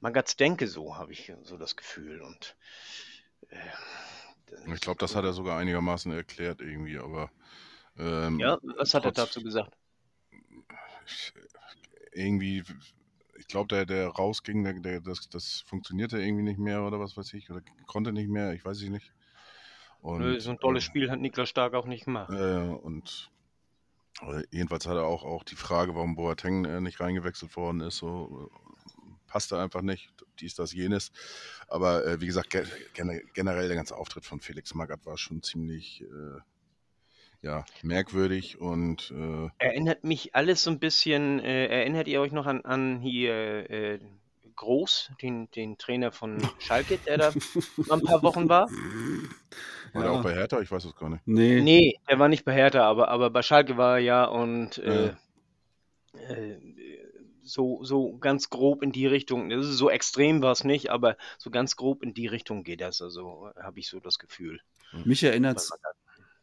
Magaths 0.00 0.36
Denke 0.36 0.66
so, 0.66 0.96
habe 0.96 1.12
ich 1.12 1.32
so 1.42 1.56
das 1.56 1.76
Gefühl. 1.76 2.22
Und 2.22 2.56
äh, 3.50 3.56
Ich 4.72 4.80
glaube, 4.80 4.98
das 4.98 5.14
hat 5.16 5.24
er 5.24 5.32
sogar 5.32 5.58
einigermaßen 5.58 6.12
erklärt 6.12 6.60
irgendwie, 6.60 6.98
aber 6.98 7.30
ähm, 7.98 8.38
Ja, 8.38 8.58
was 8.62 8.94
hat 8.94 9.04
er 9.04 9.12
trotz- 9.12 9.26
dazu 9.26 9.42
gesagt? 9.42 9.76
ich- 11.06 11.32
irgendwie, 12.12 12.62
ich 13.38 13.46
glaube, 13.48 13.68
der, 13.68 13.86
der 13.86 14.08
rausging, 14.08 14.64
der, 14.64 14.74
der, 14.74 15.00
das, 15.00 15.28
das 15.28 15.60
funktionierte 15.66 16.18
irgendwie 16.20 16.42
nicht 16.44 16.58
mehr 16.58 16.82
oder 16.82 17.00
was 17.00 17.16
weiß 17.16 17.32
ich, 17.34 17.50
oder 17.50 17.62
konnte 17.86 18.12
nicht 18.12 18.28
mehr, 18.28 18.52
ich 18.52 18.64
weiß 18.64 18.80
es 18.82 18.88
nicht. 18.88 19.12
Und, 20.00 20.18
Nö, 20.20 20.40
so 20.40 20.50
ein 20.50 20.58
tolles 20.58 20.84
äh, 20.84 20.86
Spiel 20.86 21.10
hat 21.10 21.20
Niklas 21.20 21.48
Stark 21.48 21.74
auch 21.74 21.86
nicht 21.86 22.04
gemacht. 22.04 22.30
Äh, 22.32 22.68
und 22.68 23.30
äh, 24.22 24.42
jedenfalls 24.50 24.86
hat 24.86 24.96
er 24.96 25.04
auch, 25.04 25.24
auch 25.24 25.44
die 25.44 25.56
Frage, 25.56 25.94
warum 25.94 26.14
Boateng 26.16 26.64
äh, 26.64 26.80
nicht 26.80 27.00
reingewechselt 27.00 27.56
worden 27.56 27.80
ist, 27.80 27.98
so 27.98 28.50
äh, 28.50 29.10
passte 29.26 29.58
einfach 29.58 29.82
nicht, 29.82 30.12
dies, 30.42 30.54
das, 30.54 30.72
jenes. 30.72 31.12
Aber 31.68 32.04
äh, 32.04 32.20
wie 32.20 32.26
gesagt, 32.26 32.50
ge 32.50 32.64
gene- 32.94 33.22
generell 33.32 33.68
der 33.68 33.76
ganze 33.76 33.96
Auftritt 33.96 34.24
von 34.24 34.40
Felix 34.40 34.74
Magath 34.74 35.06
war 35.06 35.16
schon 35.16 35.42
ziemlich 35.42 36.02
äh, 36.02 36.40
ja, 37.42 37.64
merkwürdig 37.82 38.60
und 38.60 39.12
äh, 39.16 39.48
Erinnert 39.58 40.04
mich 40.04 40.34
alles 40.34 40.62
so 40.62 40.70
ein 40.70 40.78
bisschen, 40.78 41.40
äh, 41.40 41.66
erinnert 41.66 42.06
ihr 42.08 42.20
euch 42.20 42.32
noch 42.32 42.46
an, 42.46 42.64
an 42.64 43.00
hier 43.00 43.68
äh, 43.70 43.98
Groß, 44.54 45.10
den, 45.22 45.50
den 45.52 45.76
Trainer 45.78 46.12
von 46.12 46.38
Schalke, 46.60 46.98
der 46.98 47.18
da 47.18 47.32
ein 47.90 48.02
paar 48.02 48.22
Wochen 48.22 48.48
war? 48.48 48.68
war 49.92 50.02
der 50.02 50.12
auch 50.12 50.22
bei 50.22 50.34
Hertha, 50.34 50.60
ich 50.60 50.70
weiß 50.70 50.84
es 50.84 50.94
gar 50.94 51.08
nicht. 51.08 51.26
Nee. 51.26 51.60
Nee, 51.60 51.98
der 52.08 52.18
war 52.18 52.28
nicht 52.28 52.44
bei 52.44 52.52
Hertha, 52.52 52.82
aber, 52.82 53.08
aber 53.08 53.30
bei 53.30 53.42
Schalke 53.42 53.76
war 53.76 53.96
er 53.96 54.04
ja 54.04 54.24
und 54.24 54.78
äh, 54.78 55.14
äh, 56.28 56.56
so, 57.42 57.82
so 57.84 58.16
ganz 58.18 58.50
grob 58.50 58.82
in 58.82 58.92
die 58.92 59.06
Richtung, 59.06 59.50
das 59.50 59.66
ist 59.66 59.76
so 59.76 59.90
extrem 59.90 60.42
war 60.42 60.52
es 60.52 60.64
nicht, 60.64 60.90
aber 60.90 61.16
so 61.38 61.50
ganz 61.50 61.76
grob 61.76 62.02
in 62.02 62.14
die 62.14 62.26
Richtung 62.26 62.64
geht 62.64 62.80
das, 62.80 63.02
also 63.02 63.50
habe 63.60 63.80
ich 63.80 63.88
so 63.88 64.00
das 64.00 64.18
Gefühl. 64.18 64.60
Mich 65.04 65.22
erinnert's, 65.22 65.70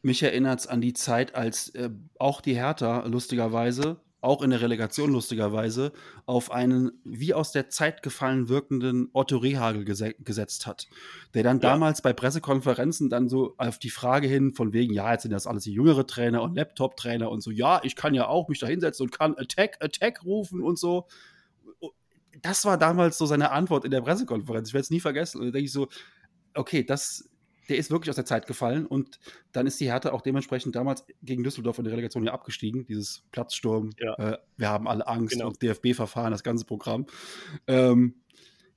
mich 0.01 0.23
erinnert's 0.23 0.67
an 0.67 0.81
die 0.81 0.93
Zeit, 0.93 1.35
als 1.35 1.69
äh, 1.75 1.89
auch 2.17 2.41
die 2.41 2.55
Hertha 2.55 3.05
lustigerweise, 3.05 3.99
auch 4.21 4.41
in 4.41 4.49
der 4.49 4.61
Relegation 4.61 5.11
lustigerweise, 5.13 5.93
auf 6.25 6.51
einen 6.51 6.91
wie 7.03 7.33
aus 7.33 7.51
der 7.51 7.69
Zeit 7.69 8.03
gefallen 8.03 8.49
wirkenden 8.49 9.09
Otto 9.13 9.37
Rehagel 9.37 9.85
gese 9.85 10.13
gesetzt 10.19 10.67
hat. 10.67 10.87
Der 11.33 11.43
dann 11.43 11.57
Ja. 11.57 11.69
damals 11.71 12.01
bei 12.01 12.11
Pressekonferenzen 12.11 13.09
dann 13.09 13.29
so 13.29 13.55
auf 13.57 13.79
die 13.79 13.89
Frage 13.89 14.27
hin, 14.27 14.53
von 14.53 14.73
wegen, 14.73 14.93
ja, 14.93 15.11
jetzt 15.13 15.23
sind 15.23 15.31
das 15.31 15.47
alles 15.47 15.63
die 15.63 15.73
jüngere 15.73 16.05
Trainer 16.05 16.41
und 16.41 16.55
Laptop-Trainer 16.55 17.29
und 17.31 17.41
so, 17.41 17.51
ja, 17.51 17.79
ich 17.83 17.95
kann 17.95 18.13
ja 18.13 18.27
auch 18.27 18.49
mich 18.49 18.59
da 18.59 18.67
hinsetzen 18.67 19.05
und 19.05 19.11
kann 19.11 19.37
Attack, 19.37 19.77
Attack 19.79 20.23
rufen 20.25 20.61
und 20.61 20.77
so. 20.77 21.07
Das 22.41 22.65
war 22.65 22.77
damals 22.77 23.17
so 23.17 23.25
seine 23.25 23.51
Antwort 23.51 23.85
in 23.85 23.91
der 23.91 24.01
Pressekonferenz. 24.01 24.69
Ich 24.69 24.73
werde 24.73 24.83
es 24.83 24.89
nie 24.91 24.99
vergessen. 24.99 25.39
Und 25.39 25.47
da 25.47 25.51
denke 25.51 25.65
ich 25.65 25.71
so, 25.71 25.87
okay, 26.53 26.83
das, 26.83 27.28
der 27.69 27.77
ist 27.77 27.91
wirklich 27.91 28.09
aus 28.09 28.15
der 28.15 28.25
Zeit 28.25 28.47
gefallen 28.47 28.85
und 28.85 29.19
dann 29.51 29.67
ist 29.67 29.79
die 29.79 29.85
Hertha 29.91 30.11
auch 30.11 30.21
dementsprechend 30.21 30.75
damals 30.75 31.05
gegen 31.21 31.43
Düsseldorf 31.43 31.77
in 31.77 31.83
der 31.85 31.93
Relegation 31.93 32.23
ja 32.23 32.33
abgestiegen. 32.33 32.85
Dieses 32.85 33.23
Platzsturm, 33.31 33.91
Ja. 33.99 34.13
äh, 34.15 34.37
wir 34.57 34.69
haben 34.69 34.87
alle 34.87 35.07
Angst 35.07 35.33
Genau. 35.33 35.47
und 35.47 35.61
DFB-Verfahren, 35.61 36.31
das 36.31 36.43
ganze 36.43 36.65
Programm. 36.65 37.05
Ähm, 37.67 38.15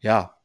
ja, 0.00 0.36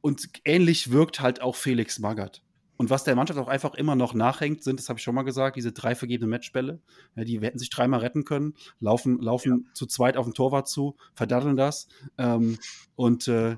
und 0.00 0.28
ähnlich 0.44 0.90
wirkt 0.92 1.20
halt 1.20 1.40
auch 1.40 1.56
Felix 1.56 1.98
Magath. 1.98 2.42
Und 2.76 2.90
was 2.90 3.02
der 3.02 3.16
Mannschaft 3.16 3.40
auch 3.40 3.48
einfach 3.48 3.74
immer 3.74 3.96
noch 3.96 4.14
nachhängt, 4.14 4.62
sind, 4.62 4.78
das 4.78 4.88
habe 4.88 5.00
ich 5.00 5.02
schon 5.02 5.14
mal 5.16 5.22
gesagt, 5.22 5.56
diese 5.56 5.72
drei 5.72 5.96
vergebenen 5.96 6.30
Matchbälle. 6.30 6.80
Ja, 7.16 7.24
die 7.24 7.40
hätten 7.40 7.58
sich 7.58 7.70
dreimal 7.70 8.00
retten 8.00 8.24
können, 8.24 8.54
laufen, 8.78 9.20
laufen 9.20 9.68
zu 9.74 9.86
zweit 9.86 10.16
auf 10.16 10.26
den 10.26 10.34
Torwart 10.34 10.68
zu, 10.68 10.96
verdaddeln 11.14 11.56
das. 11.56 11.88
Ähm, 12.18 12.56
und 12.94 13.26
äh, 13.26 13.56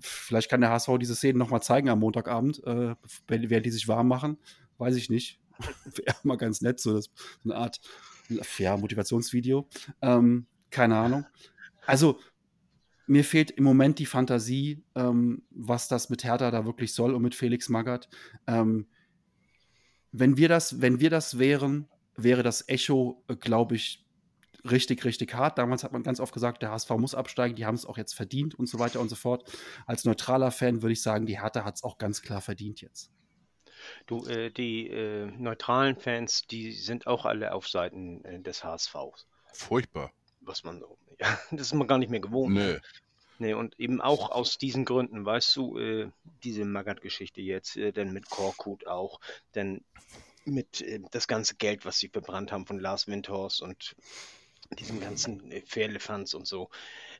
vielleicht 0.00 0.50
kann 0.50 0.60
der 0.60 0.70
HSV 0.70 0.90
diese 0.98 1.14
Szenen 1.14 1.38
nochmal 1.38 1.62
zeigen 1.62 1.88
am 1.88 2.00
Montagabend, 2.00 2.62
äh, 2.64 2.94
während 3.28 3.66
die 3.66 3.70
sich 3.70 3.88
warm 3.88 4.08
machen. 4.08 4.38
Weiß 4.78 4.96
ich 4.96 5.10
nicht. 5.10 5.40
Wäre 5.84 6.16
mal 6.24 6.36
ganz 6.36 6.60
nett, 6.60 6.80
so, 6.80 6.94
das, 6.94 7.10
eine 7.44 7.56
Art 7.56 7.80
ja, 8.58 8.76
Motivationsvideo. 8.76 9.68
Ähm, 10.02 10.46
keine 10.70 10.96
Ahnung. 10.96 11.26
Also, 11.86 12.18
mir 13.06 13.24
fehlt 13.24 13.50
im 13.50 13.64
Moment 13.64 13.98
die 13.98 14.06
Fantasie, 14.06 14.82
ähm, 14.94 15.42
was 15.50 15.88
das 15.88 16.08
mit 16.08 16.24
Hertha 16.24 16.50
da 16.50 16.64
wirklich 16.64 16.94
soll 16.94 17.14
und 17.14 17.22
mit 17.22 17.34
Felix 17.34 17.68
Magath. 17.68 18.08
Ähm, 18.46 18.86
wenn 20.10 20.36
wir 20.36 20.48
das, 20.48 20.80
wenn 20.80 21.00
wir 21.00 21.10
das 21.10 21.38
wären, 21.38 21.88
wäre 22.16 22.42
das 22.42 22.68
Echo, 22.68 23.22
glaube 23.40 23.76
ich, 23.76 24.03
richtig, 24.70 25.04
richtig 25.04 25.34
hart. 25.34 25.58
Damals 25.58 25.84
hat 25.84 25.92
man 25.92 26.02
ganz 26.02 26.20
oft 26.20 26.32
gesagt, 26.32 26.62
der 26.62 26.70
HSV 26.70 26.90
muss 26.90 27.14
absteigen, 27.14 27.56
die 27.56 27.66
haben 27.66 27.74
es 27.74 27.86
auch 27.86 27.98
jetzt 27.98 28.14
verdient 28.14 28.54
und 28.54 28.66
so 28.66 28.78
weiter 28.78 29.00
und 29.00 29.08
so 29.08 29.16
fort. 29.16 29.50
Als 29.86 30.04
neutraler 30.04 30.50
Fan 30.50 30.82
würde 30.82 30.92
ich 30.92 31.02
sagen, 31.02 31.26
die 31.26 31.40
Hertha 31.40 31.64
hat 31.64 31.76
es 31.76 31.84
auch 31.84 31.98
ganz 31.98 32.22
klar 32.22 32.40
verdient 32.40 32.80
jetzt. 32.80 33.10
Du, 34.06 34.24
äh, 34.26 34.50
die 34.50 34.88
äh, 34.88 35.26
neutralen 35.26 35.96
Fans, 35.96 36.42
die 36.42 36.72
sind 36.72 37.06
auch 37.06 37.26
alle 37.26 37.52
auf 37.52 37.68
Seiten 37.68 38.24
äh, 38.24 38.40
des 38.40 38.64
HSVs, 38.64 39.26
Furchtbar. 39.52 40.12
was 40.40 40.64
man 40.64 40.80
so, 40.80 40.96
ja, 41.20 41.38
das 41.50 41.68
ist 41.68 41.74
man 41.74 41.86
gar 41.86 41.98
nicht 41.98 42.10
mehr 42.10 42.20
gewohnt. 42.20 42.54
Nö. 42.54 42.78
Nee, 43.38 43.54
und 43.54 43.78
eben 43.80 44.00
auch 44.00 44.30
aus 44.30 44.58
diesen 44.58 44.84
Gründen, 44.84 45.26
weißt 45.26 45.56
du, 45.56 45.78
äh, 45.78 46.10
diese 46.44 46.64
Magath-Geschichte 46.64 47.40
jetzt, 47.40 47.76
äh, 47.76 47.92
denn 47.92 48.12
mit 48.12 48.30
Korkut 48.30 48.86
auch, 48.86 49.20
denn 49.56 49.84
mit 50.44 50.80
äh, 50.82 51.00
das 51.10 51.26
ganze 51.26 51.56
Geld, 51.56 51.84
was 51.84 51.98
sie 51.98 52.08
verbrannt 52.08 52.52
haben 52.52 52.66
von 52.66 52.78
Lars 52.78 53.08
Windhorst 53.08 53.60
und 53.60 53.96
diesen 54.76 55.00
ganzen 55.00 55.52
Fairlefanz 55.66 56.34
und 56.34 56.46
so. 56.46 56.70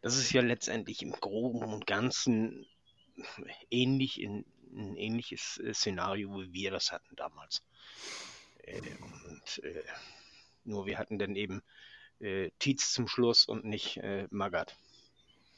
Das 0.03 0.17
ist 0.17 0.33
ja 0.33 0.43
letztendlich 0.43 1.03
im 1.03 1.13
Groben 1.13 1.63
und 1.63 1.87
Ganzen 1.87 2.67
ähnlich 3.71 4.21
in 4.21 4.45
ein 4.77 4.97
ähnliches 4.97 5.59
äh, 5.59 5.73
Szenario, 5.73 6.41
wie 6.41 6.53
wir 6.53 6.71
das 6.71 6.91
hatten 6.93 7.15
damals. 7.17 7.63
Äh, 8.59 8.81
und 8.81 9.65
äh, 9.65 9.83
nur 10.65 10.87
wir 10.87 10.99
hatten 10.99 11.19
dann 11.19 11.37
eben 11.37 11.63
äh, 12.21 12.51
Tietz 12.59 12.93
zum 12.93 13.09
Schluss 13.09 13.47
und 13.47 13.65
nicht 13.65 13.99
äh, 13.99 14.27
Magath. 14.31 14.77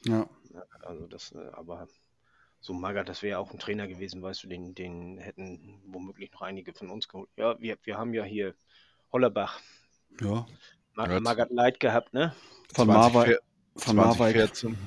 Ja. 0.03 0.29
Also 0.81 1.07
das, 1.07 1.31
äh, 1.31 1.49
aber 1.53 1.87
so 2.59 2.73
Magath, 2.73 3.09
das 3.09 3.23
wäre 3.23 3.39
auch 3.39 3.51
ein 3.51 3.59
Trainer 3.59 3.87
gewesen, 3.87 4.21
weißt 4.21 4.43
du, 4.43 4.47
den, 4.47 4.75
den 4.75 5.17
hätten 5.17 5.81
womöglich 5.85 6.31
noch 6.31 6.41
einige 6.41 6.73
von 6.73 6.89
uns 6.89 7.07
geholt. 7.07 7.29
Ja, 7.35 7.59
wir, 7.59 7.77
wir 7.83 7.97
haben 7.97 8.13
ja 8.13 8.23
hier 8.23 8.55
Hollerbach, 9.11 9.61
ja. 10.19 10.45
Ma 10.97 11.07
Ja, 11.07 11.19
Magath 11.19 11.51
Light 11.51 11.79
gehabt, 11.79 12.13
ne? 12.13 12.33
Von 12.73 12.87
20, 12.87 13.13
Marwijk. 13.13 13.39
Von 13.77 13.95
Marwijk. 13.95 14.35
2014, 14.35 14.77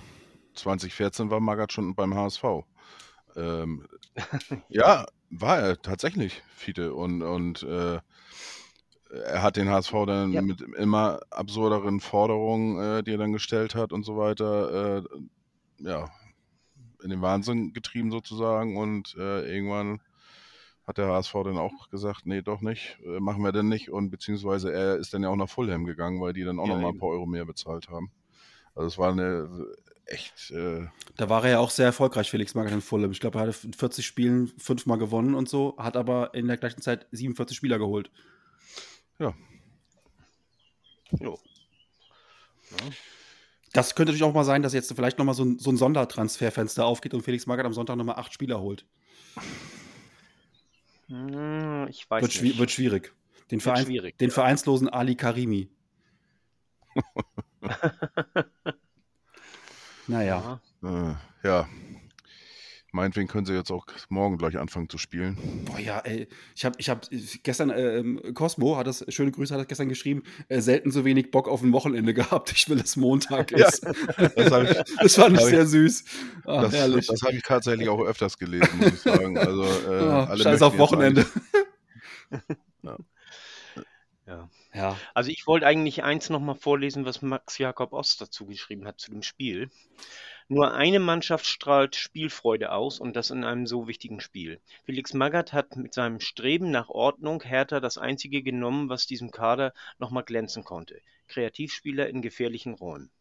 2014 0.55 1.31
war 1.31 1.39
Magath 1.41 1.73
schon 1.73 1.95
beim 1.95 2.15
HSV. 2.15 2.45
Ähm, 3.37 3.87
ja, 4.69 5.07
war 5.31 5.59
er 5.61 5.81
tatsächlich, 5.81 6.43
Fiete. 6.57 6.95
Und, 6.95 7.23
und 7.23 7.63
äh, 7.63 8.01
er 9.25 9.43
hat 9.43 9.57
den 9.57 9.69
HSV 9.69 9.93
dann 10.07 10.33
Ja. 10.33 10.43
mit 10.43 10.61
immer 10.63 11.21
absurderen 11.31 12.01
Forderungen, 12.01 12.99
äh, 12.99 13.03
die 13.05 13.13
er 13.13 13.19
dann 13.19 13.33
gestellt 13.33 13.77
hat 13.77 13.93
und 13.93 14.03
so 14.05 14.17
weiter, 14.17 14.99
äh, 14.99 15.03
ja, 15.79 16.11
in 17.05 17.11
den 17.11 17.23
Wahnsinn 17.23 17.73
getrieben 17.73 18.11
sozusagen. 18.11 18.77
Und 18.77 19.15
äh, 19.17 19.43
irgendwann 19.49 20.01
hat 20.91 20.99
der 20.99 21.09
HSV 21.09 21.33
dann 21.45 21.57
auch 21.57 21.89
gesagt, 21.89 22.27
nee, 22.27 22.43
doch 22.43 22.61
nicht, 22.61 22.99
äh, 23.05 23.21
machen 23.21 23.43
wir 23.43 23.53
denn 23.53 23.69
nicht. 23.69 23.91
Und 23.91 24.11
beziehungsweise 24.11 24.73
er 24.73 24.97
ist 24.97 25.15
dann 25.15 25.23
ja 25.23 25.29
auch 25.29 25.37
nach 25.37 25.49
Fulham 25.49 25.85
gegangen, 25.85 26.21
weil 26.21 26.33
die 26.33 26.45
dann 26.45 26.59
auch 26.59 26.67
Ja, 26.67 26.75
noch 26.75 26.83
mal 26.83 26.89
ein 26.89 26.99
paar 26.99 27.09
Euro 27.11 27.27
mehr 27.27 27.45
bezahlt 27.45 27.89
haben. 27.89 28.11
Also 28.75 28.89
es 28.89 28.99
war 28.99 29.13
eine 29.13 29.49
echt, 30.07 30.51
äh, 30.51 30.87
Da 31.17 31.29
war 31.29 31.45
er 31.45 31.51
ja 31.51 31.59
auch 31.61 31.71
sehr 31.71 31.87
erfolgreich, 31.87 32.31
Felix 32.31 32.55
Magath 32.55 32.73
in 32.73 32.81
Fulham. 32.81 33.13
Ich 33.13 33.21
glaube, 33.21 33.39
er 33.39 33.47
hatte 33.47 33.67
in 33.67 33.73
40 33.73 34.05
Spielen 34.05 34.49
fünfmal 34.59 34.99
gewonnen 34.99 35.35
und 35.35 35.49
so, 35.49 35.77
hat 35.79 35.97
aber 35.97 36.35
in 36.35 36.49
der 36.49 36.57
gleichen 36.57 36.83
Zeit 36.83 37.07
47 37.13 37.57
Spieler 37.57 37.79
geholt. 37.79 38.11
ja, 39.19 39.33
Jo. 41.19 41.39
Das 43.73 43.95
könnte 43.95 44.13
natürlich 44.13 44.25
auch 44.29 44.35
mal 44.35 44.45
sein, 44.45 44.63
dass 44.63 44.73
jetzt 44.73 44.93
vielleicht 44.93 45.19
noch 45.19 45.25
mal 45.25 45.35
so 45.35 45.45
ein, 45.45 45.59
so 45.59 45.71
ein 45.71 45.77
Sondertransferfenster 45.77 46.85
aufgeht 46.85 47.15
und 47.15 47.23
Felix 47.23 47.47
Magath 47.47 47.67
am 47.67 47.73
Sonntag 47.73 47.97
noch 47.97 48.05
mal 48.05 48.15
acht 48.15 48.33
Spieler 48.33 48.61
holt. 48.61 48.85
Hm, 51.11 51.89
Ich 51.91 52.09
weiß 52.09 52.23
Wird, 52.23 52.43
nicht. 52.43 52.59
wird 52.59 52.71
schwierig. 52.71 53.13
Den, 53.51 53.57
Wird 53.59 53.63
Verein, 53.63 53.85
schwierig, 53.85 54.17
den 54.19 54.29
ja. 54.29 54.35
vereinslosen 54.35 54.89
Ali 54.89 55.17
Karimi. 55.17 55.69
naja. 60.07 60.61
Ja. 60.83 61.21
Ja. 61.43 61.69
Meinetwegen 62.93 63.29
können 63.29 63.47
sie 63.47 63.55
jetzt 63.55 63.71
auch 63.71 63.87
morgen 64.09 64.37
gleich 64.39 64.59
anfangen 64.59 64.89
zu 64.89 64.99
spielen. 64.99 65.37
Boah, 65.65 65.79
ja, 65.79 65.99
ey. 66.01 66.29
Ich 66.57 66.65
habe 66.65 66.75
ich 66.79 66.91
hab 66.91 67.07
gestern, 67.43 67.71
ähm, 67.71 68.21
Cosmo 68.35 68.77
hat 68.77 68.87
das, 68.87 69.05
schöne 69.09 69.31
Grüße, 69.31 69.55
hat 69.55 69.61
das 69.61 69.69
gestern 69.69 69.89
geschrieben, 69.89 70.23
äh, 70.49 70.61
selten 70.61 70.91
so 70.91 71.05
wenig 71.05 71.31
Bock 71.31 71.49
auf 71.49 71.63
ein 71.63 71.73
Wochenende 71.73 72.13
gehabt. 72.15 72.53
Ich 72.53 72.69
will, 72.69 72.79
dass 72.79 72.97
Montag 72.97 73.53
Ja, 73.53 73.69
ist. 73.69 73.85
das 74.37 74.51
hab 74.51 74.63
ich- 74.65 74.95
das 75.01 75.15
fand 75.15 75.37
ich 75.37 75.41
hab 75.43 75.49
ich- 75.49 75.55
sehr 75.55 75.67
süß. 75.67 76.05
Ah, 76.45 76.63
Das, 76.63 76.73
herrlich. 76.75 77.07
das 77.07 77.23
habe 77.23 77.35
ich 77.37 77.43
tatsächlich 77.43 77.89
auch 77.89 78.01
öfters 78.03 78.39
gelesen, 78.39 78.69
muss 78.79 78.89
ich 78.95 79.01
sagen. 79.01 79.39
Also, 79.39 79.63
äh, 79.65 80.01
Ah, 80.01 80.25
alle 80.25 80.43
Scheiß 80.43 80.63
auf 80.63 80.77
Wochenende. 80.79 81.27
Ja. 84.27 84.49
Ja. 84.73 84.97
Also 85.15 85.31
ich 85.31 85.47
wollte 85.49 85.67
eigentlich 85.67 86.05
eins 86.05 86.31
nochmal 86.31 86.55
vorlesen, 86.55 87.05
was 87.05 87.23
Max 87.23 87.59
Jakob 87.59 87.93
Ost 87.93 88.21
dazu 88.21 88.47
geschrieben 88.47 88.87
hat 88.87 89.01
zu 89.01 89.11
dem 89.11 89.23
Spiel. 89.23 89.71
Nur 90.53 90.75
eine 90.75 90.99
Mannschaft 90.99 91.47
strahlt 91.47 91.95
Spielfreude 91.95 92.73
aus 92.73 92.99
und 92.99 93.15
das 93.15 93.31
in 93.31 93.45
einem 93.45 93.69
so 93.69 93.87
wichtigen 93.87 94.19
Spiel. 94.21 94.61
Felix 94.85 95.15
Magath 95.15 95.53
hat 95.53 95.77
mit 95.77 95.95
seinem 95.95 96.19
Streben 96.19 96.73
nach 96.73 96.89
Ordnung 96.89 97.41
Hertha 97.41 97.79
das 97.79 97.99
einzige 97.99 98.43
genommen, 98.43 98.89
was 98.89 99.07
diesem 99.07 99.31
Kader 99.31 99.73
nochmal 100.01 100.25
glänzen 100.25 100.65
konnte. 100.65 101.03
Kreativspieler 101.29 102.09
in 102.09 102.21
gefährlichen 102.21 102.75
Räumen. 102.75 103.13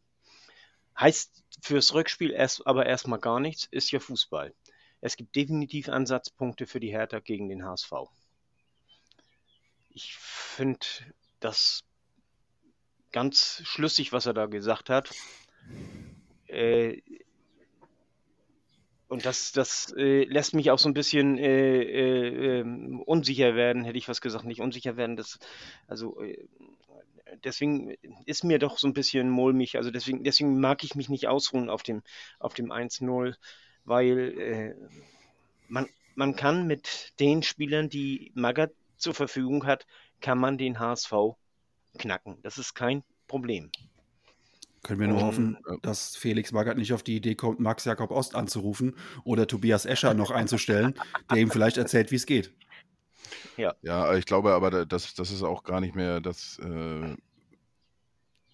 Heißt 0.99 1.43
fürs 1.61 1.93
Rückspiel 1.93 2.31
erst, 2.31 2.65
aber 2.65 2.87
erstmal 2.87 3.19
gar 3.19 3.39
nichts, 3.39 3.67
ist 3.69 3.91
ja 3.91 3.99
Fußball. 3.99 4.51
Es 4.99 5.15
gibt 5.15 5.35
definitiv 5.35 5.87
Ansatzpunkte 5.87 6.65
für 6.65 6.79
die 6.79 6.91
Hertha 6.91 7.19
gegen 7.19 7.47
den 7.47 7.63
HSV. 7.63 7.91
Ich 9.91 10.15
finde 10.15 10.83
das 11.39 11.83
ganz 13.11 13.61
schlüssig, 13.65 14.13
was 14.13 14.25
er 14.25 14.33
da 14.33 14.47
gesagt 14.47 14.89
hat. 14.89 15.11
Äh, 16.49 17.01
und 19.07 19.25
das, 19.25 19.51
das 19.51 19.91
äh, 19.97 20.23
lässt 20.25 20.53
mich 20.53 20.69
auch 20.69 20.77
so 20.77 20.87
ein 20.87 20.93
bisschen 20.93 21.37
äh, 21.39 21.81
äh, 21.81 22.59
ähm, 22.59 23.01
unsicher 23.01 23.55
werden, 23.55 23.83
hätte 23.83 23.97
ich 23.97 24.07
was 24.07 24.21
gesagt, 24.21 24.45
nicht 24.45 24.61
unsicher 24.61 24.97
werden. 24.97 25.15
Das, 25.15 25.39
also 25.87 26.21
äh, 26.21 26.47
deswegen 27.43 27.95
ist 28.25 28.43
mir 28.43 28.59
doch 28.59 28.77
so 28.77 28.87
ein 28.87 28.93
bisschen 28.93 29.29
mulmig. 29.29 29.77
Also 29.77 29.89
deswegen, 29.89 30.23
deswegen 30.23 30.59
mag 30.59 30.83
ich 30.83 30.93
mich 30.93 31.09
nicht 31.09 31.27
ausruhen 31.27 31.69
auf 31.71 31.81
dem, 31.81 32.03
auf 32.39 32.53
dem 32.53 32.71
1-0, 32.71 33.35
weil 33.83 34.39
äh, 34.39 34.75
man, 35.67 35.87
man 36.13 36.35
kann 36.35 36.67
mit 36.67 37.13
den 37.19 37.41
Spielern, 37.41 37.89
die 37.89 38.31
Magath 38.35 38.73
zur 38.97 39.15
Verfügung 39.15 39.65
hat, 39.65 39.87
kann 40.21 40.37
man 40.37 40.59
den 40.59 40.79
HSV 40.79 41.13
knacken. 41.97 42.37
Das 42.43 42.59
ist 42.59 42.75
kein 42.75 43.03
Problem. 43.27 43.71
Können 44.83 44.99
wir 44.99 45.07
nur 45.07 45.19
Ähm, 45.19 45.25
hoffen, 45.25 45.57
dass 45.81 46.15
Felix 46.15 46.51
Magath 46.51 46.77
nicht 46.77 46.93
auf 46.93 47.03
die 47.03 47.15
Idee 47.17 47.35
kommt, 47.35 47.59
Max 47.59 47.85
Jakob 47.85 48.11
Ost 48.11 48.35
anzurufen 48.35 48.95
oder 49.23 49.45
Tobias 49.47 49.85
Escher 49.85 50.13
noch 50.13 50.31
einzustellen, 50.31 50.93
der 51.29 51.37
ihm 51.37 51.51
vielleicht 51.51 51.77
erzählt, 51.77 52.11
wie 52.11 52.15
es 52.15 52.25
geht. 52.25 52.53
Ja, 53.57 54.15
ich 54.15 54.25
glaube 54.25 54.53
aber, 54.53 54.71
da- 54.71 54.85
das, 54.85 55.13
das 55.15 55.31
ist 55.31 55.43
auch 55.43 55.63
gar 55.63 55.81
nicht 55.81 55.95
mehr 55.95 56.21
das 56.21 56.57
äh, 56.59 57.15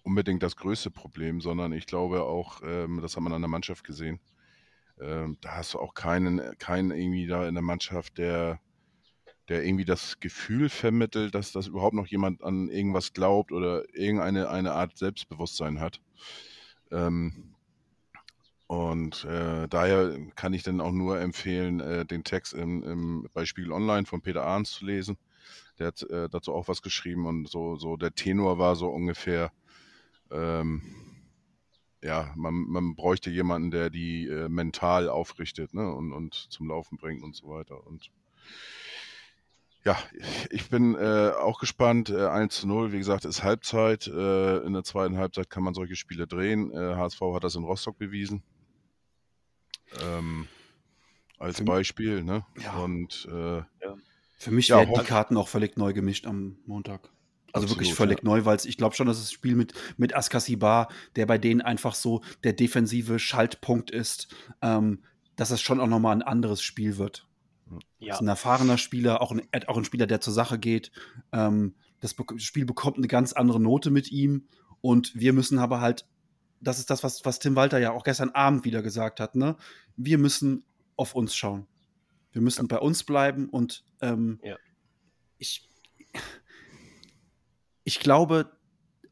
unbedingt 0.02 0.42
das 0.42 0.56
größte 0.56 0.90
Problem, 0.90 1.40
sondern 1.40 1.72
ich 1.72 1.86
glaube 1.86 2.22
auch, 2.22 2.60
ähm, 2.64 3.00
das 3.00 3.16
hat 3.16 3.22
man 3.22 3.32
an 3.32 3.42
der 3.42 3.48
Mannschaft 3.48 3.84
gesehen, 3.84 4.20
ähm, 5.00 5.36
da 5.40 5.56
hast 5.56 5.74
du 5.74 5.78
auch 5.78 5.94
keinen, 5.94 6.40
keinen 6.58 6.90
irgendwie 6.90 7.26
da 7.26 7.46
in 7.46 7.54
der 7.54 7.62
Mannschaft, 7.62 8.18
der, 8.18 8.60
der 9.48 9.64
irgendwie 9.64 9.84
das 9.84 10.18
Gefühl 10.20 10.68
vermittelt, 10.68 11.34
dass 11.34 11.52
das 11.52 11.66
überhaupt 11.68 11.94
noch 11.94 12.06
jemand 12.06 12.42
an 12.42 12.68
irgendwas 12.68 13.12
glaubt 13.12 13.52
oder 13.52 13.84
irgendeine 13.94 14.48
eine 14.48 14.72
Art 14.72 14.96
Selbstbewusstsein 14.98 15.80
hat. 15.80 16.00
Ähm, 16.90 17.54
und 18.66 19.24
äh, 19.24 19.68
daher 19.68 20.18
kann 20.34 20.52
ich 20.52 20.64
dann 20.64 20.80
auch 20.80 20.90
nur 20.90 21.20
empfehlen, 21.20 21.80
äh, 21.80 22.04
den 22.04 22.24
Text 22.24 22.52
im, 22.52 22.82
im, 22.82 23.28
bei 23.32 23.44
Spiegel 23.44 23.72
Online 23.72 24.06
von 24.06 24.22
Peter 24.22 24.44
Arns 24.44 24.72
zu 24.72 24.86
lesen. 24.86 25.18
Der 25.78 25.88
hat 25.88 26.02
äh, 26.02 26.28
dazu 26.28 26.52
auch 26.52 26.66
was 26.66 26.82
geschrieben 26.82 27.26
und 27.26 27.48
so, 27.48 27.76
so 27.76 27.96
der 27.96 28.14
Tenor 28.14 28.58
war 28.58 28.74
so 28.74 28.88
ungefähr, 28.88 29.52
ähm, 30.32 30.82
ja, 32.02 32.32
man, 32.34 32.54
man 32.54 32.96
bräuchte 32.96 33.30
jemanden, 33.30 33.70
der 33.70 33.90
die 33.90 34.26
äh, 34.26 34.48
mental 34.48 35.08
aufrichtet 35.08 35.72
ne? 35.72 35.92
und, 35.92 36.12
und 36.12 36.34
zum 36.34 36.68
Laufen 36.68 36.98
bringt 36.98 37.22
und 37.22 37.36
so 37.36 37.48
weiter. 37.48 37.86
Und 37.86 38.10
ja, 39.86 39.96
ich 40.50 40.68
bin 40.68 40.96
äh, 40.96 41.30
auch 41.30 41.60
gespannt. 41.60 42.10
Äh, 42.10 42.26
1 42.26 42.56
zu 42.60 42.66
0, 42.66 42.90
wie 42.90 42.98
gesagt, 42.98 43.24
ist 43.24 43.44
Halbzeit. 43.44 44.08
Äh, 44.08 44.58
in 44.66 44.72
der 44.72 44.82
zweiten 44.82 45.16
Halbzeit 45.16 45.48
kann 45.48 45.62
man 45.62 45.74
solche 45.74 45.94
Spiele 45.94 46.26
drehen. 46.26 46.72
Äh, 46.72 46.96
HSV 46.96 47.20
hat 47.34 47.44
das 47.44 47.54
in 47.54 47.62
Rostock 47.62 47.96
bewiesen. 47.96 48.42
Ähm, 50.02 50.48
als 51.38 51.58
Für- 51.58 51.64
Beispiel, 51.64 52.24
ne? 52.24 52.44
Ja. 52.60 52.72
Und 52.78 53.28
äh, 53.30 53.62
Für 54.38 54.50
mich 54.50 54.66
Ja, 54.66 54.78
werden 54.78 54.94
die 54.94 55.06
Karten 55.06 55.36
auch 55.36 55.46
völlig 55.46 55.76
neu 55.76 55.92
gemischt 55.92 56.26
am 56.26 56.58
Montag. 56.66 57.08
Also 57.52 57.68
wirklich 57.70 57.90
Absolut, 57.90 58.08
völlig 58.10 58.22
neu, 58.24 58.44
weil 58.44 58.58
ich 58.64 58.76
glaube 58.76 58.96
schon, 58.96 59.06
dass 59.06 59.18
das 59.18 59.30
Spiel 59.30 59.54
mit, 59.54 59.72
mit 59.96 60.14
Askasibar, 60.16 60.88
der 61.14 61.26
bei 61.26 61.38
denen 61.38 61.60
einfach 61.62 61.94
so 61.94 62.22
der 62.42 62.52
defensive 62.54 63.20
Schaltpunkt 63.20 63.92
ist, 63.92 64.34
ähm, 64.62 65.04
dass 65.36 65.50
es 65.52 65.62
schon 65.62 65.78
auch 65.80 65.86
nochmal 65.86 66.16
ein 66.16 66.22
anderes 66.22 66.60
Spiel 66.60 66.98
wird. 66.98 67.26
Das 67.68 67.82
Ja, 67.98 68.14
ist 68.14 68.20
ein 68.20 68.28
erfahrener 68.28 68.78
Spieler, 68.78 69.20
auch 69.20 69.32
ein, 69.32 69.42
auch 69.66 69.76
ein 69.76 69.84
Spieler, 69.84 70.06
der 70.06 70.20
zur 70.20 70.32
Sache 70.32 70.58
geht. 70.58 70.92
Ähm, 71.32 71.74
das 72.00 72.14
Be 72.14 72.24
Spiel 72.38 72.64
bekommt 72.64 72.96
eine 72.98 73.08
ganz 73.08 73.32
andere 73.32 73.60
Note 73.60 73.90
mit 73.90 74.10
ihm. 74.12 74.46
Und 74.80 75.14
wir 75.14 75.32
müssen 75.32 75.58
aber 75.58 75.80
halt, 75.80 76.06
das 76.60 76.78
ist 76.78 76.90
das, 76.90 77.02
was, 77.02 77.24
was 77.24 77.38
Tim 77.38 77.56
Walter 77.56 77.78
ja 77.78 77.92
auch 77.92 78.04
gestern 78.04 78.30
Abend 78.30 78.64
wieder 78.64 78.82
gesagt 78.82 79.20
hat, 79.20 79.34
ne? 79.34 79.56
Wir 79.96 80.18
müssen 80.18 80.64
auf 80.96 81.14
uns 81.14 81.34
schauen. 81.34 81.66
Wir 82.32 82.42
müssen 82.42 82.68
bei 82.68 82.78
uns 82.78 83.02
bleiben 83.04 83.48
und 83.48 83.84
ähm, 84.00 84.38
Ja. 84.42 84.56
ich, 85.38 85.68
ich 87.84 88.00
glaube, 88.00 88.52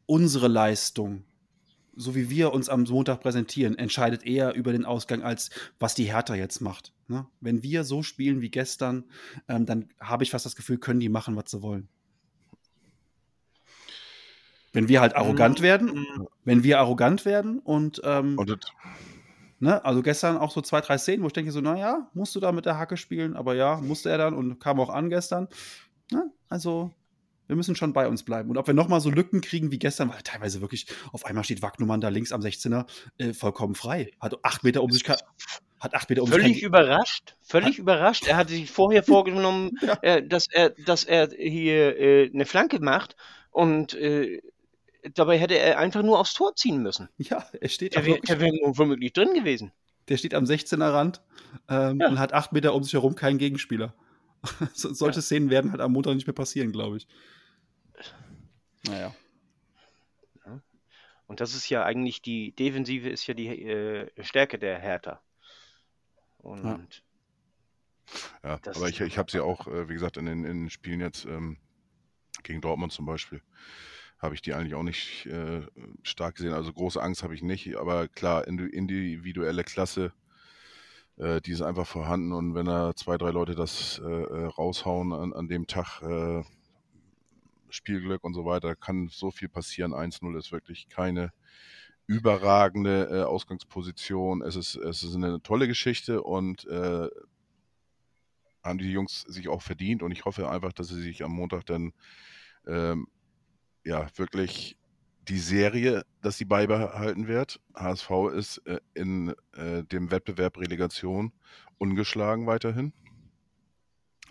unsere 0.07 0.49
Leistung, 0.49 1.25
so 1.97 2.15
wie 2.15 2.29
wir 2.31 2.53
uns 2.53 2.69
am 2.69 2.83
Montag 2.85 3.21
präsentieren, 3.21 3.79
entscheidet 3.79 4.25
eher 4.25 4.55
über 4.55 4.73
den 4.73 4.85
Ausgang, 4.85 5.23
als 5.23 5.51
was 5.79 5.95
die 5.95 6.05
Hertha 6.05 6.35
jetzt 6.35 6.61
macht. 6.61 6.93
Ne? 7.09 7.27
Wenn 7.41 7.63
wir 7.63 7.85
so 7.85 8.03
spielen 8.03 8.41
wie 8.41 8.51
gestern, 8.51 9.05
ähm, 9.49 9.67
dann 9.67 9.89
habe 10.01 10.25
ich 10.25 10.31
fast 10.31 10.47
das 10.47 10.57
Gefühl, 10.57 10.79
können 10.79 11.01
die 11.01 11.09
machen, 11.09 11.37
was 11.37 11.51
sie 11.51 11.63
wollen. 11.63 11.89
Wenn 14.73 14.89
wir 14.89 15.01
halt 15.01 15.15
arrogant 15.15 15.61
werden, 15.61 15.95
Mm, 15.95 16.27
wenn 16.45 16.65
wir 16.65 16.81
arrogant 16.81 17.25
werden 17.25 17.61
und, 17.61 18.01
ähm, 18.05 18.37
Und 18.37 18.59
ne, 19.61 19.85
also 19.85 20.03
gestern 20.03 20.37
auch 20.37 20.51
so 20.51 20.61
zwei, 20.63 20.81
drei 20.81 20.99
Szenen, 20.99 21.23
wo 21.23 21.29
ich 21.29 21.33
denke 21.33 21.53
so, 21.53 21.61
naja, 21.61 22.11
musst 22.13 22.35
du 22.35 22.41
da 22.41 22.51
mit 22.51 22.67
der 22.67 22.77
Hacke 22.77 22.97
spielen? 22.97 23.37
Aber 23.37 23.55
ja, 23.55 23.77
musste 23.77 24.11
er 24.11 24.19
dann 24.19 24.35
und 24.35 24.59
kam 24.59 24.81
auch 24.81 24.91
an 24.91 25.11
gestern. 25.11 25.49
Ne? 26.11 26.31
Also, 26.49 26.93
wir 27.47 27.57
müssen 27.57 27.77
schon 27.77 27.93
bei 27.93 28.09
uns 28.09 28.23
bleiben. 28.23 28.51
Und 28.51 28.57
ob 28.57 28.67
wir 28.67 28.75
nochmal 28.75 29.01
so 29.01 29.11
Lücken 29.11 29.41
kriegen 29.41 29.71
wie 29.71 29.79
gestern, 29.79 30.09
weil 30.09 30.23
teilweise 30.23 30.61
wirklich, 30.61 30.87
auf 31.13 31.25
einmal 31.27 31.45
steht 31.45 31.63
Wagnumann 31.63 32.01
da 32.01 32.09
links 32.09 32.33
am 32.33 32.41
16er 32.41 32.87
äh, 33.19 33.33
vollkommen 33.33 33.75
frei. 33.75 34.11
Hat 34.21 34.37
acht 34.43 34.65
Meter 34.65 34.83
um 34.83 34.91
sich, 34.91 35.05
hat 35.85 35.95
acht 35.95 36.09
Meter 36.11 36.23
um 36.23 36.29
Völlig 36.29 36.63
überrascht, 36.63 37.37
völlig 37.43 37.79
überrascht. 37.79 38.27
Er 38.27 38.37
hatte 38.37 38.53
sich 38.53 38.71
vorher 38.71 39.03
vorgenommen, 39.05 39.71
Ja. 39.83 39.99
äh, 40.03 40.27
dass 40.27 40.47
er, 40.51 40.71
dass 40.71 41.05
er 41.05 41.29
hier 41.37 41.97
äh, 41.99 42.31
eine 42.33 42.47
Flanke 42.47 42.81
macht 42.81 43.15
und 43.51 43.95
äh, 43.95 44.41
dabei 45.15 45.39
hätte 45.39 45.57
er 45.59 45.79
einfach 45.79 46.03
nur 46.03 46.19
aufs 46.19 46.35
Tor 46.35 46.57
ziehen 46.57 46.83
müssen. 46.83 47.09
Ja, 47.19 47.47
er 47.61 47.69
steht, 47.69 47.97
auch 47.97 48.05
wäre 48.05 48.41
wär 48.41 48.53
womöglich 48.65 49.13
drin 49.13 49.35
gewesen. 49.35 49.73
der 50.09 50.17
steht 50.17 50.35
am 50.35 50.45
16er 50.45 50.93
Rand 50.93 51.23
ähm, 51.69 52.01
Ja. 52.01 52.09
und 52.09 52.19
hat 52.19 52.33
acht 52.33 52.53
Meter 52.53 52.75
um 52.75 52.83
sich 52.83 52.95
herum 52.95 53.15
keinen 53.15 53.39
Gegenspieler. 53.39 53.95
so, 54.75 54.93
solche 54.93 55.19
Ja. 55.19 55.23
Szenen 55.23 55.51
werden 55.51 55.71
halt 55.71 55.81
am 55.81 55.93
Montag 55.93 56.15
nicht 56.15 56.27
mehr 56.27 56.35
passieren, 56.35 56.73
glaube 56.73 56.97
ich. 56.99 57.07
Naja. 58.89 59.15
Und 61.27 61.41
das 61.41 61.55
ist 61.55 61.71
ja 61.71 61.83
eigentlich 61.85 62.21
die 62.21 62.53
Defensive 62.55 63.09
ist 63.09 63.27
ja 63.27 63.33
die 63.35 63.49
äh, 63.63 64.11
Stärke 64.23 64.59
der 64.59 64.79
Hertha. 64.79 65.23
Und 66.45 67.05
ja, 68.43 68.59
Das 68.63 68.77
aber 68.77 68.89
ich, 68.89 69.01
ich 69.01 69.19
habe 69.19 69.31
sie 69.31 69.41
auch, 69.41 69.67
äh, 69.67 69.89
wie 69.89 69.95
gesagt, 69.95 70.17
in 70.17 70.27
den, 70.27 70.45
in 70.45 70.61
den 70.65 70.71
Spielen 70.71 71.01
jetzt 71.01 71.25
ähm, 71.25 71.57
gegen 72.43 72.61
Dortmund 72.61 72.93
zum 72.93 73.07
Beispiel, 73.07 73.43
habe 74.19 74.35
ich 74.35 74.43
die 74.43 74.55
eigentlich 74.55 74.75
auch 74.75 74.83
nicht 74.83 75.27
äh, 75.27 75.63
stark 76.03 76.37
gesehen. 76.37 76.53
Also 76.53 76.73
große 76.73 77.03
Angst 77.03 77.23
habe 77.23 77.35
ich 77.35 77.43
nicht, 77.43 77.77
aber 77.77 78.09
klar, 78.09 78.47
indi- 78.47 78.69
individuelle 78.71 79.65
Klasse, 79.65 80.13
äh, 81.17 81.41
die 81.41 81.53
ist 81.53 81.63
einfach 81.63 81.87
vorhanden 81.87 82.33
und 82.33 82.55
wenn 82.55 82.67
da 82.67 82.95
zwei, 82.95 83.17
drei 83.17 83.31
Leute 83.31 83.55
das 83.55 84.01
äh, 84.05 84.09
äh, 84.09 84.45
raushauen 84.47 85.13
an, 85.13 85.33
an 85.33 85.49
dem 85.49 85.67
Tag, 85.67 86.03
äh, 86.03 86.43
Spielglück 87.71 88.23
und 88.23 88.35
so 88.35 88.45
weiter, 88.45 88.77
kann 88.77 89.09
so 89.09 89.33
viel 89.33 89.49
passieren. 89.49 89.95
1-0 89.95 90.39
ist 90.39 90.53
wirklich 90.53 90.89
keine 90.89 91.33
überragende 92.07 93.09
äh, 93.11 93.23
Ausgangsposition. 93.23 94.43
Es 94.43 94.57
ist, 94.57 94.77
es 94.77 95.03
ist 95.03 95.15
eine 95.15 95.41
tolle 95.43 95.67
Geschichte 95.67 96.23
und 96.23 96.67
äh, 96.67 97.09
haben 98.63 98.79
die 98.79 98.91
Jungs 98.91 99.23
sich 99.23 99.49
auch 99.49 99.63
verdient 99.63 100.03
und 100.03 100.11
ich 100.11 100.25
hoffe 100.25 100.49
einfach, 100.49 100.73
dass 100.73 100.89
sie 100.89 101.01
sich 101.01 101.23
am 101.23 101.33
Montag 101.33 101.67
dann 101.67 101.93
ähm, 102.67 103.09
ja 103.85 104.07
wirklich 104.17 104.77
die 105.29 105.39
Serie, 105.39 106.05
dass 106.21 106.37
sie 106.37 106.45
beibehalten 106.45 107.29
wird. 107.29 107.61
HSV 107.75 108.11
ist 108.35 108.59
äh, 108.67 108.81
in 108.95 109.35
äh, 109.57 109.83
dem 109.85 110.11
Wettbewerb 110.11 110.59
Relegation 110.59 111.33
ungeschlagen 111.79 112.47
weiterhin. 112.47 112.93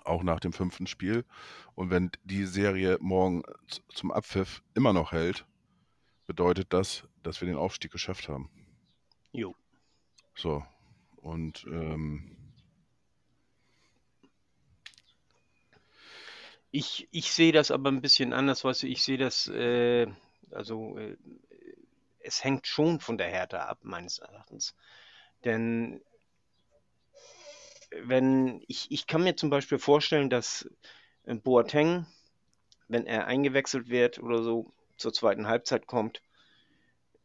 Auch 0.03 0.24
nach 0.24 0.39
dem 0.39 0.53
fünften 0.53 0.86
Spiel. 0.86 1.26
Und 1.76 1.89
wenn 1.89 2.11
die 2.24 2.45
Serie 2.45 2.97
morgen 2.99 3.43
zum 3.89 4.11
Abpfiff 4.11 4.61
immer 4.74 4.93
noch 4.93 5.11
hält, 5.11 5.45
bedeutet 6.26 6.71
das, 6.71 7.03
dass 7.21 7.41
wir 7.41 7.47
den 7.47 7.57
Aufstieg 7.57 7.91
geschafft 7.91 8.28
haben. 8.30 8.49
Jo. 9.32 9.55
So. 10.36 10.63
Und 11.17 11.65
ähm, 11.67 12.43
Ich, 16.76 17.07
ich 17.11 17.32
sehe 17.32 17.51
das 17.51 17.69
aber 17.69 17.91
ein 17.91 18.01
bisschen 18.01 18.34
anders, 18.34 18.63
weißt 18.63 18.82
du, 18.82 18.88
ich 18.88 19.03
sehe 19.03 19.19
das, 19.19 19.47
äh, 19.47 20.07
also 20.49 20.97
äh, 20.97 21.15
es 22.17 22.43
hängt 22.43 22.65
schon 22.65 22.99
von 22.99 23.19
der 23.19 23.28
Härte 23.28 23.61
ab, 23.61 23.82
meines 23.84 24.17
Erachtens. 24.17 24.76
Denn 25.45 26.01
wenn 27.91 28.63
ich, 28.67 28.89
ich 28.89 29.05
kann 29.05 29.24
mir 29.24 29.36
zum 29.36 29.51
Beispiel 29.51 29.78
vorstellen, 29.78 30.32
dass 30.32 30.67
äh, 31.26 31.36
Boateng, 31.36 32.07
wenn 32.88 33.05
er 33.05 33.28
eingewechselt 33.28 33.89
wird 33.89 34.17
oder 34.17 34.41
so 34.41 34.74
zur 34.97 35.13
zweiten 35.13 35.47
Halbzeit 35.47 35.87
kommt, 35.87 36.21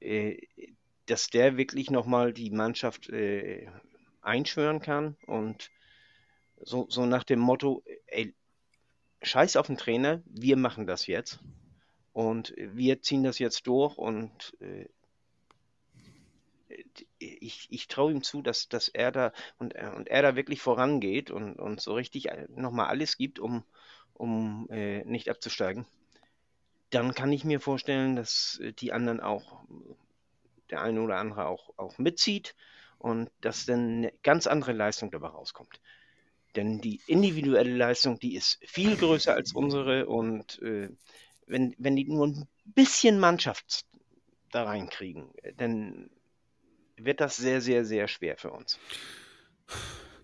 äh, 0.00 0.38
dass 1.06 1.28
der 1.28 1.56
wirklich 1.56 1.90
nochmal 1.90 2.32
die 2.32 2.50
Mannschaft 2.50 3.08
äh, 3.08 3.66
einschwören 4.20 4.80
kann 4.80 5.16
und 5.26 5.70
so, 6.60 6.86
so 6.88 7.06
nach 7.06 7.24
dem 7.24 7.38
Motto, 7.38 7.82
ey, 8.06 8.34
scheiß 9.22 9.56
auf 9.56 9.66
den 9.66 9.76
Trainer, 9.76 10.22
wir 10.26 10.56
machen 10.56 10.86
das 10.86 11.06
jetzt. 11.06 11.40
Und 12.12 12.52
wir 12.56 13.00
ziehen 13.00 13.22
das 13.22 13.38
jetzt 13.38 13.66
durch 13.68 13.96
und 13.96 14.56
äh, 14.60 14.88
ich, 17.18 17.68
ich 17.70 17.88
traue 17.88 18.12
ihm 18.12 18.22
zu, 18.22 18.42
dass, 18.42 18.68
dass 18.68 18.88
er 18.88 19.12
da 19.12 19.32
und, 19.58 19.74
und 19.74 20.08
er 20.08 20.22
da 20.22 20.36
wirklich 20.36 20.60
vorangeht 20.60 21.30
und, 21.30 21.54
und 21.58 21.80
so 21.80 21.94
richtig 21.94 22.28
nochmal 22.48 22.86
alles 22.86 23.16
gibt, 23.16 23.38
um, 23.38 23.64
um 24.14 24.68
äh, 24.70 25.04
nicht 25.04 25.28
abzusteigen. 25.28 25.86
Dann 26.90 27.14
kann 27.14 27.32
ich 27.32 27.44
mir 27.44 27.60
vorstellen, 27.60 28.16
dass 28.16 28.60
die 28.80 28.92
anderen 28.92 29.20
auch, 29.20 29.64
der 30.70 30.82
eine 30.82 31.02
oder 31.02 31.16
andere 31.16 31.46
auch, 31.46 31.70
auch 31.76 31.98
mitzieht 31.98 32.54
und 32.98 33.30
dass 33.40 33.66
dann 33.66 33.98
eine 33.98 34.12
ganz 34.22 34.46
andere 34.46 34.72
Leistung 34.72 35.10
dabei 35.10 35.28
rauskommt. 35.28 35.80
Denn 36.56 36.80
die 36.80 37.00
individuelle 37.06 37.76
Leistung, 37.76 38.18
die 38.18 38.34
ist 38.34 38.58
viel 38.66 38.96
größer 38.96 39.34
als 39.34 39.52
unsere 39.52 40.06
und 40.06 40.60
äh, 40.62 40.88
wenn, 41.46 41.74
wenn 41.78 41.96
die 41.96 42.04
nur 42.04 42.26
ein 42.26 42.48
bisschen 42.64 43.18
Mannschaft 43.18 43.84
da 44.50 44.64
reinkriegen, 44.64 45.30
dann 45.56 46.10
wird 46.96 47.20
das 47.20 47.36
sehr, 47.36 47.60
sehr, 47.60 47.84
sehr 47.84 48.08
schwer 48.08 48.36
für 48.36 48.50
uns. 48.50 48.78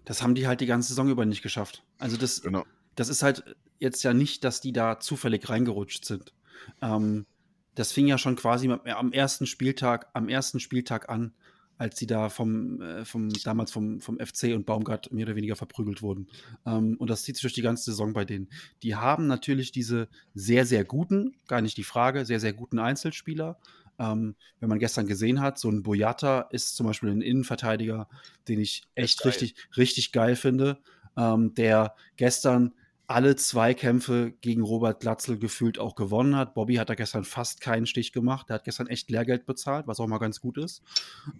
Das 0.04 0.22
haben 0.22 0.34
die 0.34 0.46
halt 0.46 0.60
die 0.60 0.66
ganze 0.66 0.88
Saison 0.88 1.08
über 1.08 1.24
nicht 1.24 1.42
geschafft. 1.42 1.82
Also 1.98 2.16
das, 2.16 2.42
genau. 2.42 2.64
das 2.94 3.08
ist 3.08 3.22
halt 3.22 3.56
jetzt 3.78 4.02
ja 4.02 4.12
nicht, 4.12 4.44
dass 4.44 4.60
die 4.60 4.72
da 4.72 5.00
zufällig 5.00 5.48
reingerutscht 5.48 6.04
sind. 6.04 6.33
Ähm, 6.80 7.26
das 7.74 7.92
fing 7.92 8.06
ja 8.06 8.18
schon 8.18 8.36
quasi 8.36 8.70
am 8.70 9.12
ersten 9.12 9.46
Spieltag, 9.46 10.08
am 10.12 10.28
ersten 10.28 10.60
Spieltag 10.60 11.08
an, 11.08 11.32
als 11.76 11.98
sie 11.98 12.06
da 12.06 12.28
vom, 12.28 12.80
äh, 12.80 13.04
vom 13.04 13.30
damals 13.42 13.72
vom, 13.72 14.00
vom 14.00 14.18
FC 14.18 14.54
und 14.54 14.64
Baumgart 14.64 15.12
mehr 15.12 15.26
oder 15.26 15.36
weniger 15.36 15.56
verprügelt 15.56 16.02
wurden. 16.02 16.28
Ähm, 16.66 16.96
und 16.98 17.10
das 17.10 17.24
zieht 17.24 17.36
sich 17.36 17.42
durch 17.42 17.54
die 17.54 17.62
ganze 17.62 17.84
Saison 17.84 18.12
bei 18.12 18.24
denen. 18.24 18.48
Die 18.82 18.94
haben 18.94 19.26
natürlich 19.26 19.72
diese 19.72 20.08
sehr, 20.34 20.66
sehr 20.66 20.84
guten, 20.84 21.34
gar 21.48 21.60
nicht 21.60 21.76
die 21.76 21.84
Frage, 21.84 22.24
sehr, 22.24 22.40
sehr 22.40 22.52
guten 22.52 22.78
Einzelspieler. 22.78 23.58
Ähm, 23.98 24.34
wenn 24.60 24.68
man 24.68 24.78
gestern 24.78 25.06
gesehen 25.06 25.40
hat, 25.40 25.58
so 25.58 25.68
ein 25.68 25.82
Boyata 25.82 26.42
ist 26.50 26.76
zum 26.76 26.86
Beispiel 26.86 27.10
ein 27.10 27.22
Innenverteidiger, 27.22 28.08
den 28.48 28.60
ich 28.60 28.84
echt 28.94 29.24
richtig, 29.24 29.54
richtig 29.76 30.12
geil 30.12 30.36
finde, 30.36 30.78
ähm, 31.16 31.54
der 31.54 31.94
gestern 32.16 32.74
alle 33.06 33.36
Zweikämpfe 33.36 34.32
gegen 34.40 34.62
Robert 34.62 35.00
Glatzel 35.00 35.38
gefühlt 35.38 35.78
auch 35.78 35.94
gewonnen 35.94 36.36
hat. 36.36 36.54
Bobby 36.54 36.76
hat 36.76 36.90
da 36.90 36.94
gestern 36.94 37.24
fast 37.24 37.60
keinen 37.60 37.86
Stich 37.86 38.12
gemacht. 38.12 38.48
Der 38.48 38.54
hat 38.54 38.64
gestern 38.64 38.86
echt 38.86 39.10
Lehrgeld 39.10 39.46
bezahlt, 39.46 39.86
was 39.86 40.00
auch 40.00 40.06
mal 40.06 40.18
ganz 40.18 40.40
gut 40.40 40.58
ist. 40.58 40.82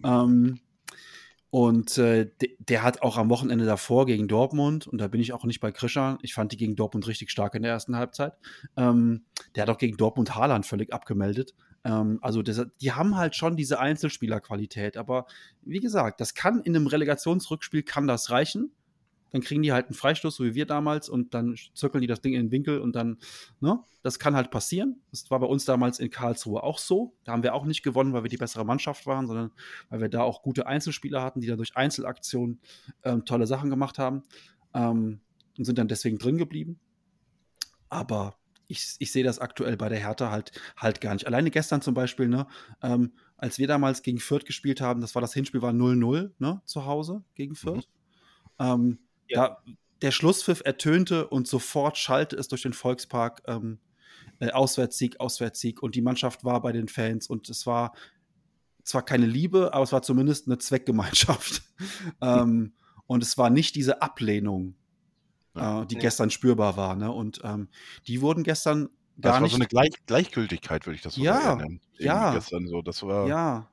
Ähm, 0.03 0.59
und 1.49 1.97
äh, 1.97 2.29
der 2.59 2.83
hat 2.83 3.01
auch 3.01 3.17
am 3.17 3.29
Wochenende 3.29 3.65
davor 3.65 4.05
gegen 4.05 4.27
Dortmund, 4.27 4.87
und 4.87 4.99
da 4.99 5.07
bin 5.07 5.21
ich 5.21 5.31
auch 5.31 5.45
nicht 5.45 5.61
bei 5.61 5.71
Krischer, 5.71 6.17
ich 6.21 6.33
fand 6.33 6.51
die 6.51 6.57
gegen 6.57 6.75
Dortmund 6.75 7.07
richtig 7.07 7.31
stark 7.31 7.55
in 7.55 7.61
der 7.63 7.71
ersten 7.71 7.95
Halbzeit. 7.95 8.33
Ähm, 8.75 9.23
der 9.55 9.63
hat 9.63 9.69
auch 9.69 9.77
gegen 9.77 9.95
Dortmund 9.95 10.35
Haaland 10.35 10.65
völlig 10.65 10.91
abgemeldet. 10.91 11.53
Ähm, 11.85 12.19
also 12.21 12.41
das, 12.41 12.65
die 12.81 12.91
haben 12.91 13.15
halt 13.15 13.35
schon 13.35 13.55
diese 13.55 13.79
Einzelspielerqualität, 13.79 14.97
aber 14.97 15.27
wie 15.61 15.79
gesagt, 15.79 16.19
das 16.19 16.33
kann 16.33 16.61
in 16.61 16.75
einem 16.75 16.87
Relegationsrückspiel 16.87 17.83
kann 17.83 18.05
das 18.05 18.31
reichen 18.31 18.71
dann 19.35 19.41
kriegen 19.41 19.61
die 19.63 19.73
halt 19.73 19.87
einen 19.87 19.95
Freistoß, 19.95 20.33
so 20.33 20.45
wie 20.45 20.55
wir 20.55 20.65
damals, 20.65 21.09
und 21.09 21.33
dann 21.33 21.57
zirkeln 21.73 22.01
die 22.01 22.07
das 22.07 22.21
Ding 22.21 22.33
in 22.33 22.45
den 22.45 22.51
Winkel 22.51 22.79
und 22.79 22.95
dann, 22.95 23.17
ne, 23.59 23.83
das 24.01 24.17
kann 24.17 24.33
halt 24.33 24.49
passieren. 24.49 25.01
Das 25.11 25.29
war 25.29 25.41
bei 25.41 25.45
uns 25.45 25.65
damals 25.65 25.99
in 25.99 26.09
Karlsruhe 26.09 26.63
auch 26.63 26.79
so. 26.79 27.17
Da 27.25 27.33
haben 27.33 27.43
wir 27.43 27.53
auch 27.53 27.65
nicht 27.65 27.83
gewonnen, 27.83 28.13
weil 28.13 28.23
wir 28.23 28.29
die 28.29 28.37
bessere 28.37 28.63
Mannschaft 28.63 29.05
waren, 29.05 29.27
sondern 29.27 29.51
weil 29.89 29.99
wir 29.99 30.07
da 30.07 30.21
auch 30.21 30.41
gute 30.41 30.67
Einzelspieler 30.67 31.21
hatten, 31.21 31.41
die 31.41 31.47
dann 31.47 31.57
durch 31.57 31.75
Einzelaktionen 31.75 32.61
ähm, 33.03 33.25
tolle 33.25 33.45
Sachen 33.45 33.69
gemacht 33.69 33.99
haben 33.99 34.23
ähm, 34.73 35.19
und 35.57 35.65
sind 35.65 35.77
dann 35.77 35.89
deswegen 35.89 36.17
drin 36.17 36.37
geblieben. 36.37 36.79
Aber 37.89 38.37
ich, 38.69 38.95
ich 38.99 39.11
sehe 39.11 39.25
das 39.25 39.39
aktuell 39.39 39.75
bei 39.75 39.89
der 39.89 39.99
Hertha 39.99 40.31
halt, 40.31 40.53
halt 40.77 41.01
gar 41.01 41.13
nicht. 41.13 41.27
Alleine 41.27 41.51
gestern 41.51 41.81
zum 41.81 41.93
Beispiel, 41.93 42.29
ne, 42.29 42.47
ähm, 42.81 43.11
als 43.35 43.59
wir 43.59 43.67
damals 43.67 44.01
gegen 44.01 44.19
Fürth 44.19 44.45
gespielt 44.45 44.79
haben, 44.79 45.01
das 45.01 45.13
war 45.13 45.21
das 45.21 45.33
Hinspiel, 45.33 45.61
war 45.61 45.73
0-0, 45.73 46.31
ne, 46.39 46.61
zu 46.63 46.85
Hause 46.85 47.25
gegen 47.33 47.55
Fürth. 47.55 47.89
Mhm. 48.59 48.65
Ähm, 48.65 48.99
ja. 49.27 49.49
Da, 49.49 49.63
der 50.01 50.11
Schlusspfiff 50.11 50.61
ertönte 50.65 51.27
und 51.27 51.47
sofort 51.47 51.97
schallte 51.97 52.35
es 52.35 52.47
durch 52.47 52.63
den 52.63 52.73
Volkspark 52.73 53.41
ähm, 53.47 53.79
äh, 54.39 54.51
Auswärtssieg, 54.51 55.19
Auswärtssieg 55.19 55.81
und 55.81 55.95
die 55.95 56.01
Mannschaft 56.01 56.43
war 56.43 56.61
bei 56.61 56.71
den 56.71 56.87
Fans 56.87 57.27
und 57.27 57.49
es 57.49 57.65
war 57.65 57.93
zwar 58.83 59.03
keine 59.03 59.25
Liebe, 59.25 59.73
aber 59.73 59.83
es 59.83 59.91
war 59.91 60.01
zumindest 60.01 60.47
eine 60.47 60.57
Zweckgemeinschaft. 60.57 61.63
ähm, 62.21 62.73
und 63.07 63.23
es 63.23 63.37
war 63.37 63.49
nicht 63.49 63.75
diese 63.75 64.01
Ablehnung, 64.01 64.75
ja. 65.55 65.81
äh, 65.81 65.85
die 65.85 65.95
nee. 65.95 66.01
gestern 66.01 66.29
spürbar 66.29 66.77
war. 66.77 66.95
Ne? 66.95 67.11
Und 67.11 67.41
ähm, 67.43 67.69
die 68.07 68.21
wurden 68.21 68.43
gestern 68.43 68.89
gar 69.19 69.31
das 69.31 69.33
war 69.33 69.41
nicht. 69.41 69.51
so 69.51 69.57
eine 69.57 69.67
Gleich 69.67 70.05
Gleichgültigkeit, 70.05 70.85
würde 70.85 70.95
ich 70.95 71.01
das 71.01 71.15
so 71.15 71.21
ja, 71.21 71.55
nennen. 71.55 71.81
Ja, 71.97 72.33
gestern 72.33 72.67
so. 72.67 72.81
Das 72.81 73.01
war 73.03 73.27
ja. 73.27 73.69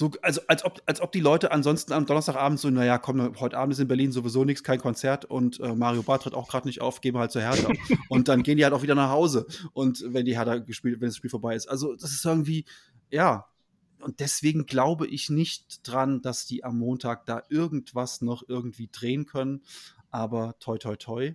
So, 0.00 0.10
also 0.22 0.40
als 0.46 0.64
ob, 0.64 0.80
als 0.86 1.02
ob 1.02 1.12
die 1.12 1.20
Leute 1.20 1.52
ansonsten 1.52 1.92
am 1.92 2.06
Donnerstagabend 2.06 2.58
so, 2.58 2.70
naja, 2.70 2.96
komm, 2.96 3.38
heute 3.38 3.58
Abend 3.58 3.74
ist 3.74 3.80
in 3.80 3.86
Berlin 3.86 4.12
sowieso 4.12 4.46
nichts, 4.46 4.64
kein 4.64 4.80
Konzert 4.80 5.26
und 5.26 5.60
äh, 5.60 5.74
Mario 5.74 6.02
Barth 6.02 6.22
tritt 6.22 6.32
auch 6.32 6.48
gerade 6.48 6.66
nicht 6.66 6.80
auf, 6.80 7.02
gehen 7.02 7.14
wir 7.14 7.18
halt 7.18 7.32
zur 7.32 7.42
Hertha. 7.42 7.68
und 8.08 8.28
dann 8.28 8.42
gehen 8.42 8.56
die 8.56 8.64
halt 8.64 8.72
auch 8.72 8.80
wieder 8.80 8.94
nach 8.94 9.10
Hause. 9.10 9.46
Und 9.74 10.02
wenn 10.06 10.24
die 10.24 10.38
Hertha 10.38 10.56
gespielt, 10.56 11.02
wenn 11.02 11.08
das 11.08 11.18
Spiel 11.18 11.28
vorbei 11.28 11.54
ist. 11.54 11.66
Also, 11.66 11.96
das 11.96 12.12
ist 12.12 12.24
irgendwie, 12.24 12.64
ja. 13.10 13.44
Und 14.00 14.20
deswegen 14.20 14.64
glaube 14.64 15.06
ich 15.06 15.28
nicht 15.28 15.86
dran, 15.86 16.22
dass 16.22 16.46
die 16.46 16.64
am 16.64 16.78
Montag 16.78 17.26
da 17.26 17.42
irgendwas 17.50 18.22
noch 18.22 18.42
irgendwie 18.48 18.88
drehen 18.90 19.26
können. 19.26 19.60
Aber 20.10 20.54
toi, 20.60 20.78
toi, 20.78 20.96
toi. 20.96 21.34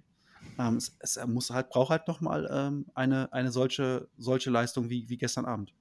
Ähm, 0.58 0.78
es, 0.78 0.98
es 1.02 1.20
muss 1.28 1.52
halt, 1.52 1.70
braucht 1.70 1.92
halt 1.92 2.08
noch 2.08 2.20
mal 2.20 2.50
ähm, 2.52 2.88
eine, 2.96 3.32
eine 3.32 3.52
solche, 3.52 4.08
solche 4.18 4.50
Leistung 4.50 4.90
wie, 4.90 5.08
wie 5.08 5.18
gestern 5.18 5.46
Abend. 5.46 5.72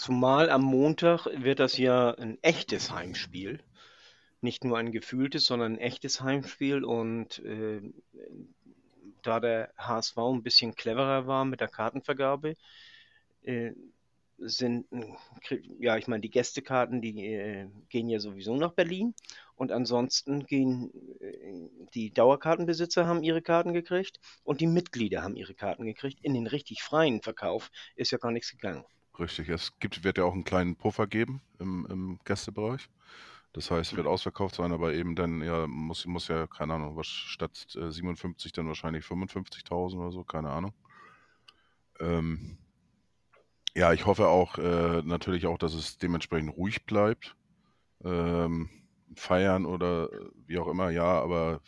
Zumal 0.00 0.48
am 0.48 0.62
Montag 0.62 1.26
wird 1.26 1.60
das 1.60 1.76
ja 1.76 2.12
ein 2.12 2.38
echtes 2.40 2.90
Heimspiel. 2.90 3.60
Nicht 4.40 4.64
nur 4.64 4.78
ein 4.78 4.92
gefühltes, 4.92 5.44
sondern 5.44 5.74
ein 5.74 5.78
echtes 5.78 6.22
Heimspiel. 6.22 6.84
Und 6.84 7.40
äh, 7.40 7.82
da 9.20 9.40
der 9.40 9.74
HSV 9.76 10.16
ein 10.16 10.42
bisschen 10.42 10.74
cleverer 10.74 11.26
war 11.26 11.44
mit 11.44 11.60
der 11.60 11.68
Kartenvergabe, 11.68 12.56
äh, 13.42 13.72
sind, 14.38 14.86
ja, 15.78 15.98
ich 15.98 16.08
meine, 16.08 16.22
die 16.22 16.30
Gästekarten, 16.30 17.02
die 17.02 17.26
äh, 17.26 17.68
gehen 17.90 18.08
ja 18.08 18.20
sowieso 18.20 18.56
nach 18.56 18.72
Berlin. 18.72 19.14
Und 19.54 19.70
ansonsten 19.70 20.46
gehen 20.46 20.90
äh, 21.20 21.68
die 21.92 22.10
Dauerkartenbesitzer 22.10 23.06
haben 23.06 23.22
ihre 23.22 23.42
Karten 23.42 23.74
gekriegt 23.74 24.18
und 24.44 24.62
die 24.62 24.66
Mitglieder 24.66 25.22
haben 25.22 25.36
ihre 25.36 25.52
Karten 25.52 25.84
gekriegt. 25.84 26.20
In 26.22 26.32
den 26.32 26.46
richtig 26.46 26.82
freien 26.82 27.20
Verkauf 27.20 27.70
ist 27.96 28.12
ja 28.12 28.16
gar 28.16 28.32
nichts 28.32 28.50
gegangen. 28.52 28.86
Richtig, 29.20 29.50
es 29.50 29.78
gibt, 29.78 30.02
wird 30.02 30.16
ja 30.16 30.24
auch 30.24 30.32
einen 30.32 30.44
kleinen 30.44 30.76
Puffer 30.76 31.06
geben 31.06 31.42
im, 31.58 31.86
im 31.90 32.18
Gästebereich. 32.24 32.88
Das 33.52 33.70
heißt, 33.70 33.96
wird 33.96 34.06
ausverkauft 34.06 34.54
sein, 34.54 34.72
aber 34.72 34.94
eben 34.94 35.14
dann 35.14 35.42
ja 35.42 35.66
muss, 35.66 36.06
muss 36.06 36.28
ja, 36.28 36.46
keine 36.46 36.74
Ahnung, 36.74 36.96
was 36.96 37.08
statt 37.08 37.66
äh, 37.76 37.90
57 37.90 38.52
dann 38.52 38.68
wahrscheinlich 38.68 39.04
55.000 39.04 39.98
oder 39.98 40.10
so, 40.10 40.24
keine 40.24 40.50
Ahnung. 40.50 40.72
Ähm, 41.98 42.56
ja, 43.74 43.92
ich 43.92 44.06
hoffe 44.06 44.28
auch 44.28 44.56
äh, 44.56 45.02
natürlich 45.02 45.46
auch, 45.46 45.58
dass 45.58 45.74
es 45.74 45.98
dementsprechend 45.98 46.56
ruhig 46.56 46.86
bleibt. 46.86 47.36
Ähm, 48.02 48.70
feiern 49.16 49.66
oder 49.66 50.08
wie 50.46 50.58
auch 50.58 50.68
immer, 50.68 50.90
ja, 50.90 51.20
aber 51.20 51.60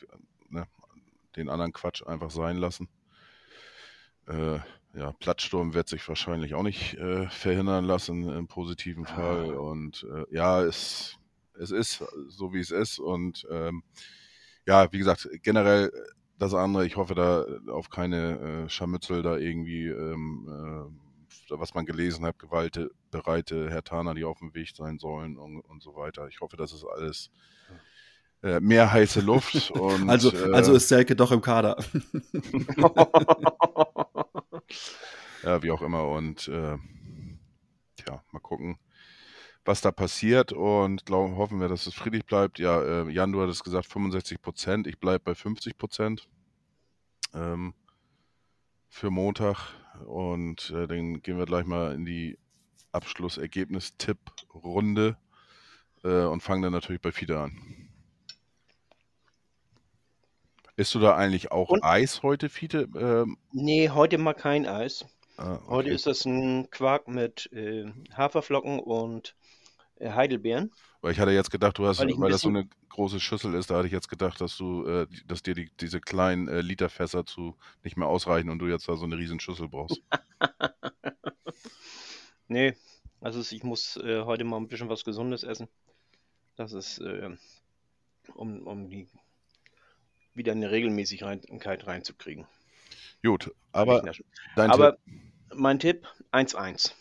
ne, 0.49 0.67
den 1.37 1.51
anderen 1.51 1.73
Quatsch 1.73 2.03
einfach 2.07 2.31
sein 2.31 2.57
lassen. 2.57 2.89
Äh, 4.27 4.61
ja, 4.95 5.12
Plattsturm 5.12 5.74
wird 5.74 5.88
sich 5.88 6.07
wahrscheinlich 6.07 6.55
auch 6.55 6.62
nicht 6.62 6.95
äh, 6.95 7.28
verhindern 7.28 7.84
lassen 7.84 8.28
im 8.28 8.47
positiven 8.47 9.07
Fall. 9.07 9.55
Und 9.55 10.07
äh, 10.12 10.34
ja, 10.34 10.62
es, 10.62 11.16
es 11.59 11.70
ist 11.70 12.05
so, 12.28 12.53
wie 12.53 12.61
es 12.61 12.70
ist. 12.70 12.99
Und 12.99 13.47
ähm, 13.51 13.82
ja, 14.66 14.93
wie 14.93 14.99
gesagt, 14.99 15.28
generell 15.43 15.90
das 16.38 16.55
andere, 16.55 16.84
ich 16.86 16.97
hoffe 16.97 17.14
da 17.14 17.47
auf 17.70 17.88
keine 17.88 18.64
äh, 18.64 18.68
Scharmützel 18.68 19.22
da 19.22 19.36
irgendwie, 19.36 19.86
ähm, 19.86 20.90
äh, 21.51 21.55
was 21.57 21.72
man 21.74 21.86
gelesen 21.86 22.24
hat, 22.24 22.38
gewaltbereite 22.38 23.70
Herr 23.70 23.84
Tana, 23.84 24.12
die 24.14 24.24
auf 24.24 24.38
dem 24.40 24.55
Weg 24.55 24.74
sein 24.76 24.99
sollen 24.99 25.38
und, 25.38 25.61
und 25.61 25.82
so 25.82 25.95
weiter. 25.95 26.28
Ich 26.28 26.40
hoffe, 26.40 26.57
das 26.57 26.72
ist 26.72 26.84
alles 26.84 27.30
äh, 28.43 28.61
mehr 28.61 28.93
heiße 28.93 29.20
Luft. 29.20 29.70
Und, 29.70 30.11
Also, 30.11 30.32
äh, 30.32 30.53
also 30.53 30.74
ist 30.74 30.88
Selke 30.88 31.14
doch 31.14 31.30
im 31.30 31.40
Kader. 31.40 31.76
ja, 35.43 35.62
wie 35.62 35.70
auch 35.70 35.83
immer. 35.83 36.09
Und 36.09 36.49
äh, 36.49 36.79
ja, 38.07 38.23
mal 38.31 38.41
gucken, 38.41 38.79
was 39.64 39.81
da 39.81 39.91
passiert. 39.93 40.53
Und 40.53 41.07
glauben, 41.07 41.37
hoffen 41.37 41.61
wir, 41.61 41.68
dass 41.68 41.87
es 41.87 41.95
friedlich 41.95 42.27
bleibt. 42.27 42.59
Ja, 42.59 42.83
äh, 42.83 43.09
Jan, 43.11 43.33
du 43.33 43.41
hattest 43.43 43.64
gesagt 43.64 43.87
65 43.87 44.43
Prozent. 44.43 44.87
Ich 44.87 44.99
bleibe 44.99 45.25
bei 45.25 45.35
50 45.35 45.79
Prozent 45.79 46.29
ähm, 47.35 47.75
für 48.89 49.11
Montag. 49.11 49.75
Und 50.07 50.70
äh, 50.70 50.87
dann 50.87 51.20
gehen 51.23 51.39
wir 51.39 51.47
gleich 51.47 51.66
mal 51.66 51.95
in 51.95 52.05
die 52.05 52.39
Abschlussergebnis-Tipp-Runde 52.93 55.16
äh, 56.05 56.25
und 56.25 56.43
fangen 56.43 56.62
dann 56.62 56.73
natürlich 56.73 57.03
bei 57.03 57.12
Fiete 57.12 57.41
an. 57.41 57.82
Isst 60.83 60.97
du 60.97 60.99
da 60.99 61.14
eigentlich 61.14 61.53
auch 61.53 61.68
Und- 61.68 61.85
Eis 61.85 62.24
heute, 62.24 62.49
Fiete? 62.49 62.89
Ähm, 62.97 63.37
Nee, 63.53 63.91
heute 63.91 64.18
mal 64.18 64.35
kein 64.35 64.66
Eis. 64.66 65.05
ah, 65.37 65.61
Heute 65.68 65.87
okay. 65.91 65.95
ist 65.95 66.07
das 66.09 66.24
ein 66.24 66.68
Quark 66.72 67.07
mit 67.07 67.49
äh, 67.53 67.85
Haferflocken 68.16 68.80
und 68.80 69.37
äh, 70.01 70.11
Heidelbeeren. 70.11 70.72
Weil 71.01 71.12
ich 71.12 71.20
hatte 71.20 71.30
jetzt 71.30 71.53
gedacht, 71.53 71.78
du 71.78 71.87
hast, 71.87 72.01
Weil 72.01 72.11
ich 72.11 72.16
ein 72.16 72.22
das 72.22 72.41
so 72.41 72.49
bisschen- 72.51 72.57
eine 72.57 72.68
große 72.89 73.20
Schüssel 73.20 73.55
ist, 73.55 73.70
da 73.70 73.76
hatte 73.76 73.87
ich 73.87 73.93
jetzt 73.93 74.09
gedacht, 74.09 74.41
dass 74.41 74.57
du, 74.57 74.85
äh, 74.85 75.07
die- 75.07 75.24
dass 75.24 75.45
dir 75.45 75.55
die, 75.55 75.70
diese 75.80 76.01
kleinen 76.01 76.49
äh, 76.49 76.62
Literfässer 76.62 77.24
zu 77.26 77.57
nicht 77.85 77.97
mehr 77.97 78.09
ausreichen 78.09 78.51
und 78.51 78.59
du 78.59 78.66
jetzt 78.66 78.89
da 78.89 78.97
so 78.97 79.05
eine 79.05 79.16
riesen 79.16 79.39
Schüssel 79.39 79.68
brauchst. 79.68 80.03
Nee, 82.49 82.74
also 83.20 83.39
es- 83.39 83.53
ich 83.53 83.62
muss 83.62 83.97
äh, 83.99 84.22
heute 84.24 84.43
mal 84.43 84.57
ein 84.57 84.66
bisschen 84.66 84.89
was 84.89 85.05
Gesundes 85.05 85.45
essen. 85.45 85.68
Das 86.57 86.72
ist, 86.72 86.99
äh, 86.99 87.30
um, 88.35 88.66
um 88.66 88.91
die 88.91 89.09
wieder 90.35 90.53
eine 90.53 90.70
Regelmäßigkeit 90.70 91.87
reinzukriegen. 91.87 92.47
Gut, 93.22 93.55
aber 93.72 94.03
Aber 94.57 94.93
Tipp, 94.93 95.01
mein 95.55 95.78
Tipp, 95.78 96.09
1-1. 96.33 96.93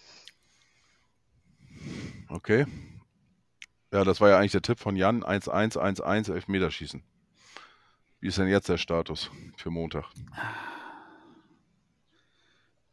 okay. 2.29 2.65
Ja, 3.91 4.03
das 4.03 4.21
war 4.21 4.29
ja 4.29 4.37
eigentlich 4.37 4.51
der 4.51 4.61
Tipp 4.61 4.79
von 4.79 4.95
Jan, 4.95 5.23
1-1, 5.23 5.77
1-1, 5.77 6.31
Elfmeterschießen. 6.31 7.03
Wie 8.21 8.27
ist 8.27 8.37
denn 8.37 8.47
jetzt 8.47 8.69
der 8.69 8.77
Status 8.77 9.31
für 9.57 9.71
Montag? 9.71 10.05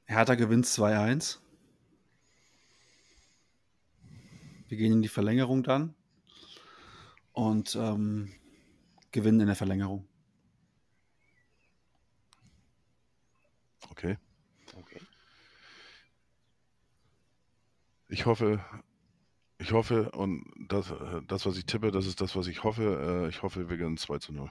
Hertha 0.07 0.35
gewinnt 0.35 0.65
2-1. 0.65 1.39
Wir 4.69 4.79
gehen 4.79 4.93
in 4.93 5.03
die 5.03 5.09
Verlängerung 5.09 5.63
dann 5.63 5.95
und 7.33 7.77
ähm, 7.77 8.33
gewinnen 9.13 9.41
in 9.41 9.47
der 9.47 9.57
Verlängerung. 9.57 10.08
Okay. 13.91 14.17
Okay. 14.79 15.01
Ich 18.09 18.27
hoffe, 18.27 18.61
ich 19.59 19.73
hoffe, 19.73 20.11
und 20.13 20.45
das, 20.69 20.91
äh, 20.91 21.21
das, 21.27 21.45
was 21.47 21.57
ich 21.57 21.67
tippe, 21.67 21.91
das 21.91 22.07
ist 22.07 22.21
das, 22.21 22.37
was 22.37 22.47
ich 22.47 22.65
hoffe. 22.65 23.25
Äh, 23.27 23.29
Ich 23.29 23.43
hoffe, 23.43 23.69
wir 23.69 23.77
gewinnen 23.77 23.97
2 23.97 24.19
zu 24.19 24.33
0. 24.33 24.51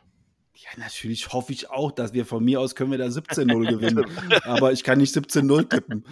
Ja, 0.53 0.69
natürlich 0.77 1.31
hoffe 1.33 1.53
ich 1.53 1.69
auch, 1.69 1.91
dass 1.91 2.13
wir 2.13 2.25
von 2.25 2.43
mir 2.43 2.59
aus 2.59 2.73
können 2.75 2.91
wir 2.91 2.97
da 2.97 3.05
17-0 3.05 3.69
gewinnen. 3.69 4.05
Aber 4.43 4.71
ich 4.71 4.83
kann 4.83 4.97
nicht 4.97 5.15
17-0 5.15 5.69
tippen. 5.69 6.03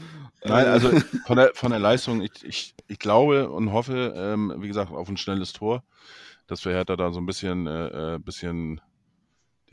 Nein, 0.44 0.66
Äh, 0.66 0.70
also 0.70 0.90
von 1.26 1.38
der, 1.38 1.52
von 1.56 1.72
der 1.72 1.80
Leistung, 1.80 2.22
ich, 2.22 2.44
ich, 2.44 2.76
ich 2.88 3.00
glaube 3.00 3.50
und 3.50 3.72
hoffe, 3.72 4.14
ähm, 4.16 4.54
wie 4.60 4.68
gesagt, 4.68 4.92
auf 4.92 5.10
ein 5.10 5.18
schnelles 5.18 5.54
Tor, 5.54 5.84
dass 6.48 6.64
wir 6.64 6.74
Hertha 6.74 6.96
da 6.96 7.12
so 7.12 7.20
ein 7.20 7.26
bisschen, 7.26 7.66
äh, 7.66 8.20
bisschen 8.24 8.82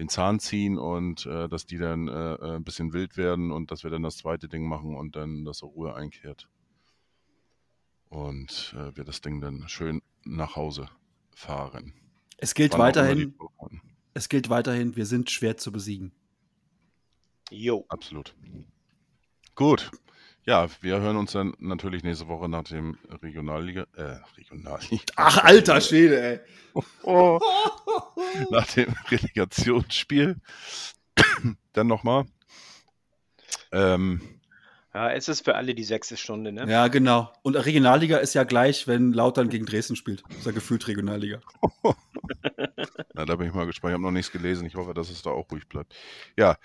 den 0.03 0.09
Zahn 0.09 0.41
ziehen 0.41 0.79
und 0.79 1.27
äh, 1.27 1.49
dass 1.49 1.65
die 1.65 1.79
dann 1.79 2.09
äh, 2.09 2.35
äh, 2.35 2.57
ein 2.57 2.65
bisschen 2.65 2.93
wild 2.93 3.17
werden 3.17 3.53
und 3.53 3.71
dass 3.71 3.85
wir 3.85 3.91
dann 3.91 4.03
das 4.03 4.17
zweite 4.17 4.49
Ding 4.49 4.67
machen 4.67 4.97
und 4.97 5.15
dann, 5.15 5.45
dass 5.45 5.63
Ruhe 5.63 5.95
einkehrt. 5.95 6.49
Und 8.09 8.75
äh, 8.77 8.97
wir 8.97 9.05
das 9.05 9.21
Ding 9.21 9.41
dann 9.41 9.69
schön 9.69 10.03
nach 10.25 10.57
Hause 10.57 10.89
fahren. 11.35 11.95
es 12.37 12.55
gilt 12.55 12.73
Wann 12.73 12.81
weiterhin, 12.81 13.35
es 14.13 14.29
gilt 14.29 14.51
weiterhin, 14.51 14.97
wir 14.97 15.07
sind 15.07 15.31
schwer 15.31 15.57
zu 15.57 15.71
besiegen. 15.71 16.13
Jo. 17.51 17.85
Absolut. 17.89 18.35
Gut. 19.55 19.91
Ja, 20.45 20.67
wir 20.81 21.01
hören 21.01 21.17
uns 21.17 21.33
dann 21.33 21.55
natürlich 21.61 22.03
nächste 22.03 22.27
Woche 22.27 22.49
nach 22.49 22.65
dem 22.65 22.99
Regionalliga, 23.23 23.87
äh, 23.97 24.17
Regionalliga. 24.37 25.05
Ach, 25.15 25.39
alter 25.45 25.81
Schwede, 25.81 26.21
ey. 26.21 26.41
Oh. 27.05 27.39
nach 28.51 28.67
dem 28.67 28.93
Relegationsspiel. 29.11 30.37
Dann 31.73 31.87
nochmal. 31.87 32.25
Ähm, 33.71 34.21
Ja, 34.95 35.11
es 35.13 35.29
ist 35.29 35.45
für 35.45 35.55
alle 35.55 35.75
die 35.75 35.85
sechste 35.85 36.17
Stunde, 36.17 36.53
ne? 36.53 36.67
Ja, 36.69 36.89
genau. 36.89 37.33
Und 37.43 37.55
Regionalliga 37.57 38.19
ist 38.19 38.35
ja 38.35 38.45
gleich, 38.45 38.89
wenn 38.89 39.13
Lautern 39.13 39.49
gegen 39.49 39.65
Dresden 39.65 39.97
spielt. 39.97 40.25
Ist 40.31 40.47
ja 40.47 40.53
gefühlt 40.53 40.87
Regionalliga. 40.89 41.41
na, 43.15 43.25
da 43.25 43.37
bin 43.37 43.47
ich 43.47 43.55
mal 43.55 43.67
gespannt. 43.67 43.93
Ich 43.93 43.95
habe 43.95 44.03
noch 44.03 44.11
nichts 44.11 44.33
gelesen. 44.33 44.67
Ich 44.67 44.75
hoffe, 44.75 44.93
dass 44.93 45.09
es 45.09 45.23
da 45.23 45.31
auch 45.31 45.51
ruhig 45.51 45.69
bleibt. 45.69 45.95
Ja, 46.37 46.57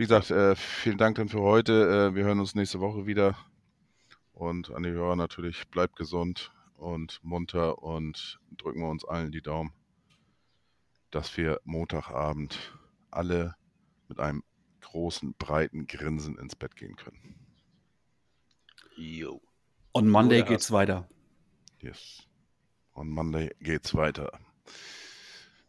wie 0.00 0.04
gesagt, 0.04 0.30
äh, 0.30 0.56
vielen 0.56 0.96
Dank 0.96 1.16
dann 1.16 1.28
für 1.28 1.42
heute. 1.42 2.08
Äh, 2.08 2.14
wir 2.14 2.24
hören 2.24 2.40
uns 2.40 2.54
nächste 2.54 2.80
Woche 2.80 3.04
wieder. 3.04 3.36
Und 4.32 4.70
an 4.70 4.82
die 4.82 4.88
Hörer 4.88 5.14
natürlich, 5.14 5.68
bleibt 5.68 5.96
gesund 5.96 6.54
und 6.78 7.22
munter 7.22 7.82
und 7.82 8.40
drücken 8.56 8.80
wir 8.80 8.88
uns 8.88 9.04
allen 9.04 9.30
die 9.30 9.42
Daumen, 9.42 9.74
dass 11.10 11.36
wir 11.36 11.60
Montagabend 11.64 12.72
alle 13.10 13.56
mit 14.08 14.20
einem 14.20 14.42
großen, 14.80 15.34
breiten 15.34 15.86
Grinsen 15.86 16.38
ins 16.38 16.56
Bett 16.56 16.76
gehen 16.76 16.96
können. 16.96 17.38
Jo. 18.96 19.42
On 19.92 20.08
Monday 20.08 20.40
Oder 20.40 20.48
geht's 20.48 20.72
weiter. 20.72 21.10
Yes. 21.80 22.26
On 22.94 23.06
Monday 23.06 23.50
geht's 23.60 23.94
weiter. 23.94 24.32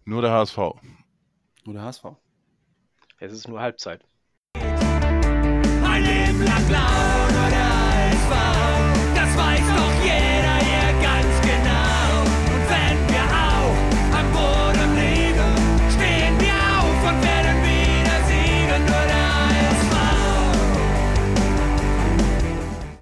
Nur 0.06 0.22
der 0.22 0.32
HSV. 0.32 0.58
Oder 1.68 1.82
HSV. 1.82 2.06
Es 3.20 3.34
ist 3.34 3.50
nur 3.50 3.60
Halbzeit. 3.60 4.06
la 6.44 6.60
gloria. 6.68 7.31